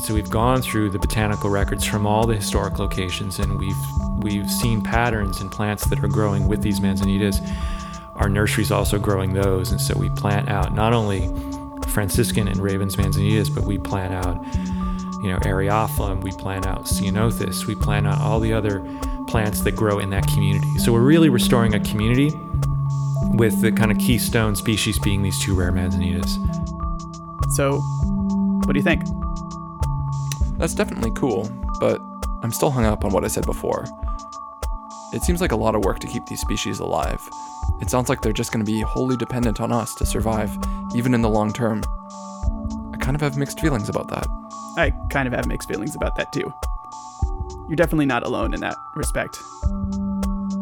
So 0.00 0.12
we've 0.12 0.28
gone 0.28 0.60
through 0.60 0.90
the 0.90 0.98
botanical 0.98 1.48
records 1.48 1.84
from 1.84 2.06
all 2.06 2.26
the 2.26 2.34
historic 2.34 2.78
locations, 2.78 3.38
and 3.38 3.58
we've 3.58 3.76
we've 4.18 4.50
seen 4.50 4.82
patterns 4.82 5.40
in 5.40 5.48
plants 5.48 5.86
that 5.86 6.02
are 6.02 6.08
growing 6.08 6.48
with 6.48 6.62
these 6.62 6.80
manzanitas. 6.80 7.40
Our 8.16 8.28
nursery's 8.28 8.70
also 8.70 8.98
growing 8.98 9.32
those, 9.32 9.70
and 9.70 9.80
so 9.80 9.98
we 9.98 10.10
plant 10.10 10.48
out 10.48 10.74
not 10.74 10.92
only 10.92 11.28
Franciscan 11.88 12.48
and 12.48 12.58
Ravens 12.58 12.96
manzanitas, 12.96 13.54
but 13.54 13.64
we 13.64 13.78
plant 13.78 14.12
out, 14.12 14.44
you 15.22 15.30
know, 15.30 15.38
Eriophyllum, 15.38 16.22
we 16.22 16.32
plant 16.32 16.66
out 16.66 16.84
Ceanothus, 16.84 17.66
we 17.66 17.74
plant 17.74 18.06
out 18.06 18.20
all 18.20 18.40
the 18.40 18.52
other 18.52 18.80
plants 19.26 19.60
that 19.60 19.72
grow 19.72 19.98
in 19.98 20.10
that 20.10 20.26
community. 20.26 20.78
So 20.78 20.92
we're 20.92 21.00
really 21.00 21.28
restoring 21.28 21.74
a 21.74 21.80
community 21.80 22.30
with 23.36 23.60
the 23.60 23.72
kind 23.72 23.90
of 23.90 23.98
keystone 23.98 24.56
species 24.56 24.98
being 24.98 25.22
these 25.22 25.38
two 25.40 25.54
rare 25.54 25.72
manzanitas. 25.72 26.34
So, 27.54 27.78
what 28.64 28.72
do 28.72 28.78
you 28.78 28.82
think? 28.82 29.02
That's 30.58 30.74
definitely 30.74 31.10
cool, 31.14 31.50
but 31.80 32.00
I'm 32.42 32.52
still 32.52 32.70
hung 32.70 32.84
up 32.84 33.04
on 33.04 33.12
what 33.12 33.24
I 33.24 33.28
said 33.28 33.46
before. 33.46 33.86
It 35.12 35.22
seems 35.22 35.40
like 35.40 35.52
a 35.52 35.56
lot 35.56 35.74
of 35.74 35.84
work 35.84 36.00
to 36.00 36.06
keep 36.06 36.26
these 36.26 36.40
species 36.40 36.78
alive. 36.78 37.20
It 37.80 37.90
sounds 37.90 38.08
like 38.08 38.20
they're 38.20 38.32
just 38.32 38.52
going 38.52 38.64
to 38.64 38.70
be 38.70 38.80
wholly 38.80 39.16
dependent 39.16 39.60
on 39.60 39.72
us 39.72 39.94
to 39.96 40.06
survive, 40.06 40.56
even 40.94 41.14
in 41.14 41.22
the 41.22 41.28
long 41.28 41.52
term. 41.52 41.82
I 42.92 42.96
kind 42.98 43.14
of 43.14 43.20
have 43.20 43.36
mixed 43.36 43.60
feelings 43.60 43.88
about 43.88 44.08
that. 44.08 44.26
I 44.76 44.92
kind 45.10 45.26
of 45.26 45.34
have 45.34 45.46
mixed 45.46 45.68
feelings 45.68 45.94
about 45.94 46.16
that 46.16 46.32
too. 46.32 46.52
You're 47.68 47.76
definitely 47.76 48.06
not 48.06 48.24
alone 48.24 48.54
in 48.54 48.60
that 48.60 48.76
respect. 48.94 49.38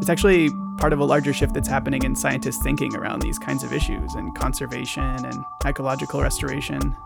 It's 0.03 0.11
actually 0.11 0.51
part 0.79 0.93
of 0.93 0.99
a 0.99 1.05
larger 1.05 1.33
shift 1.33 1.55
that's 1.55 1.69
happening 1.69 2.03
in 2.03 2.17
scientists' 2.17 2.61
thinking 2.61 2.93
around 2.97 3.23
these 3.23 3.38
kinds 3.38 3.62
of 3.62 3.73
issues 3.73 4.15
and 4.15 4.35
conservation 4.35 5.05
and 5.05 5.45
ecological 5.65 6.21
restoration 6.21 6.97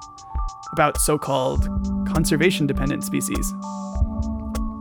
about 0.72 0.98
so 0.98 1.18
called 1.18 1.68
conservation 2.08 2.66
dependent 2.66 3.04
species. 3.04 3.52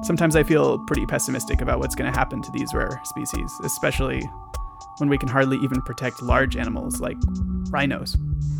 Sometimes 0.03 0.37
I 0.37 0.43
feel 0.43 0.79
pretty 0.85 1.05
pessimistic 1.05 1.59
about 1.59 1.79
what's 1.79 1.93
going 1.93 2.09
to 2.09 2.17
happen 2.17 2.41
to 2.41 2.51
these 2.53 2.73
rare 2.73 3.01
species, 3.03 3.51
especially 3.65 4.21
when 4.99 5.09
we 5.09 5.17
can 5.17 5.27
hardly 5.27 5.57
even 5.57 5.81
protect 5.81 6.21
large 6.21 6.55
animals 6.55 7.01
like 7.01 7.17
rhinos. 7.69 8.13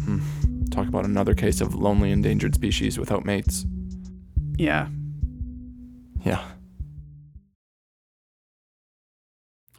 Hmm. 0.04 0.20
Talk 0.70 0.90
about 0.90 1.06
another 1.06 1.34
case 1.34 1.62
of 1.62 1.74
lonely 1.76 2.12
endangered 2.12 2.56
species 2.56 3.00
without 3.00 3.24
mates. 3.24 3.66
Yeah. 4.58 4.90
Yeah. 6.26 6.44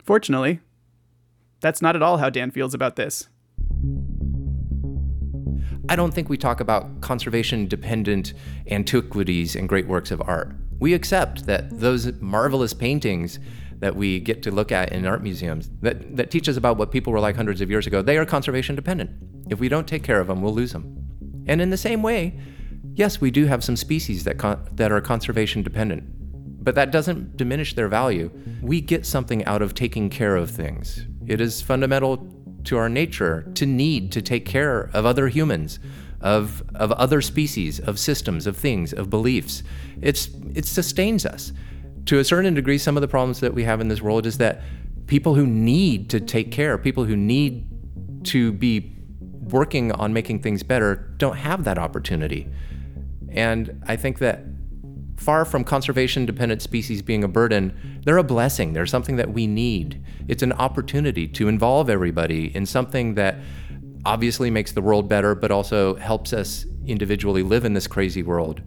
Fortunately, 0.06 0.60
that's 1.60 1.82
not 1.82 1.96
at 1.96 2.02
all 2.02 2.18
how 2.18 2.30
Dan 2.30 2.52
feels 2.52 2.74
about 2.74 2.94
this. 2.94 3.28
I 5.88 5.96
don't 5.96 6.14
think 6.14 6.28
we 6.28 6.36
talk 6.36 6.60
about 6.60 7.00
conservation 7.00 7.66
dependent 7.66 8.32
antiquities 8.70 9.56
and 9.56 9.68
great 9.68 9.88
works 9.88 10.12
of 10.12 10.22
art. 10.22 10.54
We 10.78 10.94
accept 10.94 11.46
that 11.46 11.80
those 11.80 12.12
marvelous 12.20 12.72
paintings 12.72 13.40
that 13.78 13.96
we 13.96 14.20
get 14.20 14.44
to 14.44 14.52
look 14.52 14.70
at 14.70 14.92
in 14.92 15.06
art 15.06 15.24
museums 15.24 15.70
that, 15.80 16.16
that 16.16 16.30
teach 16.30 16.48
us 16.48 16.56
about 16.56 16.76
what 16.76 16.92
people 16.92 17.12
were 17.12 17.20
like 17.20 17.34
hundreds 17.34 17.60
of 17.60 17.68
years 17.68 17.88
ago, 17.88 18.00
they 18.00 18.16
are 18.16 18.24
conservation 18.24 18.76
dependent. 18.76 19.10
If 19.50 19.58
we 19.58 19.68
don't 19.68 19.88
take 19.88 20.04
care 20.04 20.20
of 20.20 20.28
them, 20.28 20.40
we'll 20.40 20.54
lose 20.54 20.72
them. 20.72 21.44
And 21.48 21.60
in 21.60 21.70
the 21.70 21.76
same 21.76 22.02
way, 22.02 22.38
yes, 22.94 23.20
we 23.20 23.32
do 23.32 23.46
have 23.46 23.64
some 23.64 23.76
species 23.76 24.22
that, 24.22 24.38
con- 24.38 24.68
that 24.72 24.92
are 24.92 25.00
conservation 25.00 25.62
dependent, 25.62 26.25
but 26.66 26.74
that 26.74 26.90
doesn't 26.90 27.36
diminish 27.36 27.74
their 27.76 27.86
value. 27.86 28.28
We 28.60 28.80
get 28.80 29.06
something 29.06 29.44
out 29.44 29.62
of 29.62 29.72
taking 29.72 30.10
care 30.10 30.34
of 30.34 30.50
things. 30.50 31.06
It 31.24 31.40
is 31.40 31.62
fundamental 31.62 32.26
to 32.64 32.76
our 32.76 32.88
nature 32.88 33.48
to 33.54 33.66
need 33.66 34.10
to 34.10 34.20
take 34.20 34.44
care 34.44 34.90
of 34.92 35.06
other 35.06 35.28
humans, 35.28 35.78
of, 36.20 36.64
of 36.74 36.90
other 36.90 37.22
species, 37.22 37.78
of 37.78 38.00
systems, 38.00 38.48
of 38.48 38.56
things, 38.56 38.92
of 38.92 39.08
beliefs. 39.08 39.62
It's, 40.02 40.28
it 40.56 40.64
sustains 40.66 41.24
us. 41.24 41.52
to 42.06 42.18
a 42.18 42.24
certain 42.24 42.52
degree, 42.54 42.78
some 42.78 42.96
of 42.96 43.00
the 43.00 43.06
problems 43.06 43.38
that 43.40 43.54
we 43.54 43.62
have 43.62 43.80
in 43.80 43.86
this 43.86 44.02
world 44.02 44.26
is 44.26 44.38
that 44.38 44.62
people 45.06 45.36
who 45.36 45.46
need 45.46 46.10
to 46.10 46.18
take 46.18 46.50
care, 46.50 46.76
people 46.78 47.04
who 47.04 47.16
need 47.16 47.64
to 48.24 48.50
be 48.50 48.92
working 49.50 49.92
on 49.92 50.12
making 50.12 50.42
things 50.42 50.64
better, 50.64 51.14
don't 51.18 51.36
have 51.36 51.62
that 51.62 51.78
opportunity. 51.78 52.48
And 53.30 53.84
I 53.86 53.94
think 53.94 54.18
that 54.18 54.40
far 55.16 55.44
from 55.44 55.64
conservation 55.64 56.26
dependent 56.26 56.62
species 56.62 57.02
being 57.02 57.24
a 57.24 57.28
burden, 57.28 58.00
they're 58.04 58.18
a 58.18 58.24
blessing. 58.24 58.72
They're 58.72 58.86
something 58.86 59.16
that 59.16 59.32
we 59.32 59.46
need. 59.46 60.02
It's 60.28 60.42
an 60.42 60.52
opportunity 60.52 61.26
to 61.28 61.48
involve 61.48 61.88
everybody 61.90 62.54
in 62.54 62.66
something 62.66 63.14
that 63.14 63.36
obviously 64.04 64.50
makes 64.50 64.72
the 64.72 64.82
world 64.82 65.08
better, 65.08 65.34
but 65.34 65.50
also 65.50 65.96
helps 65.96 66.32
us 66.32 66.66
individually 66.86 67.42
live 67.42 67.64
in 67.64 67.74
this 67.74 67.86
crazy 67.86 68.22
world 68.22 68.62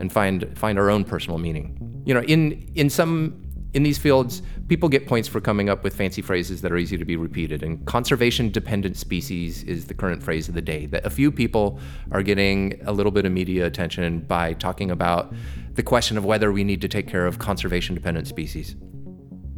and 0.00 0.12
find 0.12 0.56
find 0.58 0.78
our 0.78 0.90
own 0.90 1.04
personal 1.04 1.38
meaning. 1.38 2.02
You 2.04 2.14
know, 2.14 2.22
in 2.22 2.70
in 2.74 2.90
some 2.90 3.42
in 3.74 3.82
these 3.82 3.96
fields, 3.98 4.42
people 4.68 4.88
get 4.88 5.06
points 5.06 5.28
for 5.28 5.40
coming 5.40 5.70
up 5.70 5.82
with 5.82 5.96
fancy 5.96 6.20
phrases 6.20 6.60
that 6.60 6.70
are 6.70 6.76
easy 6.76 6.98
to 6.98 7.04
be 7.04 7.16
repeated. 7.16 7.62
And 7.62 7.84
conservation 7.86 8.50
dependent 8.50 8.96
species 8.96 9.62
is 9.64 9.86
the 9.86 9.94
current 9.94 10.22
phrase 10.22 10.48
of 10.48 10.54
the 10.54 10.60
day. 10.60 10.86
That 10.86 11.06
a 11.06 11.10
few 11.10 11.32
people 11.32 11.78
are 12.10 12.22
getting 12.22 12.80
a 12.84 12.92
little 12.92 13.12
bit 13.12 13.24
of 13.24 13.32
media 13.32 13.64
attention 13.66 14.20
by 14.20 14.52
talking 14.54 14.90
about 14.90 15.34
the 15.74 15.82
question 15.82 16.18
of 16.18 16.24
whether 16.24 16.52
we 16.52 16.64
need 16.64 16.82
to 16.82 16.88
take 16.88 17.08
care 17.08 17.26
of 17.26 17.38
conservation 17.38 17.94
dependent 17.94 18.26
species. 18.26 18.76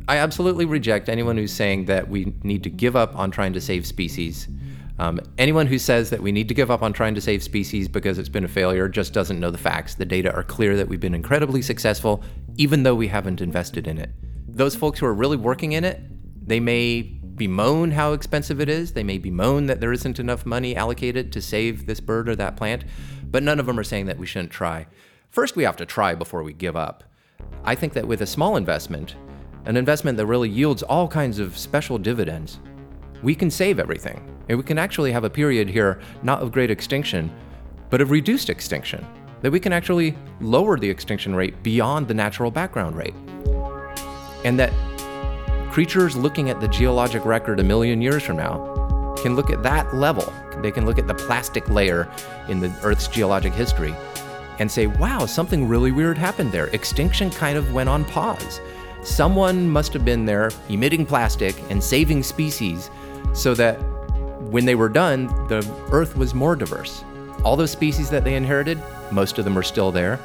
I 0.07 0.19
absolutely 0.19 0.67
reject 0.67 1.09
anyone 1.09 1.37
who's 1.37 1.53
saying 1.53 1.87
that 1.87 2.09
we 2.09 2.35
need 2.43 2.63
to 2.65 2.71
give 2.71 2.95
up 2.95 3.17
on 3.17 3.31
trying 3.31 3.55
to 3.55 3.61
save 3.61 3.87
species. 3.87 4.49
Um, 4.99 5.21
anyone 5.39 5.67
who 5.67 5.79
says 5.79 6.11
that 6.11 6.23
we 6.23 6.31
need 6.31 6.49
to 6.49 6.55
give 6.55 6.71
up 6.71 6.83
on 6.83 6.93
trying 6.93 7.15
to 7.17 7.21
save 7.21 7.43
species 7.43 7.89
because 7.89 8.19
it's 8.19 8.29
been 8.29 8.45
a 8.45 8.49
failure 8.49 8.89
just 8.89 9.13
doesn't 9.13 9.41
know 9.41 9.51
the 9.51 9.59
facts. 9.59 9.97
The 9.97 10.05
data 10.05 10.33
are 10.33 10.45
clear 10.45 10.77
that 10.77 10.89
we've 10.89 11.01
been 11.01 11.15
incredibly 11.15 11.63
successful, 11.63 12.23
even 12.57 12.85
though 12.85 12.95
we 12.95 13.09
haven't 13.09 13.41
invested 13.41 13.89
in 13.89 13.99
it. 13.99 14.11
Those 14.47 14.77
folks 14.77 15.01
who 15.01 15.07
are 15.07 15.15
really 15.15 15.37
working 15.37 15.73
in 15.73 15.85
it, 15.85 16.01
they 16.47 16.61
may 16.61 17.03
bemoan 17.35 17.91
how 17.91 18.13
expensive 18.13 18.61
it 18.61 18.69
is. 18.69 18.93
They 18.93 19.03
may 19.03 19.19
bemoan 19.19 19.67
that 19.67 19.81
there 19.81 19.93
isn't 19.93 20.21
enough 20.21 20.47
money 20.47 20.77
allocated 20.77 21.33
to 21.33 21.43
save 21.43 21.87
this 21.87 21.99
bird 21.99 22.29
or 22.29 22.37
that 22.37 22.57
plant, 22.57 22.85
but 23.25 23.43
none 23.43 23.59
of 23.59 23.67
them 23.67 23.79
are 23.81 23.85
saying 23.85 24.07
that 24.07 24.19
we 24.19 24.27
shouldn't 24.27 24.53
try. 24.53 24.87
First, 25.31 25.57
we 25.57 25.65
have 25.65 25.77
to 25.79 25.87
try 25.87 26.15
before 26.15 26.45
we 26.45 26.53
give 26.53 26.77
up. 26.77 27.03
I 27.65 27.75
think 27.75 27.95
that 27.95 28.07
with 28.07 28.23
a 28.23 28.27
small 28.27 28.57
investment, 28.57 29.17
an 29.65 29.77
investment 29.77 30.17
that 30.19 30.27
really 30.27 30.49
yields 30.49 30.85
all 30.85 31.09
kinds 31.09 31.41
of 31.41 31.59
special 31.59 31.99
dividends, 31.99 32.61
we 33.25 33.35
can 33.35 33.51
save 33.51 33.81
everything. 33.81 34.23
And 34.49 34.59
we 34.59 34.63
can 34.63 34.79
actually 34.79 35.11
have 35.11 35.25
a 35.25 35.31
period 35.31 35.69
here, 35.69 35.99
not 36.23 36.43
of 36.43 36.53
great 36.53 36.71
extinction, 36.71 37.33
but 37.89 38.03
of 38.03 38.11
reduced 38.11 38.51
extinction. 38.51 39.05
That 39.41 39.51
we 39.51 39.59
can 39.59 39.73
actually 39.73 40.15
lower 40.41 40.79
the 40.79 40.89
extinction 40.89 41.35
rate 41.35 41.63
beyond 41.63 42.07
the 42.07 42.15
natural 42.15 42.51
background 42.51 42.97
rate. 42.97 43.15
And 44.45 44.59
that 44.61 44.73
creatures 45.73 46.17
looking 46.17 46.51
at 46.51 46.61
the 46.61 46.69
geologic 46.69 47.25
record 47.25 47.61
a 47.61 47.65
million 47.65 48.03
years 48.03 48.23
from 48.23 48.37
now 48.37 49.15
can 49.17 49.35
look 49.35 49.51
at 49.51 49.63
that 49.63 49.95
level. 49.95 50.31
They 50.61 50.71
can 50.71 50.85
look 50.85 50.99
at 50.99 51.07
the 51.07 51.15
plastic 51.15 51.67
layer 51.71 52.11
in 52.49 52.61
the 52.61 52.73
Earth's 52.83 53.09
geologic 53.09 53.55
history 53.55 53.95
and 54.59 54.71
say, 54.71 54.87
wow, 54.87 55.25
something 55.25 55.67
really 55.67 55.93
weird 55.93 56.19
happened 56.19 56.53
there. 56.53 56.67
Extinction 56.69 57.31
kind 57.31 57.57
of 57.57 57.73
went 57.73 57.89
on 57.89 58.05
pause. 58.05 58.61
Someone 59.03 59.69
must 59.69 59.93
have 59.95 60.05
been 60.05 60.27
there 60.27 60.51
emitting 60.69 61.07
plastic 61.07 61.55
and 61.71 61.83
saving 61.83 62.23
species 62.23 62.91
so 63.35 63.55
that 63.55 63.75
when 64.51 64.65
they 64.65 64.75
were 64.75 64.89
done, 64.89 65.27
the 65.49 65.69
Earth 65.91 66.17
was 66.17 66.33
more 66.35 66.57
diverse. 66.57 67.05
All 67.45 67.57
those 67.57 67.71
species 67.71 68.09
that 68.11 68.25
they 68.25 68.37
inherited, 68.37 68.83
most 69.13 69.39
of 69.39 69.45
them 69.45 69.59
are 69.59 69.63
still 69.63 69.93
there, 69.93 70.19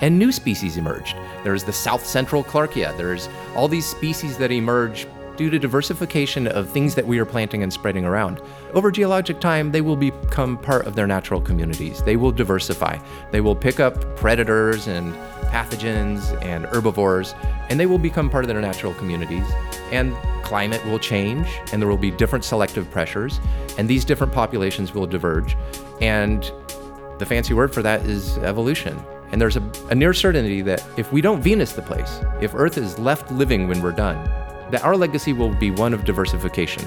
and 0.00 0.18
new 0.18 0.30
species 0.30 0.76
emerged. 0.76 1.16
There's 1.42 1.64
the 1.64 1.72
South 1.72 2.04
Central 2.04 2.44
Clarkia. 2.44 2.96
There's 2.98 3.28
all 3.54 3.68
these 3.68 3.86
species 3.86 4.36
that 4.38 4.50
emerge 4.50 5.06
due 5.36 5.50
to 5.50 5.58
diversification 5.58 6.46
of 6.46 6.70
things 6.70 6.94
that 6.94 7.06
we 7.06 7.18
are 7.18 7.24
planting 7.24 7.62
and 7.62 7.72
spreading 7.72 8.04
around. 8.04 8.40
Over 8.72 8.90
geologic 8.90 9.40
time, 9.40 9.72
they 9.72 9.80
will 9.80 9.96
become 9.96 10.58
part 10.58 10.86
of 10.86 10.94
their 10.94 11.06
natural 11.06 11.40
communities. 11.40 12.02
They 12.02 12.16
will 12.16 12.32
diversify. 12.32 12.98
They 13.32 13.40
will 13.40 13.56
pick 13.56 13.80
up 13.80 14.16
predators 14.16 14.86
and 14.86 15.14
pathogens 15.46 16.40
and 16.42 16.66
herbivores, 16.66 17.34
and 17.68 17.78
they 17.78 17.86
will 17.86 17.98
become 17.98 18.28
part 18.28 18.44
of 18.44 18.48
their 18.48 18.60
natural 18.60 18.94
communities. 18.94 19.46
And 19.90 20.14
climate 20.42 20.84
will 20.86 20.98
change, 20.98 21.48
and 21.72 21.80
there 21.80 21.88
will 21.88 21.96
be 21.96 22.10
different 22.10 22.44
selective 22.44 22.90
pressures, 22.90 23.40
and 23.78 23.88
these 23.88 24.04
different 24.04 24.32
populations 24.32 24.94
will 24.94 25.06
diverge. 25.06 25.56
And 26.00 26.50
the 27.18 27.26
fancy 27.26 27.54
word 27.54 27.72
for 27.72 27.82
that 27.82 28.04
is 28.04 28.38
evolution. 28.38 28.98
And 29.32 29.40
there's 29.40 29.56
a, 29.56 29.72
a 29.90 29.94
near 29.94 30.14
certainty 30.14 30.62
that 30.62 30.84
if 30.96 31.12
we 31.12 31.20
don't 31.20 31.40
Venus 31.40 31.72
the 31.72 31.82
place, 31.82 32.20
if 32.40 32.54
Earth 32.54 32.78
is 32.78 32.98
left 32.98 33.30
living 33.32 33.66
when 33.66 33.82
we're 33.82 33.92
done, 33.92 34.16
that 34.70 34.84
our 34.84 34.96
legacy 34.96 35.32
will 35.32 35.54
be 35.54 35.70
one 35.70 35.94
of 35.94 36.04
diversification. 36.04 36.84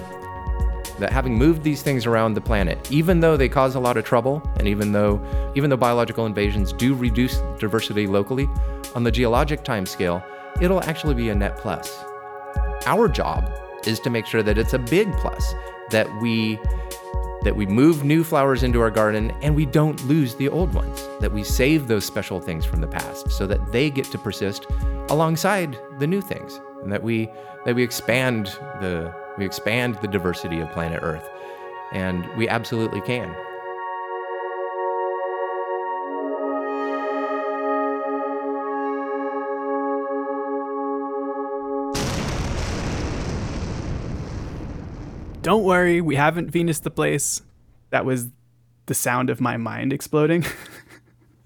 That 1.00 1.14
having 1.14 1.38
moved 1.38 1.64
these 1.64 1.82
things 1.82 2.06
around 2.06 2.34
the 2.34 2.42
planet, 2.42 2.92
even 2.92 3.22
though 3.22 3.38
they 3.38 3.48
cause 3.48 3.76
a 3.76 3.80
lot 3.80 3.96
of 3.96 4.04
trouble, 4.04 4.42
and 4.58 4.68
even 4.68 4.92
though 4.92 5.22
even 5.56 5.70
though 5.70 5.78
biological 5.78 6.26
invasions 6.26 6.74
do 6.74 6.94
reduce 6.94 7.38
diversity 7.58 8.06
locally, 8.06 8.48
on 8.96 9.04
the 9.04 9.12
geologic 9.12 9.64
timescale, 9.64 10.24
it'll 10.62 10.84
actually 10.84 11.16
be 11.16 11.30
a 11.30 11.36
net 11.36 11.58
plus. 11.58 12.04
Our 12.86 13.08
job 13.08 13.50
is 13.86 14.00
to 14.02 14.10
make 14.10 14.26
sure 14.26 14.44
that 14.44 14.58
it's 14.58 14.74
a 14.74 14.80
big 14.80 15.12
plus, 15.18 15.54
that 15.92 16.08
we 16.22 16.60
that 17.44 17.56
we 17.56 17.66
move 17.66 18.04
new 18.04 18.22
flowers 18.22 18.64
into 18.64 18.82
our 18.82 18.92
garden 18.92 19.32
and 19.42 19.56
we 19.56 19.66
don't 19.66 20.04
lose 20.06 20.36
the 20.36 20.50
old 20.50 20.74
ones, 20.74 21.08
that 21.22 21.32
we 21.32 21.44
save 21.44 21.88
those 21.88 22.04
special 22.06 22.42
things 22.42 22.66
from 22.66 22.82
the 22.82 22.88
past 22.88 23.32
so 23.32 23.48
that 23.48 23.72
they 23.72 23.90
get 23.90 24.04
to 24.06 24.18
persist 24.18 24.66
alongside 25.10 25.78
the 26.00 26.08
new 26.08 26.22
things, 26.22 26.60
and 26.84 26.92
that 26.92 27.04
we 27.04 27.30
that 27.66 27.76
we 27.76 27.84
expand 27.84 28.48
the 28.82 29.14
we 29.38 29.46
expand 29.46 29.96
the 30.02 30.08
diversity 30.08 30.60
of 30.60 30.70
planet 30.72 31.00
Earth. 31.02 31.28
And 31.92 32.28
we 32.38 32.48
absolutely 32.48 33.02
can. 33.02 33.36
Don't 45.42 45.64
worry, 45.64 46.00
we 46.00 46.16
haven't 46.16 46.52
Venus 46.52 46.80
the 46.80 46.92
place. 46.92 47.42
That 47.90 48.06
was 48.06 48.28
the 48.86 48.94
sound 48.94 49.30
of 49.30 49.42
my 49.42 49.58
mind 49.58 49.94
exploding. 49.94 50.46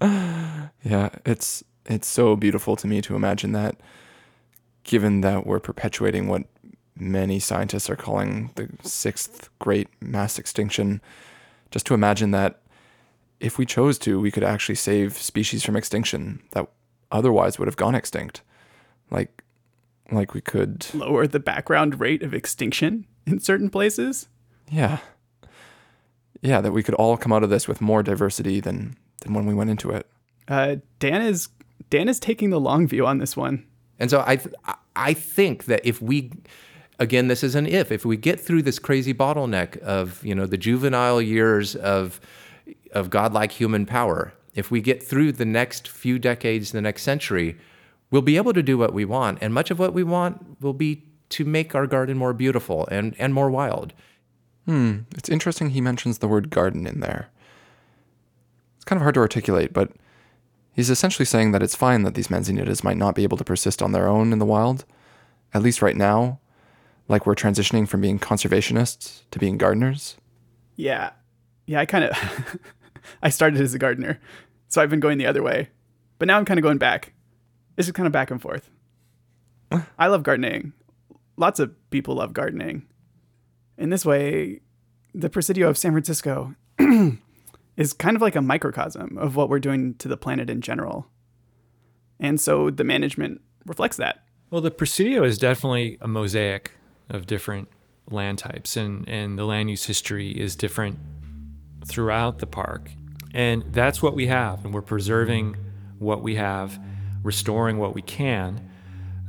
yeah, 0.00 1.08
it's 1.24 1.64
it's 1.86 2.08
so 2.08 2.36
beautiful 2.36 2.76
to 2.76 2.86
me 2.86 3.00
to 3.02 3.14
imagine 3.14 3.52
that 3.52 3.76
given 4.84 5.22
that 5.22 5.46
we're 5.46 5.60
perpetuating 5.60 6.28
what 6.28 6.44
many 6.96 7.38
scientists 7.38 7.90
are 7.90 7.96
calling 7.96 8.50
the 8.54 8.68
sixth 8.82 9.50
great 9.58 9.88
mass 10.00 10.38
extinction, 10.38 11.00
just 11.70 11.86
to 11.86 11.94
imagine 11.94 12.30
that 12.30 12.60
if 13.40 13.58
we 13.58 13.66
chose 13.66 13.98
to, 13.98 14.20
we 14.20 14.30
could 14.30 14.44
actually 14.44 14.76
save 14.76 15.16
species 15.16 15.64
from 15.64 15.76
extinction 15.76 16.42
that 16.52 16.68
otherwise 17.10 17.58
would 17.58 17.68
have 17.68 17.76
gone 17.76 17.94
extinct. 17.94 18.42
Like 19.10 19.42
like 20.10 20.34
we 20.34 20.40
could 20.40 20.86
lower 20.94 21.26
the 21.26 21.40
background 21.40 21.98
rate 21.98 22.22
of 22.22 22.34
extinction 22.34 23.06
in 23.26 23.40
certain 23.40 23.70
places. 23.70 24.28
Yeah. 24.70 24.98
Yeah, 26.42 26.60
that 26.60 26.72
we 26.72 26.82
could 26.82 26.94
all 26.94 27.16
come 27.16 27.32
out 27.32 27.42
of 27.42 27.50
this 27.50 27.66
with 27.66 27.80
more 27.80 28.02
diversity 28.02 28.60
than 28.60 28.96
than 29.22 29.34
when 29.34 29.46
we 29.46 29.54
went 29.54 29.70
into 29.70 29.90
it. 29.90 30.06
Uh, 30.46 30.76
Dan 30.98 31.22
is 31.22 31.48
Dan 31.90 32.08
is 32.08 32.20
taking 32.20 32.50
the 32.50 32.60
long 32.60 32.86
view 32.86 33.06
on 33.06 33.18
this 33.18 33.36
one. 33.36 33.66
And 33.98 34.10
so 34.10 34.20
I 34.20 34.40
I 34.96 35.14
think 35.14 35.64
that 35.64 35.80
if 35.84 36.00
we 36.02 36.32
again 36.98 37.28
this 37.28 37.42
is 37.42 37.54
an 37.54 37.66
if 37.66 37.90
if 37.90 38.04
we 38.04 38.16
get 38.16 38.40
through 38.40 38.62
this 38.62 38.78
crazy 38.78 39.14
bottleneck 39.14 39.78
of 39.78 40.24
you 40.24 40.34
know 40.34 40.46
the 40.46 40.58
juvenile 40.58 41.20
years 41.20 41.74
of 41.76 42.20
of 42.92 43.10
godlike 43.10 43.52
human 43.52 43.84
power 43.84 44.32
if 44.54 44.70
we 44.70 44.80
get 44.80 45.02
through 45.02 45.32
the 45.32 45.44
next 45.44 45.88
few 45.88 46.18
decades 46.18 46.72
the 46.72 46.80
next 46.80 47.02
century 47.02 47.56
we'll 48.14 48.22
be 48.22 48.36
able 48.36 48.52
to 48.52 48.62
do 48.62 48.78
what 48.78 48.94
we 48.94 49.04
want. 49.04 49.38
And 49.40 49.52
much 49.52 49.72
of 49.72 49.80
what 49.80 49.92
we 49.92 50.04
want 50.04 50.60
will 50.60 50.72
be 50.72 51.02
to 51.30 51.44
make 51.44 51.74
our 51.74 51.84
garden 51.84 52.16
more 52.16 52.32
beautiful 52.32 52.86
and 52.88 53.16
and 53.18 53.34
more 53.34 53.50
wild. 53.50 53.92
Hmm. 54.66 55.00
It's 55.16 55.28
interesting 55.28 55.70
he 55.70 55.80
mentions 55.80 56.18
the 56.18 56.28
word 56.28 56.48
garden 56.48 56.86
in 56.86 57.00
there. 57.00 57.28
It's 58.76 58.84
kind 58.84 58.98
of 58.98 59.02
hard 59.02 59.16
to 59.16 59.20
articulate 59.20 59.72
but 59.72 59.90
he's 60.74 60.90
essentially 60.90 61.24
saying 61.24 61.52
that 61.52 61.62
it's 61.62 61.74
fine 61.74 62.02
that 62.02 62.14
these 62.14 62.28
manzanitas 62.28 62.84
might 62.84 62.98
not 62.98 63.14
be 63.14 63.22
able 63.22 63.38
to 63.38 63.44
persist 63.44 63.80
on 63.82 63.92
their 63.92 64.08
own 64.08 64.32
in 64.32 64.38
the 64.38 64.44
wild 64.44 64.84
at 65.54 65.62
least 65.62 65.80
right 65.80 65.96
now 65.96 66.40
like 67.08 67.26
we're 67.26 67.34
transitioning 67.34 67.86
from 67.86 68.00
being 68.00 68.18
conservationists 68.18 69.22
to 69.30 69.38
being 69.38 69.58
gardeners? 69.58 70.16
Yeah. 70.76 71.10
Yeah, 71.66 71.80
I 71.80 71.86
kind 71.86 72.04
of 72.04 72.58
I 73.22 73.28
started 73.28 73.60
as 73.60 73.74
a 73.74 73.78
gardener. 73.78 74.20
So 74.68 74.82
I've 74.82 74.90
been 74.90 75.00
going 75.00 75.18
the 75.18 75.26
other 75.26 75.42
way. 75.42 75.70
But 76.18 76.28
now 76.28 76.38
I'm 76.38 76.44
kind 76.44 76.58
of 76.58 76.62
going 76.62 76.78
back. 76.78 77.12
This 77.76 77.86
is 77.86 77.92
kind 77.92 78.06
of 78.06 78.12
back 78.12 78.30
and 78.30 78.40
forth. 78.40 78.70
I 79.98 80.06
love 80.06 80.22
gardening. 80.22 80.72
Lots 81.36 81.60
of 81.60 81.74
people 81.90 82.16
love 82.16 82.32
gardening. 82.32 82.86
In 83.76 83.90
this 83.90 84.04
way, 84.04 84.60
the 85.14 85.28
Presidio 85.28 85.68
of 85.68 85.76
San 85.76 85.92
Francisco 85.92 86.54
is 87.76 87.92
kind 87.92 88.16
of 88.16 88.22
like 88.22 88.36
a 88.36 88.42
microcosm 88.42 89.18
of 89.18 89.36
what 89.36 89.48
we're 89.48 89.58
doing 89.58 89.94
to 89.94 90.08
the 90.08 90.16
planet 90.16 90.48
in 90.48 90.60
general. 90.60 91.06
And 92.20 92.40
so 92.40 92.70
the 92.70 92.84
management 92.84 93.40
reflects 93.66 93.96
that. 93.96 94.24
Well, 94.50 94.60
the 94.60 94.70
Presidio 94.70 95.24
is 95.24 95.38
definitely 95.38 95.98
a 96.00 96.06
mosaic 96.06 96.72
of 97.08 97.26
different 97.26 97.68
land 98.10 98.38
types, 98.38 98.76
and, 98.76 99.08
and 99.08 99.38
the 99.38 99.44
land 99.44 99.70
use 99.70 99.86
history 99.86 100.30
is 100.30 100.54
different 100.54 100.98
throughout 101.86 102.38
the 102.38 102.46
park. 102.46 102.90
And 103.32 103.64
that's 103.72 104.00
what 104.00 104.14
we 104.14 104.26
have, 104.28 104.64
and 104.64 104.72
we're 104.72 104.82
preserving 104.82 105.56
what 105.98 106.22
we 106.22 106.36
have, 106.36 106.78
restoring 107.22 107.78
what 107.78 107.94
we 107.94 108.02
can. 108.02 108.70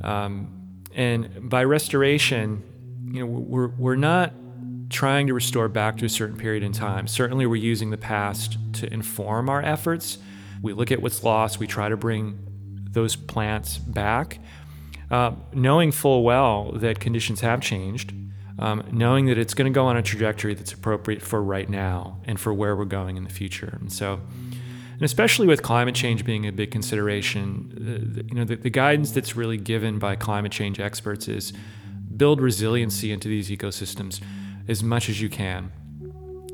Um, 0.02 0.84
and 0.94 1.50
by 1.50 1.64
restoration, 1.64 2.62
you 3.10 3.20
know, 3.20 3.26
we're, 3.26 3.68
we're 3.68 3.96
not 3.96 4.32
trying 4.90 5.26
to 5.26 5.34
restore 5.34 5.68
back 5.68 5.96
to 5.98 6.04
a 6.04 6.08
certain 6.08 6.36
period 6.36 6.62
in 6.62 6.72
time. 6.72 7.06
Certainly, 7.06 7.46
we're 7.46 7.56
using 7.56 7.90
the 7.90 7.96
past 7.96 8.58
to 8.74 8.92
inform 8.92 9.48
our 9.48 9.62
efforts. 9.62 10.18
We 10.62 10.72
look 10.72 10.90
at 10.90 11.02
what's 11.02 11.22
lost, 11.22 11.58
we 11.58 11.66
try 11.66 11.88
to 11.88 11.96
bring 11.96 12.38
those 12.90 13.14
plants 13.14 13.78
back, 13.78 14.38
uh, 15.10 15.32
knowing 15.52 15.92
full 15.92 16.22
well 16.22 16.72
that 16.72 16.98
conditions 16.98 17.40
have 17.40 17.60
changed, 17.60 18.12
um, 18.58 18.84
knowing 18.90 19.26
that 19.26 19.38
it's 19.38 19.54
going 19.54 19.70
to 19.70 19.74
go 19.74 19.86
on 19.86 19.96
a 19.96 20.02
trajectory 20.02 20.54
that's 20.54 20.72
appropriate 20.72 21.20
for 21.20 21.42
right 21.42 21.68
now 21.68 22.18
and 22.24 22.40
for 22.40 22.54
where 22.54 22.74
we're 22.74 22.84
going 22.84 23.16
in 23.16 23.24
the 23.24 23.30
future. 23.30 23.76
And 23.80 23.92
so, 23.92 24.20
and 24.94 25.02
especially 25.02 25.46
with 25.46 25.62
climate 25.62 25.94
change 25.94 26.24
being 26.24 26.46
a 26.46 26.52
big 26.52 26.70
consideration, 26.70 27.70
the, 28.14 28.24
you 28.24 28.34
know, 28.34 28.44
the, 28.44 28.56
the 28.56 28.70
guidance 28.70 29.10
that's 29.10 29.36
really 29.36 29.58
given 29.58 29.98
by 29.98 30.16
climate 30.16 30.52
change 30.52 30.80
experts 30.80 31.28
is 31.28 31.52
build 32.16 32.40
resiliency 32.40 33.12
into 33.12 33.28
these 33.28 33.50
ecosystems 33.50 34.22
as 34.68 34.82
much 34.82 35.08
as 35.08 35.20
you 35.20 35.28
can 35.28 35.70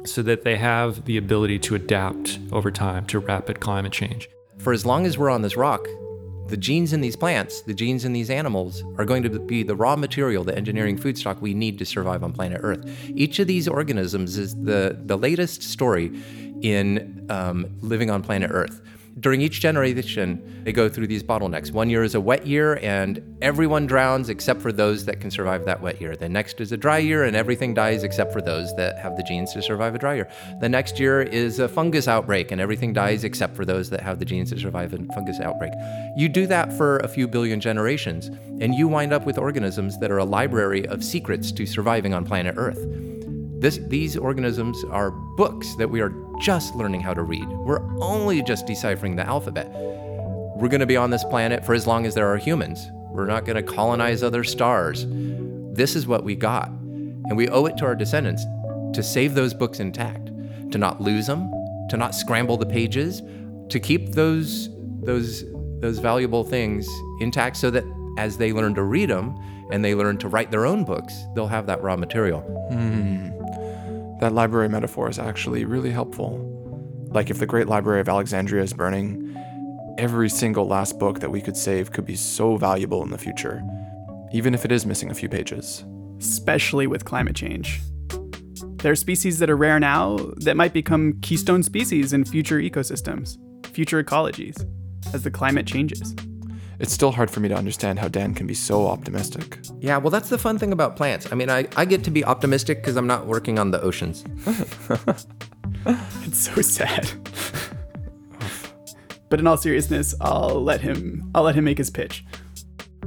so 0.04 0.22
that 0.22 0.42
they 0.42 0.56
have 0.56 1.04
the 1.04 1.16
ability 1.16 1.58
to 1.58 1.74
adapt 1.74 2.38
over 2.50 2.70
time 2.70 3.06
to 3.06 3.18
rapid 3.18 3.60
climate 3.60 3.92
change. 3.92 4.28
For 4.58 4.72
as 4.72 4.84
long 4.84 5.06
as 5.06 5.16
we're 5.16 5.30
on 5.30 5.42
this 5.42 5.56
rock, 5.56 5.86
the 6.48 6.56
genes 6.56 6.92
in 6.92 7.00
these 7.00 7.16
plants, 7.16 7.62
the 7.62 7.74
genes 7.74 8.04
in 8.04 8.12
these 8.12 8.28
animals, 8.28 8.82
are 8.98 9.04
going 9.04 9.22
to 9.22 9.30
be 9.38 9.62
the 9.62 9.76
raw 9.76 9.96
material, 9.96 10.44
the 10.44 10.56
engineering 10.56 10.98
food 10.98 11.16
stock 11.16 11.40
we 11.40 11.54
need 11.54 11.78
to 11.78 11.84
survive 11.84 12.22
on 12.22 12.32
planet 12.32 12.60
Earth. 12.62 12.84
Each 13.14 13.38
of 13.38 13.46
these 13.46 13.68
organisms 13.68 14.36
is 14.36 14.54
the, 14.56 15.00
the 15.04 15.16
latest 15.16 15.62
story 15.62 16.12
in 16.62 17.26
um, 17.30 17.66
living 17.80 18.10
on 18.10 18.22
planet 18.22 18.50
Earth 18.52 18.82
during 19.20 19.42
each 19.42 19.60
generation, 19.60 20.62
they 20.64 20.72
go 20.72 20.88
through 20.88 21.06
these 21.06 21.22
bottlenecks. 21.22 21.70
One 21.70 21.90
year 21.90 22.02
is 22.02 22.14
a 22.14 22.20
wet 22.20 22.46
year, 22.46 22.78
and 22.82 23.36
everyone 23.42 23.86
drowns 23.86 24.28
except 24.28 24.62
for 24.62 24.72
those 24.72 25.04
that 25.04 25.20
can 25.20 25.30
survive 25.30 25.64
that 25.66 25.80
wet 25.82 26.00
year. 26.00 26.16
The 26.16 26.28
next 26.28 26.60
is 26.60 26.72
a 26.72 26.76
dry 26.76 26.98
year, 26.98 27.24
and 27.24 27.36
everything 27.36 27.74
dies 27.74 28.04
except 28.04 28.32
for 28.32 28.40
those 28.40 28.74
that 28.76 28.98
have 28.98 29.16
the 29.16 29.22
genes 29.22 29.52
to 29.52 29.62
survive 29.62 29.94
a 29.94 29.98
dry 29.98 30.14
year. 30.14 30.30
The 30.60 30.68
next 30.68 30.98
year 30.98 31.22
is 31.22 31.58
a 31.58 31.68
fungus 31.68 32.08
outbreak, 32.08 32.52
and 32.52 32.60
everything 32.60 32.92
dies 32.92 33.24
except 33.24 33.54
for 33.54 33.64
those 33.64 33.90
that 33.90 34.00
have 34.00 34.18
the 34.18 34.24
genes 34.24 34.50
to 34.50 34.58
survive 34.58 34.94
a 34.94 34.98
fungus 35.12 35.40
outbreak. 35.40 35.72
You 36.16 36.28
do 36.28 36.46
that 36.46 36.72
for 36.76 36.98
a 36.98 37.08
few 37.08 37.28
billion 37.28 37.60
generations, 37.60 38.28
and 38.60 38.74
you 38.74 38.88
wind 38.88 39.12
up 39.12 39.26
with 39.26 39.36
organisms 39.36 39.98
that 39.98 40.10
are 40.10 40.18
a 40.18 40.24
library 40.24 40.86
of 40.86 41.04
secrets 41.04 41.52
to 41.52 41.66
surviving 41.66 42.14
on 42.14 42.24
planet 42.24 42.54
Earth. 42.56 42.78
This, 43.60 43.78
these 43.86 44.16
organisms 44.16 44.82
are 44.90 45.12
books 45.12 45.76
that 45.76 45.88
we 45.88 46.00
are 46.00 46.10
just 46.40 46.74
learning 46.74 47.00
how 47.00 47.14
to 47.14 47.22
read. 47.22 47.48
We're 47.48 47.82
only 48.00 48.42
just 48.42 48.66
deciphering 48.66 49.16
the 49.16 49.26
alphabet. 49.26 49.68
We're 50.56 50.68
going 50.68 50.80
to 50.80 50.86
be 50.86 50.96
on 50.96 51.10
this 51.10 51.24
planet 51.24 51.64
for 51.64 51.74
as 51.74 51.86
long 51.86 52.06
as 52.06 52.14
there 52.14 52.32
are 52.32 52.36
humans. 52.36 52.90
We're 53.10 53.26
not 53.26 53.44
going 53.44 53.56
to 53.56 53.62
colonize 53.62 54.22
other 54.22 54.44
stars. 54.44 55.06
This 55.08 55.96
is 55.96 56.06
what 56.06 56.24
we 56.24 56.34
got. 56.34 56.68
And 56.68 57.36
we 57.36 57.48
owe 57.48 57.66
it 57.66 57.76
to 57.78 57.84
our 57.84 57.94
descendants 57.94 58.44
to 58.94 59.02
save 59.02 59.34
those 59.34 59.54
books 59.54 59.80
intact, 59.80 60.30
to 60.70 60.78
not 60.78 61.00
lose 61.00 61.26
them, 61.26 61.50
to 61.90 61.96
not 61.96 62.14
scramble 62.14 62.56
the 62.56 62.66
pages, 62.66 63.22
to 63.68 63.80
keep 63.80 64.12
those, 64.12 64.68
those, 65.02 65.44
those 65.80 65.98
valuable 65.98 66.44
things 66.44 66.88
intact 67.20 67.56
so 67.56 67.70
that 67.70 67.84
as 68.18 68.36
they 68.36 68.52
learn 68.52 68.74
to 68.74 68.82
read 68.82 69.08
them 69.08 69.34
and 69.70 69.84
they 69.84 69.94
learn 69.94 70.18
to 70.18 70.28
write 70.28 70.50
their 70.50 70.66
own 70.66 70.84
books, 70.84 71.14
they'll 71.34 71.46
have 71.46 71.66
that 71.66 71.82
raw 71.82 71.96
material. 71.96 72.40
Hmm. 72.70 73.30
That 74.22 74.34
library 74.34 74.68
metaphor 74.68 75.10
is 75.10 75.18
actually 75.18 75.64
really 75.64 75.90
helpful. 75.90 76.38
Like 77.10 77.28
if 77.28 77.40
the 77.40 77.44
Great 77.44 77.66
Library 77.66 78.00
of 78.00 78.08
Alexandria 78.08 78.62
is 78.62 78.72
burning, 78.72 79.36
every 79.98 80.28
single 80.28 80.68
last 80.68 80.96
book 81.00 81.18
that 81.18 81.30
we 81.32 81.40
could 81.40 81.56
save 81.56 81.90
could 81.90 82.06
be 82.06 82.14
so 82.14 82.56
valuable 82.56 83.02
in 83.02 83.10
the 83.10 83.18
future, 83.18 83.60
even 84.32 84.54
if 84.54 84.64
it 84.64 84.70
is 84.70 84.86
missing 84.86 85.10
a 85.10 85.14
few 85.14 85.28
pages. 85.28 85.84
Especially 86.20 86.86
with 86.86 87.04
climate 87.04 87.34
change. 87.34 87.80
There 88.76 88.92
are 88.92 88.94
species 88.94 89.40
that 89.40 89.50
are 89.50 89.56
rare 89.56 89.80
now 89.80 90.18
that 90.36 90.56
might 90.56 90.72
become 90.72 91.18
keystone 91.22 91.64
species 91.64 92.12
in 92.12 92.24
future 92.24 92.58
ecosystems, 92.60 93.38
future 93.74 94.00
ecologies, 94.00 94.54
as 95.12 95.24
the 95.24 95.32
climate 95.32 95.66
changes. 95.66 96.14
It's 96.78 96.92
still 96.92 97.12
hard 97.12 97.30
for 97.30 97.40
me 97.40 97.48
to 97.48 97.54
understand 97.54 97.98
how 97.98 98.08
Dan 98.08 98.34
can 98.34 98.46
be 98.46 98.54
so 98.54 98.86
optimistic. 98.86 99.58
Yeah, 99.80 99.98
well, 99.98 100.10
that's 100.10 100.28
the 100.28 100.38
fun 100.38 100.58
thing 100.58 100.72
about 100.72 100.96
plants. 100.96 101.30
I 101.30 101.34
mean, 101.34 101.50
I, 101.50 101.68
I 101.76 101.84
get 101.84 102.04
to 102.04 102.10
be 102.10 102.24
optimistic 102.24 102.78
because 102.78 102.96
I'm 102.96 103.06
not 103.06 103.26
working 103.26 103.58
on 103.58 103.70
the 103.70 103.80
oceans. 103.80 104.24
it's 105.86 106.38
so 106.38 106.60
sad. 106.62 107.10
but 109.28 109.38
in 109.38 109.46
all 109.46 109.56
seriousness, 109.56 110.14
I'll 110.20 110.62
let 110.62 110.80
him 110.80 111.30
I'll 111.34 111.42
let 111.42 111.54
him 111.54 111.64
make 111.64 111.78
his 111.78 111.90
pitch. 111.90 112.24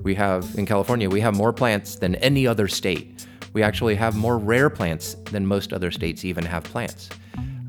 We 0.04 0.16
have 0.16 0.56
in 0.58 0.66
California, 0.66 1.10
we 1.10 1.22
have 1.22 1.36
more 1.36 1.52
plants 1.52 1.96
than 1.96 2.16
any 2.16 2.48
other 2.48 2.68
state. 2.68 3.26
We 3.54 3.64
actually 3.64 3.96
have 3.96 4.16
more 4.16 4.38
rare 4.38 4.70
plants 4.70 5.16
than 5.32 5.46
most 5.46 5.74
other 5.74 5.90
states 5.90 6.26
even 6.26 6.46
have 6.46 6.64
plants. 6.64 7.10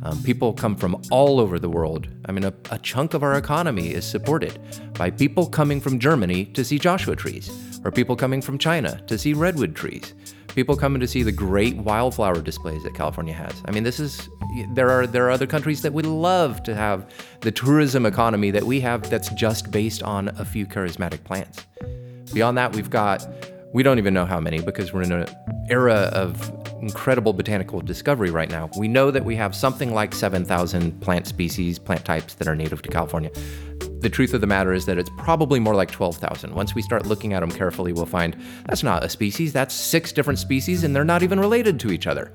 Um, 0.03 0.22
people 0.22 0.53
come 0.53 0.76
from 0.76 1.03
all 1.11 1.40
over 1.40 1.59
the 1.59 1.68
world. 1.68 2.09
I 2.26 2.32
mean, 2.32 2.44
a, 2.44 2.53
a, 2.70 2.78
chunk 2.78 3.14
of 3.14 3.22
our 3.22 3.34
economy 3.34 3.92
is 3.92 4.07
supported 4.07 4.59
by 4.94 5.11
people 5.11 5.47
coming 5.47 5.80
from 5.80 5.99
Germany 5.99 6.44
to 6.47 6.64
see 6.64 6.78
Joshua 6.78 7.16
trees, 7.16 7.51
or 7.84 7.90
people 7.90 8.14
coming 8.14 8.42
from 8.42 8.59
China 8.59 9.01
to 9.07 9.18
see 9.18 9.32
redwood 9.32 9.74
trees, 9.74 10.14
people 10.49 10.76
coming 10.76 11.01
to 11.01 11.09
see 11.09 11.22
the 11.22 11.32
great 11.32 11.76
wildflower 11.76 12.40
displays 12.40 12.82
that 12.84 12.94
California 12.94 13.34
has. 13.34 13.53
I 13.64 13.70
mean, 13.72 13.84
this 13.84 13.99
is 13.99 14.28
there 14.74 14.90
are 14.90 15.07
there 15.07 15.26
are 15.26 15.30
other 15.30 15.47
countries 15.47 15.82
that 15.82 15.92
would 15.92 16.07
love 16.07 16.62
to 16.64 16.74
have 16.74 17.11
the 17.40 17.51
tourism 17.51 18.07
economy 18.07 18.51
that 18.51 18.64
we 18.64 18.80
have 18.80 19.09
that's 19.09 19.30
just 19.30 19.70
based 19.70 20.03
on 20.03 20.28
a 20.28 20.44
few 20.44 20.66
charismatic 20.66 21.24
plants. 21.24 21.66
Beyond 22.32 22.59
that, 22.59 22.74
we've 22.74 22.90
got 22.90 23.26
we 23.77 23.83
don't 23.83 23.99
even 23.99 24.14
know 24.14 24.24
how 24.24 24.41
many 24.41 24.59
because 24.59 24.95
we're 24.95 25.03
in 25.03 25.12
an 25.12 25.29
era 25.68 26.09
of 26.14 26.51
incredible 26.81 27.35
botanical 27.35 27.83
discovery 27.83 28.31
right 28.31 28.49
now. 28.49 28.70
We 28.79 28.89
know 28.89 29.11
that 29.11 29.22
we 29.22 29.37
have 29.37 29.55
something 29.55 29.93
like 29.93 30.14
7,000 30.14 30.99
plant 31.03 31.27
species, 31.27 31.79
plant 31.79 32.03
types 32.03 32.33
that 32.37 32.49
are 32.49 32.55
native 32.55 32.81
to 32.81 32.89
California. 32.89 33.31
The 34.01 34.09
truth 34.09 34.33
of 34.33 34.41
the 34.41 34.47
matter 34.47 34.72
is 34.72 34.87
that 34.87 34.97
it's 34.97 35.11
probably 35.18 35.61
more 35.61 35.74
like 35.74 35.91
12,000. 35.91 36.55
Once 36.55 36.74
we 36.74 36.81
start 36.81 37.05
looking 37.05 37.35
at 37.35 37.41
them 37.41 37.51
carefully, 37.51 37.93
we'll 37.93 38.07
find 38.07 38.35
that's 38.64 38.83
not 38.83 39.05
a 39.05 39.11
species, 39.11 39.53
that's 39.53 39.74
six 39.74 40.11
different 40.11 40.39
species, 40.39 40.83
and 40.83 40.97
they're 40.97 41.05
not 41.05 41.22
even 41.22 41.39
related 41.39 41.79
to 41.81 41.91
each 41.91 42.07
other. 42.07 42.33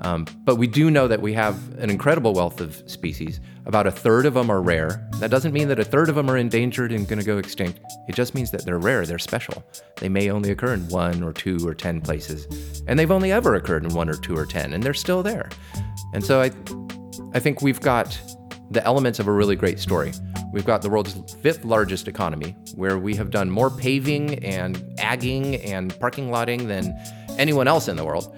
Um, 0.00 0.26
but 0.44 0.56
we 0.56 0.66
do 0.66 0.90
know 0.90 1.08
that 1.08 1.22
we 1.22 1.32
have 1.32 1.56
an 1.78 1.90
incredible 1.90 2.34
wealth 2.34 2.60
of 2.60 2.82
species. 2.86 3.40
About 3.64 3.86
a 3.86 3.90
third 3.90 4.26
of 4.26 4.34
them 4.34 4.50
are 4.50 4.60
rare. 4.60 5.08
That 5.18 5.30
doesn't 5.30 5.52
mean 5.52 5.68
that 5.68 5.78
a 5.78 5.84
third 5.84 6.08
of 6.08 6.14
them 6.14 6.30
are 6.30 6.36
endangered 6.36 6.92
and 6.92 7.08
going 7.08 7.18
to 7.18 7.24
go 7.24 7.38
extinct. 7.38 7.80
It 8.08 8.14
just 8.14 8.34
means 8.34 8.50
that 8.50 8.64
they're 8.64 8.78
rare, 8.78 9.06
they're 9.06 9.18
special. 9.18 9.64
They 9.96 10.08
may 10.08 10.30
only 10.30 10.50
occur 10.50 10.74
in 10.74 10.86
one 10.88 11.22
or 11.22 11.32
two 11.32 11.66
or 11.66 11.74
10 11.74 12.02
places. 12.02 12.82
And 12.86 12.98
they've 12.98 13.10
only 13.10 13.32
ever 13.32 13.54
occurred 13.54 13.84
in 13.84 13.94
one 13.94 14.08
or 14.08 14.14
two 14.14 14.36
or 14.36 14.46
10, 14.46 14.72
and 14.72 14.82
they're 14.82 14.94
still 14.94 15.22
there. 15.22 15.48
And 16.12 16.24
so 16.24 16.42
I, 16.42 16.50
I 17.34 17.40
think 17.40 17.62
we've 17.62 17.80
got 17.80 18.20
the 18.70 18.84
elements 18.84 19.18
of 19.18 19.28
a 19.28 19.32
really 19.32 19.56
great 19.56 19.78
story. 19.78 20.12
We've 20.52 20.64
got 20.64 20.82
the 20.82 20.90
world's 20.90 21.34
fifth 21.34 21.64
largest 21.64 22.08
economy, 22.08 22.56
where 22.74 22.98
we 22.98 23.14
have 23.16 23.30
done 23.30 23.50
more 23.50 23.70
paving 23.70 24.44
and 24.44 24.82
agging 24.98 25.56
and 25.56 25.98
parking 26.00 26.30
lotting 26.30 26.68
than 26.68 26.96
anyone 27.38 27.68
else 27.68 27.88
in 27.88 27.96
the 27.96 28.04
world. 28.04 28.34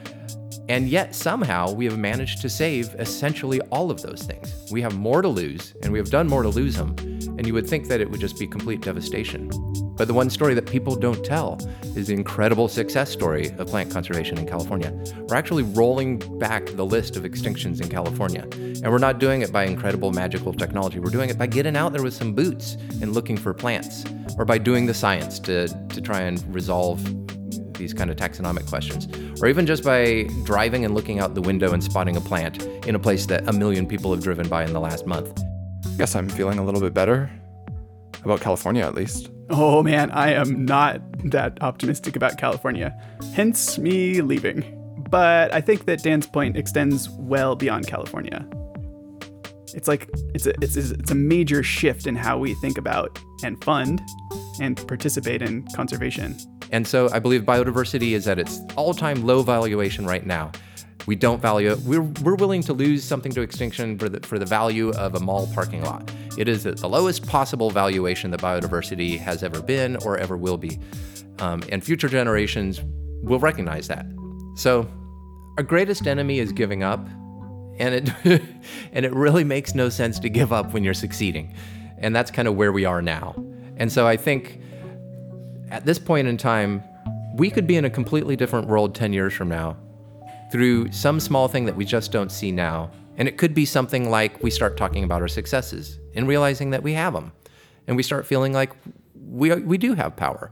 And 0.68 0.86
yet, 0.86 1.14
somehow, 1.14 1.72
we 1.72 1.86
have 1.86 1.96
managed 1.96 2.42
to 2.42 2.50
save 2.50 2.94
essentially 2.98 3.58
all 3.70 3.90
of 3.90 4.02
those 4.02 4.22
things. 4.22 4.70
We 4.70 4.82
have 4.82 4.98
more 4.98 5.22
to 5.22 5.28
lose, 5.28 5.74
and 5.82 5.90
we 5.90 5.98
have 5.98 6.10
done 6.10 6.28
more 6.28 6.42
to 6.42 6.50
lose 6.50 6.76
them. 6.76 6.94
And 6.98 7.46
you 7.46 7.54
would 7.54 7.66
think 7.66 7.88
that 7.88 8.02
it 8.02 8.10
would 8.10 8.20
just 8.20 8.38
be 8.38 8.46
complete 8.46 8.82
devastation. 8.82 9.48
But 9.96 10.08
the 10.08 10.14
one 10.14 10.28
story 10.28 10.52
that 10.54 10.66
people 10.66 10.94
don't 10.94 11.24
tell 11.24 11.58
is 11.96 12.08
the 12.08 12.14
incredible 12.14 12.68
success 12.68 13.10
story 13.10 13.50
of 13.56 13.66
plant 13.66 13.90
conservation 13.90 14.36
in 14.36 14.46
California. 14.46 14.92
We're 15.26 15.36
actually 15.36 15.62
rolling 15.62 16.18
back 16.38 16.66
the 16.66 16.84
list 16.84 17.16
of 17.16 17.22
extinctions 17.22 17.80
in 17.80 17.88
California. 17.88 18.42
And 18.52 18.92
we're 18.92 18.98
not 18.98 19.18
doing 19.18 19.40
it 19.40 19.50
by 19.50 19.64
incredible 19.64 20.12
magical 20.12 20.52
technology. 20.52 21.00
We're 21.00 21.10
doing 21.10 21.30
it 21.30 21.38
by 21.38 21.46
getting 21.46 21.76
out 21.76 21.94
there 21.94 22.02
with 22.02 22.14
some 22.14 22.34
boots 22.34 22.74
and 23.00 23.12
looking 23.14 23.38
for 23.38 23.54
plants, 23.54 24.04
or 24.36 24.44
by 24.44 24.58
doing 24.58 24.84
the 24.84 24.94
science 24.94 25.38
to, 25.40 25.68
to 25.88 26.00
try 26.00 26.20
and 26.20 26.54
resolve 26.54 27.02
these 27.78 27.94
kind 27.94 28.10
of 28.10 28.16
taxonomic 28.16 28.68
questions, 28.68 29.08
or 29.40 29.48
even 29.48 29.64
just 29.64 29.82
by 29.84 30.28
driving 30.44 30.84
and 30.84 30.94
looking 30.94 31.20
out 31.20 31.34
the 31.34 31.40
window 31.40 31.72
and 31.72 31.82
spotting 31.82 32.16
a 32.16 32.20
plant 32.20 32.62
in 32.86 32.94
a 32.94 32.98
place 32.98 33.26
that 33.26 33.48
a 33.48 33.52
million 33.52 33.86
people 33.86 34.10
have 34.12 34.22
driven 34.22 34.48
by 34.48 34.64
in 34.64 34.72
the 34.72 34.80
last 34.80 35.06
month. 35.06 35.42
Guess 35.96 36.14
I'm 36.14 36.28
feeling 36.28 36.58
a 36.58 36.64
little 36.64 36.80
bit 36.80 36.92
better 36.92 37.30
about 38.24 38.40
California, 38.40 38.84
at 38.84 38.94
least. 38.94 39.30
Oh 39.50 39.82
man, 39.82 40.10
I 40.10 40.32
am 40.34 40.64
not 40.66 41.00
that 41.30 41.56
optimistic 41.62 42.16
about 42.16 42.36
California, 42.36 42.94
hence 43.34 43.78
me 43.78 44.20
leaving. 44.20 44.74
But 45.08 45.54
I 45.54 45.62
think 45.62 45.86
that 45.86 46.02
Dan's 46.02 46.26
point 46.26 46.56
extends 46.56 47.08
well 47.08 47.56
beyond 47.56 47.86
California. 47.86 48.46
it's 49.74 49.88
like 49.88 50.08
it's 50.34 50.46
a 50.46 50.54
it's, 50.60 50.76
it's 50.76 51.10
a 51.10 51.14
major 51.14 51.62
shift 51.62 52.06
in 52.06 52.16
how 52.16 52.38
we 52.38 52.54
think 52.54 52.78
about 52.78 53.18
and 53.44 53.62
fund 53.64 54.02
and 54.60 54.76
participate 54.88 55.42
in 55.42 55.66
conservation. 55.74 56.36
And 56.72 56.86
so 56.86 57.08
I 57.12 57.18
believe 57.18 57.42
biodiversity 57.42 58.12
is 58.12 58.28
at 58.28 58.38
its 58.38 58.60
all-time 58.76 59.24
low 59.24 59.42
valuation 59.42 60.06
right 60.06 60.24
now. 60.24 60.52
We 61.06 61.16
don't 61.16 61.40
value 61.40 61.72
it. 61.72 61.78
We're, 61.80 62.02
we're 62.02 62.34
willing 62.34 62.62
to 62.64 62.74
lose 62.74 63.02
something 63.02 63.32
to 63.32 63.40
extinction 63.40 63.98
for 63.98 64.10
the, 64.10 64.20
for 64.20 64.38
the 64.38 64.44
value 64.44 64.90
of 64.90 65.14
a 65.14 65.20
mall 65.20 65.48
parking 65.54 65.82
lot. 65.82 66.10
It 66.36 66.48
is 66.48 66.66
at 66.66 66.76
the 66.76 66.88
lowest 66.88 67.26
possible 67.26 67.70
valuation 67.70 68.30
that 68.32 68.40
biodiversity 68.40 69.18
has 69.18 69.42
ever 69.42 69.62
been 69.62 69.96
or 70.04 70.18
ever 70.18 70.36
will 70.36 70.58
be. 70.58 70.78
Um, 71.38 71.62
and 71.72 71.82
future 71.82 72.08
generations 72.08 72.82
will 73.22 73.38
recognize 73.38 73.88
that. 73.88 74.04
So 74.54 74.86
our 75.56 75.62
greatest 75.62 76.06
enemy 76.06 76.40
is 76.40 76.52
giving 76.52 76.82
up. 76.82 77.06
And 77.78 77.94
it, 77.94 78.10
and 78.92 79.06
it 79.06 79.14
really 79.14 79.44
makes 79.44 79.74
no 79.74 79.88
sense 79.88 80.18
to 80.18 80.28
give 80.28 80.52
up 80.52 80.74
when 80.74 80.84
you're 80.84 80.94
succeeding. 80.94 81.54
And 81.96 82.14
that's 82.14 82.30
kind 82.30 82.48
of 82.48 82.54
where 82.54 82.70
we 82.70 82.84
are 82.84 83.00
now. 83.00 83.34
And 83.78 83.90
so 83.90 84.06
I 84.06 84.16
think 84.16 84.60
at 85.70 85.84
this 85.84 85.98
point 85.98 86.28
in 86.28 86.36
time, 86.36 86.82
we 87.34 87.50
could 87.50 87.66
be 87.66 87.76
in 87.76 87.84
a 87.84 87.90
completely 87.90 88.36
different 88.36 88.68
world 88.68 88.94
10 88.94 89.12
years 89.12 89.32
from 89.32 89.48
now 89.48 89.76
through 90.50 90.90
some 90.92 91.20
small 91.20 91.46
thing 91.48 91.66
that 91.66 91.76
we 91.76 91.84
just 91.84 92.10
don't 92.10 92.32
see 92.32 92.50
now. 92.50 92.90
And 93.16 93.28
it 93.28 93.36
could 93.36 93.54
be 93.54 93.64
something 93.64 94.10
like 94.10 94.42
we 94.42 94.50
start 94.50 94.76
talking 94.76 95.04
about 95.04 95.20
our 95.20 95.28
successes 95.28 95.98
and 96.14 96.26
realizing 96.26 96.70
that 96.70 96.82
we 96.82 96.94
have 96.94 97.12
them. 97.12 97.32
And 97.86 97.96
we 97.96 98.02
start 98.02 98.26
feeling 98.26 98.52
like 98.52 98.72
we, 99.14 99.54
we 99.54 99.78
do 99.78 99.94
have 99.94 100.16
power. 100.16 100.50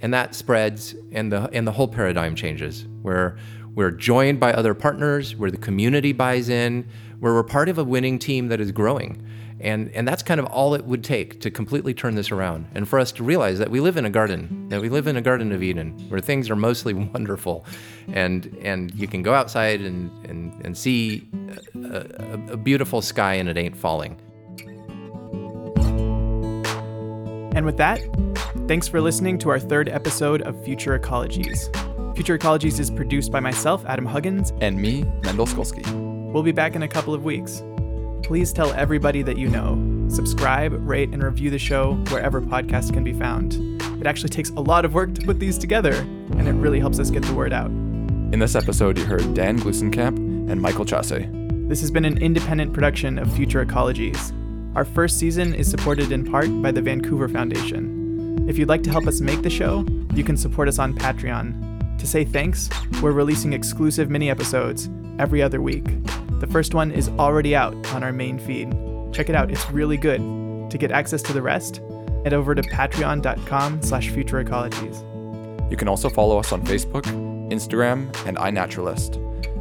And 0.00 0.12
that 0.14 0.34
spreads 0.34 0.94
and 1.12 1.32
the, 1.32 1.48
and 1.52 1.66
the 1.66 1.72
whole 1.72 1.88
paradigm 1.88 2.34
changes 2.34 2.86
where 3.02 3.36
we're 3.74 3.90
joined 3.90 4.38
by 4.38 4.52
other 4.52 4.74
partners, 4.74 5.34
where 5.34 5.50
the 5.50 5.56
community 5.56 6.12
buys 6.12 6.48
in, 6.48 6.88
where 7.20 7.32
we're 7.32 7.44
part 7.44 7.68
of 7.68 7.78
a 7.78 7.84
winning 7.84 8.18
team 8.18 8.48
that 8.48 8.60
is 8.60 8.72
growing. 8.72 9.26
And, 9.62 9.92
and 9.94 10.06
that's 10.06 10.24
kind 10.24 10.40
of 10.40 10.46
all 10.46 10.74
it 10.74 10.84
would 10.84 11.04
take 11.04 11.40
to 11.40 11.50
completely 11.50 11.94
turn 11.94 12.16
this 12.16 12.32
around 12.32 12.66
and 12.74 12.88
for 12.88 12.98
us 12.98 13.12
to 13.12 13.22
realize 13.22 13.60
that 13.60 13.70
we 13.70 13.78
live 13.78 13.96
in 13.96 14.04
a 14.04 14.10
garden, 14.10 14.68
that 14.70 14.82
we 14.82 14.88
live 14.88 15.06
in 15.06 15.16
a 15.16 15.22
Garden 15.22 15.52
of 15.52 15.62
Eden 15.62 15.92
where 16.08 16.20
things 16.20 16.50
are 16.50 16.56
mostly 16.56 16.92
wonderful. 17.14 17.64
And, 18.12 18.58
and 18.60 18.92
you 18.94 19.06
can 19.06 19.22
go 19.22 19.34
outside 19.34 19.80
and, 19.80 20.10
and, 20.26 20.66
and 20.66 20.76
see 20.76 21.28
a, 21.84 21.98
a, 21.98 22.52
a 22.52 22.56
beautiful 22.56 23.00
sky 23.00 23.34
and 23.34 23.48
it 23.48 23.56
ain't 23.56 23.76
falling. 23.76 24.18
And 27.54 27.64
with 27.64 27.76
that, 27.76 28.00
thanks 28.66 28.88
for 28.88 29.00
listening 29.00 29.38
to 29.38 29.50
our 29.50 29.60
third 29.60 29.88
episode 29.88 30.42
of 30.42 30.62
Future 30.64 30.98
Ecologies. 30.98 31.72
Future 32.16 32.36
Ecologies 32.36 32.80
is 32.80 32.90
produced 32.90 33.30
by 33.30 33.40
myself, 33.40 33.84
Adam 33.86 34.06
Huggins. 34.06 34.52
And 34.60 34.80
me, 34.80 35.04
Mendel 35.22 35.46
Skulski. 35.46 35.84
We'll 36.32 36.42
be 36.42 36.52
back 36.52 36.74
in 36.74 36.82
a 36.82 36.88
couple 36.88 37.14
of 37.14 37.24
weeks. 37.24 37.62
Please 38.22 38.52
tell 38.52 38.72
everybody 38.72 39.22
that 39.22 39.36
you 39.36 39.48
know. 39.48 40.06
Subscribe, 40.08 40.72
rate, 40.88 41.10
and 41.10 41.22
review 41.22 41.50
the 41.50 41.58
show 41.58 41.94
wherever 42.08 42.40
podcasts 42.40 42.92
can 42.92 43.02
be 43.02 43.12
found. 43.12 43.54
It 44.00 44.06
actually 44.06 44.28
takes 44.28 44.50
a 44.50 44.60
lot 44.60 44.84
of 44.84 44.94
work 44.94 45.14
to 45.14 45.22
put 45.22 45.40
these 45.40 45.58
together, 45.58 45.92
and 45.92 46.46
it 46.46 46.52
really 46.52 46.78
helps 46.78 46.98
us 46.98 47.10
get 47.10 47.24
the 47.24 47.34
word 47.34 47.52
out. 47.52 47.66
In 47.66 48.38
this 48.38 48.54
episode, 48.54 48.96
you 48.96 49.04
heard 49.04 49.34
Dan 49.34 49.58
Gluesenkamp 49.58 50.16
and 50.50 50.62
Michael 50.62 50.84
Chasse. 50.84 51.28
This 51.68 51.80
has 51.80 51.90
been 51.90 52.04
an 52.04 52.22
independent 52.22 52.72
production 52.72 53.18
of 53.18 53.32
Future 53.34 53.64
Ecologies. 53.64 54.32
Our 54.76 54.84
first 54.84 55.18
season 55.18 55.54
is 55.54 55.68
supported 55.68 56.12
in 56.12 56.24
part 56.24 56.48
by 56.62 56.70
the 56.70 56.80
Vancouver 56.80 57.28
Foundation. 57.28 58.48
If 58.48 58.56
you'd 58.56 58.68
like 58.68 58.82
to 58.84 58.90
help 58.90 59.06
us 59.06 59.20
make 59.20 59.42
the 59.42 59.50
show, 59.50 59.84
you 60.14 60.24
can 60.24 60.36
support 60.36 60.68
us 60.68 60.78
on 60.78 60.94
Patreon. 60.94 61.98
To 61.98 62.06
say 62.06 62.24
thanks, 62.24 62.70
we're 63.02 63.12
releasing 63.12 63.52
exclusive 63.52 64.10
mini 64.10 64.30
episodes 64.30 64.88
every 65.18 65.42
other 65.42 65.60
week. 65.60 65.86
The 66.42 66.48
first 66.48 66.74
one 66.74 66.90
is 66.90 67.08
already 67.20 67.54
out 67.54 67.72
on 67.92 68.02
our 68.02 68.12
main 68.12 68.36
feed. 68.36 68.74
Check 69.12 69.28
it 69.28 69.36
out, 69.36 69.52
it's 69.52 69.70
really 69.70 69.96
good. 69.96 70.18
To 70.72 70.76
get 70.76 70.90
access 70.90 71.22
to 71.22 71.32
the 71.32 71.40
rest, 71.40 71.80
head 72.24 72.34
over 72.34 72.52
to 72.52 72.62
patreon.com 72.62 73.80
slash 73.80 74.10
futureecologies. 74.10 75.70
You 75.70 75.76
can 75.76 75.86
also 75.86 76.10
follow 76.10 76.40
us 76.40 76.50
on 76.50 76.62
Facebook, 76.62 77.04
Instagram, 77.48 78.12
and 78.26 78.36
iNaturalist. 78.38 79.20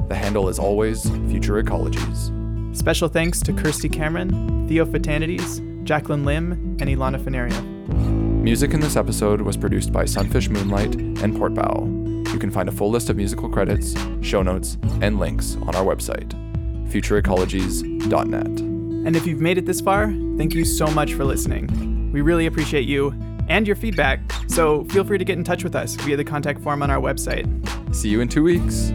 The 0.09 0.15
handle 0.15 0.49
is 0.49 0.57
always 0.57 1.07
Future 1.29 1.61
Ecologies. 1.61 2.75
Special 2.75 3.07
thanks 3.07 3.41
to 3.41 3.53
Kirsty 3.53 3.88
Cameron, 3.88 4.67
Theo 4.67 4.84
Fatanides, 4.84 5.84
Jacqueline 5.84 6.25
Lim, 6.25 6.53
and 6.79 6.89
Ilana 6.89 7.19
Fenario. 7.19 7.61
Music 8.41 8.73
in 8.73 8.79
this 8.79 8.95
episode 8.95 9.41
was 9.41 9.55
produced 9.55 9.93
by 9.93 10.05
Sunfish 10.05 10.49
Moonlight 10.49 10.95
and 10.95 11.38
Port 11.38 11.53
Bow. 11.53 11.86
You 12.34 12.39
can 12.39 12.49
find 12.49 12.67
a 12.67 12.71
full 12.71 12.89
list 12.89 13.11
of 13.11 13.17
musical 13.17 13.49
credits, 13.49 13.93
show 14.21 14.41
notes, 14.41 14.79
and 15.01 15.19
links 15.19 15.57
on 15.67 15.75
our 15.75 15.86
website, 15.86 16.34
futureecologies.net. 16.91 18.45
And 18.45 19.15
if 19.15 19.25
you've 19.25 19.41
made 19.41 19.57
it 19.57 19.65
this 19.65 19.81
far, 19.81 20.07
thank 20.37 20.53
you 20.53 20.65
so 20.65 20.85
much 20.87 21.13
for 21.13 21.25
listening. 21.25 22.11
We 22.11 22.21
really 22.21 22.45
appreciate 22.45 22.87
you 22.87 23.13
and 23.49 23.65
your 23.65 23.75
feedback, 23.75 24.19
so 24.47 24.83
feel 24.85 25.03
free 25.03 25.17
to 25.17 25.25
get 25.25 25.37
in 25.37 25.43
touch 25.43 25.63
with 25.63 25.75
us 25.75 25.95
via 25.95 26.15
the 26.15 26.23
contact 26.23 26.61
form 26.61 26.83
on 26.83 26.91
our 26.91 27.01
website. 27.01 27.45
See 27.95 28.09
you 28.09 28.21
in 28.21 28.27
two 28.27 28.43
weeks. 28.43 28.91